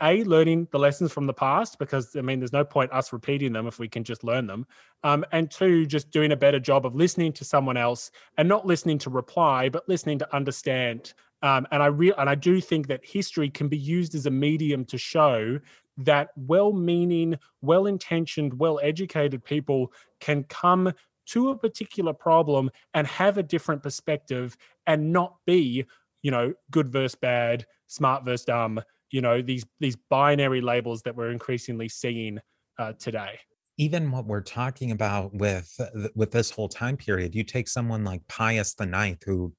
[0.01, 3.53] a learning the lessons from the past because I mean, there's no point us repeating
[3.53, 4.67] them if we can just learn them.
[5.05, 8.67] Um, and two, just doing a better job of listening to someone else and not
[8.67, 11.13] listening to reply, but listening to understand.
[11.43, 14.31] Um, and I real and I do think that history can be used as a
[14.31, 15.61] medium to show
[15.99, 20.93] that well-meaning, well-intentioned, well-educated people can come
[21.27, 25.85] to a particular problem and have a different perspective and not be,
[26.23, 28.81] you know, good versus bad, smart versus dumb,
[29.11, 32.39] you know, these these binary labels that we're increasingly seeing
[32.79, 33.39] uh, today.
[33.79, 38.05] Even what we're talking about with uh, with this whole time period you take someone
[38.05, 39.53] like pius the ninth who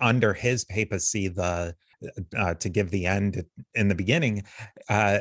[0.00, 1.74] under his papacy the
[2.36, 3.44] uh, to give the end
[3.74, 4.44] in the beginning
[4.88, 5.20] uh,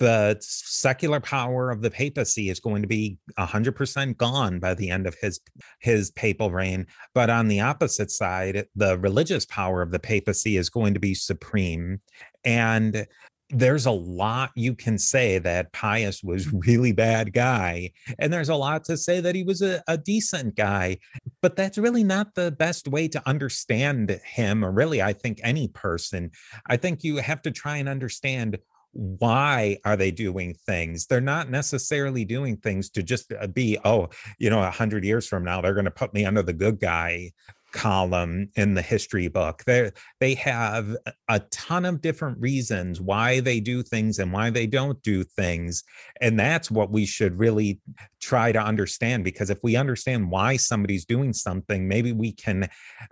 [0.00, 5.06] the secular power of the papacy is going to be 100% gone by the end
[5.06, 5.40] of his
[5.78, 10.70] his papal reign but on the opposite side the religious power of the papacy is
[10.70, 12.00] going to be supreme
[12.44, 13.06] and
[13.52, 18.54] there's a lot you can say that Pius was really bad guy, and there's a
[18.54, 20.98] lot to say that he was a, a, decent guy.
[21.42, 25.68] But that's really not the best way to understand him, or really, I think any
[25.68, 26.30] person.
[26.66, 28.58] I think you have to try and understand
[28.92, 31.06] why are they doing things?
[31.06, 34.08] They're not necessarily doing things to just uh, be oh
[34.38, 36.80] you know a hundred years from now they're going to put me under the good
[36.80, 37.32] guy
[37.72, 39.62] column in the history book.
[39.64, 39.90] They
[40.20, 40.96] they have
[41.28, 45.84] a ton of different reasons why they do things and why they don't do things,
[46.20, 47.80] and that's what we should really
[48.20, 49.24] try to understand.
[49.24, 52.68] Because if we understand why somebody's doing something, maybe we can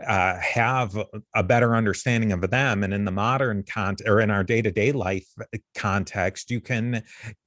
[0.06, 0.96] uh, have
[1.34, 2.84] a better understanding of them.
[2.84, 6.60] And in the modern context or in our day to day life uh, context, you
[6.60, 7.02] can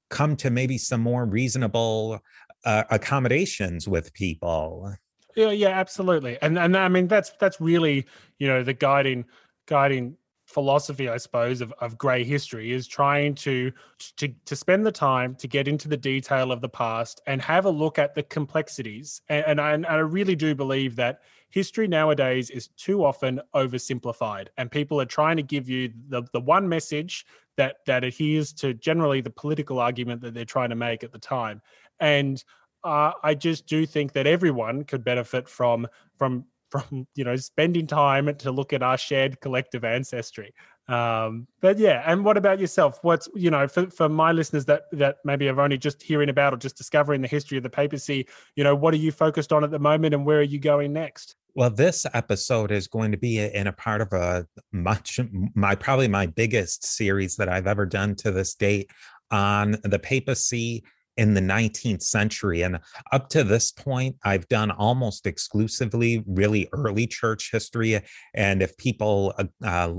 [0.09, 2.19] come to maybe some more reasonable
[2.65, 4.93] uh, accommodations with people.
[5.35, 6.37] Yeah, yeah, absolutely.
[6.41, 8.05] And and I mean that's that's really,
[8.39, 9.25] you know, the guiding
[9.65, 13.71] guiding philosophy, I suppose, of, of grey history is trying to,
[14.17, 17.65] to to spend the time to get into the detail of the past and have
[17.65, 19.21] a look at the complexities.
[19.29, 24.47] And, and, I, and I really do believe that history nowadays is too often oversimplified,
[24.57, 27.25] and people are trying to give you the, the one message
[27.55, 31.19] that that adheres to generally the political argument that they're trying to make at the
[31.19, 31.61] time.
[31.99, 32.43] And
[32.83, 35.87] uh, I just do think that everyone could benefit from
[36.17, 40.53] from from you know spending time to look at our shared collective ancestry.
[40.87, 42.99] Um but yeah and what about yourself?
[43.03, 46.53] What's you know for, for my listeners that that maybe have only just hearing about
[46.53, 49.63] or just discovering the history of the papacy you know what are you focused on
[49.63, 51.35] at the moment and where are you going next?
[51.53, 55.19] Well this episode is going to be in a part of a much
[55.53, 58.89] my probably my biggest series that i've ever done to this date
[59.29, 60.83] on the papacy
[61.17, 62.61] in the 19th century.
[62.61, 62.79] And
[63.11, 67.99] up to this point, I've done almost exclusively really early church history.
[68.33, 69.93] And if people uh, uh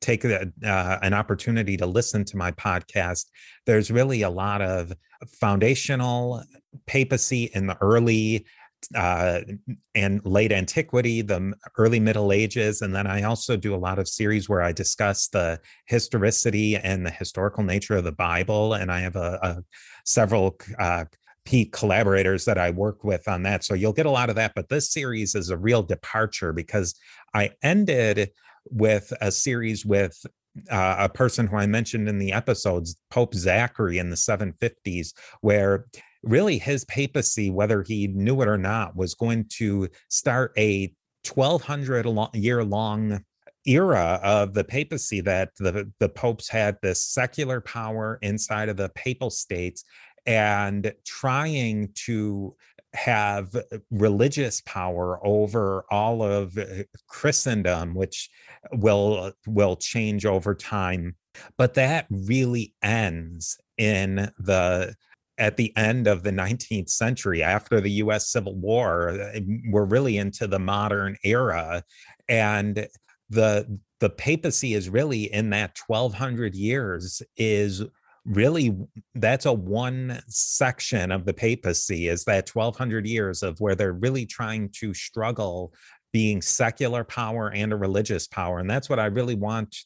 [0.00, 3.26] take a, uh, an opportunity to listen to my podcast,
[3.66, 4.92] there's really a lot of
[5.40, 6.42] foundational
[6.86, 8.46] papacy in the early
[8.94, 9.40] uh,
[9.94, 14.08] and late antiquity, the early Middle Ages, and then I also do a lot of
[14.08, 18.74] series where I discuss the historicity and the historical nature of the Bible.
[18.74, 19.56] And I have a, a
[20.04, 21.04] several uh,
[21.72, 23.64] collaborators that I work with on that.
[23.64, 24.52] So you'll get a lot of that.
[24.54, 26.94] But this series is a real departure because
[27.34, 28.30] I ended
[28.70, 30.14] with a series with
[30.70, 35.86] uh, a person who I mentioned in the episodes, Pope Zachary in the 750s, where
[36.22, 40.92] really his papacy, whether he knew it or not, was going to start a
[41.26, 43.24] 1200 year long
[43.66, 48.88] era of the papacy that the, the popes had this secular power inside of the
[48.90, 49.84] papal states
[50.26, 52.54] and trying to
[52.94, 53.54] have
[53.90, 56.64] religious power over all of uh,
[57.06, 58.30] Christendom, which
[58.72, 61.14] will will change over time.
[61.56, 64.94] But that really ends in the
[65.38, 69.10] at the end of the 19th century after the US Civil War.
[69.10, 69.40] Uh,
[69.70, 71.82] we're really into the modern era.
[72.28, 72.86] And
[73.30, 77.82] the the papacy is really in that 1200 years is
[78.24, 78.76] really
[79.14, 84.26] that's a one section of the papacy is that 1200 years of where they're really
[84.26, 85.72] trying to struggle
[86.12, 89.76] being secular power and a religious power and that's what i really want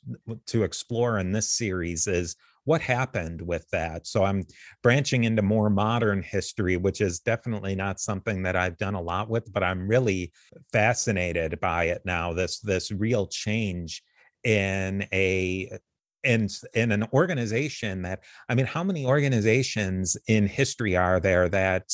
[0.46, 2.34] to explore in this series is
[2.64, 4.06] what happened with that?
[4.06, 4.44] So i'm
[4.82, 9.28] branching into more modern history which is definitely not something that i've done a lot
[9.28, 10.32] with but i'm really
[10.72, 14.02] fascinated by it now this this real change
[14.44, 15.70] in a
[16.24, 21.84] in in an organization that i mean how many organizations in history are there that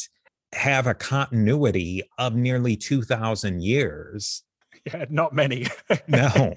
[0.53, 4.43] have a continuity of nearly 2000 years?
[4.93, 5.67] Yeah not many.
[6.07, 6.55] No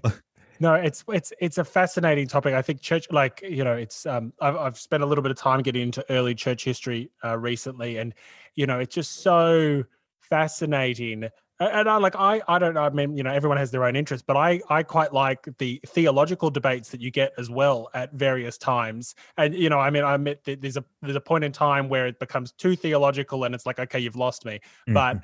[0.62, 4.32] no it's it's it's a fascinating topic i think church like you know it's um
[4.40, 7.98] i've, I've spent a little bit of time getting into early church history uh, recently
[7.98, 8.14] and
[8.56, 9.84] you know it's just so
[10.20, 11.30] fascinating
[11.62, 12.82] and I like I I don't know.
[12.82, 15.80] I mean, you know, everyone has their own interest, but I I quite like the
[15.86, 19.14] theological debates that you get as well at various times.
[19.38, 21.88] And you know, I mean, I admit that there's a there's a point in time
[21.88, 24.56] where it becomes too theological, and it's like, okay, you've lost me.
[24.56, 24.94] Mm-hmm.
[24.94, 25.22] But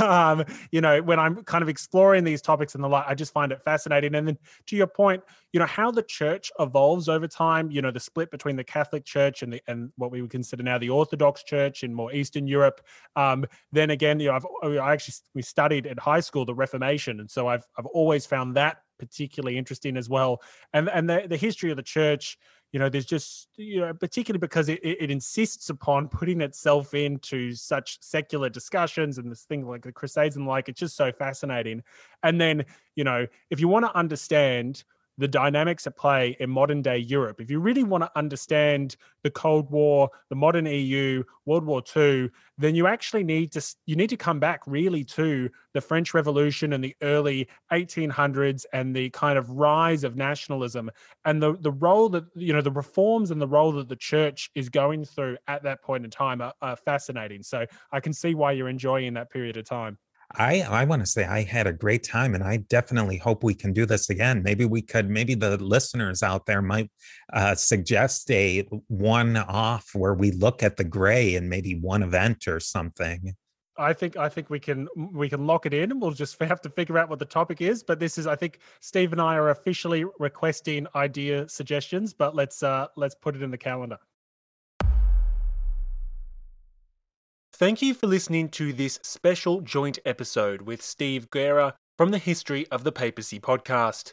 [0.00, 3.32] um, you know, when I'm kind of exploring these topics and the like, I just
[3.32, 4.14] find it fascinating.
[4.14, 5.22] And then to your point,
[5.52, 7.70] you know, how the church evolves over time.
[7.70, 10.62] You know, the split between the Catholic Church and the and what we would consider
[10.62, 12.80] now the Orthodox Church in more Eastern Europe.
[13.16, 14.46] Um, then again, you know, I've
[14.80, 18.56] I actually we studied at high school the Reformation, and so I've I've always found
[18.56, 20.40] that particularly interesting as well.
[20.72, 22.38] And and the, the history of the church,
[22.74, 27.54] you know, there's just you know, particularly because it, it insists upon putting itself into
[27.54, 30.68] such secular discussions and this thing like the Crusades and like.
[30.68, 31.84] It's just so fascinating.
[32.24, 32.64] And then
[32.96, 34.82] you know, if you want to understand
[35.18, 37.40] the dynamics at play in modern day Europe.
[37.40, 42.30] If you really want to understand the Cold War, the modern EU, World War II,
[42.58, 46.72] then you actually need to you need to come back really to the French Revolution
[46.72, 50.90] and the early 1800s and the kind of rise of nationalism
[51.24, 54.50] and the the role that you know the reforms and the role that the church
[54.54, 57.42] is going through at that point in time are, are fascinating.
[57.42, 59.98] So I can see why you're enjoying that period of time.
[60.36, 63.54] I I want to say I had a great time, and I definitely hope we
[63.54, 64.42] can do this again.
[64.42, 65.08] Maybe we could.
[65.08, 66.90] Maybe the listeners out there might
[67.32, 72.60] uh, suggest a one-off where we look at the gray and maybe one event or
[72.60, 73.34] something.
[73.76, 76.60] I think I think we can we can lock it in, and we'll just have
[76.62, 77.82] to figure out what the topic is.
[77.82, 82.12] But this is, I think, Steve and I are officially requesting idea suggestions.
[82.12, 83.98] But let's uh let's put it in the calendar.
[87.56, 92.66] Thank you for listening to this special joint episode with Steve Guerra from the History
[92.72, 94.12] of the Papacy podcast.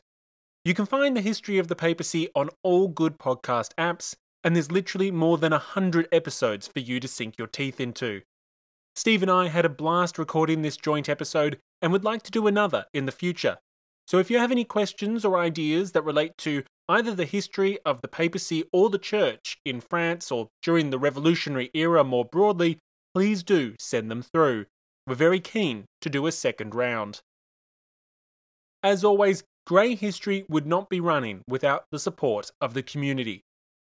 [0.63, 4.13] You can find the history of the papacy on all good podcast apps,
[4.43, 8.21] and there's literally more than 100 episodes for you to sink your teeth into.
[8.95, 12.45] Steve and I had a blast recording this joint episode and would like to do
[12.45, 13.57] another in the future.
[14.05, 18.01] So if you have any questions or ideas that relate to either the history of
[18.01, 22.77] the papacy or the church in France or during the revolutionary era more broadly,
[23.13, 24.65] please do send them through.
[25.07, 27.19] We're very keen to do a second round.
[28.83, 33.43] As always, Grey History would not be running without the support of the community.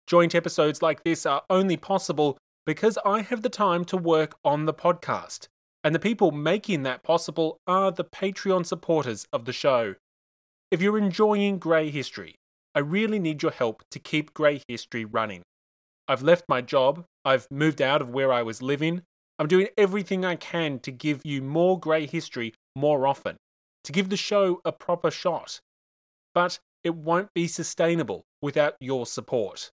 [0.08, 4.66] Joint episodes like this are only possible because I have the time to work on
[4.66, 5.48] the podcast,
[5.84, 9.96] and the people making that possible are the Patreon supporters of the show.
[10.72, 12.36] If you're enjoying Grey History,
[12.74, 15.44] I really need your help to keep Grey History running.
[16.12, 19.04] I've left my job, I've moved out of where I was living,
[19.40, 23.38] I'm doing everything I can to give you more Grey History more often,
[23.86, 25.62] to give the show a proper shot.
[26.36, 29.72] But it won't be sustainable without your support.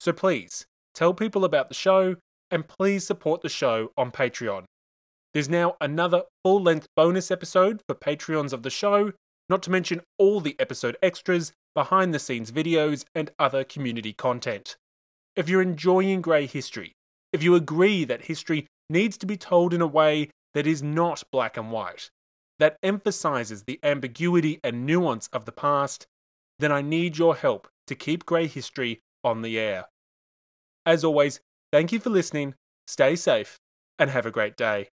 [0.00, 2.16] So please, tell people about the show,
[2.50, 4.66] and please support the show on Patreon.
[5.32, 9.12] There's now another full length bonus episode for Patreons of the show,
[9.48, 14.76] not to mention all the episode extras, behind the scenes videos, and other community content.
[15.36, 16.92] If you're enjoying Grey History,
[17.32, 21.24] if you agree that history needs to be told in a way that is not
[21.32, 22.08] black and white,
[22.60, 26.06] that emphasizes the ambiguity and nuance of the past,
[26.60, 29.86] then I need your help to keep Grey History on the air.
[30.86, 31.40] As always,
[31.72, 32.54] thank you for listening,
[32.86, 33.58] stay safe,
[33.98, 34.88] and have a great day.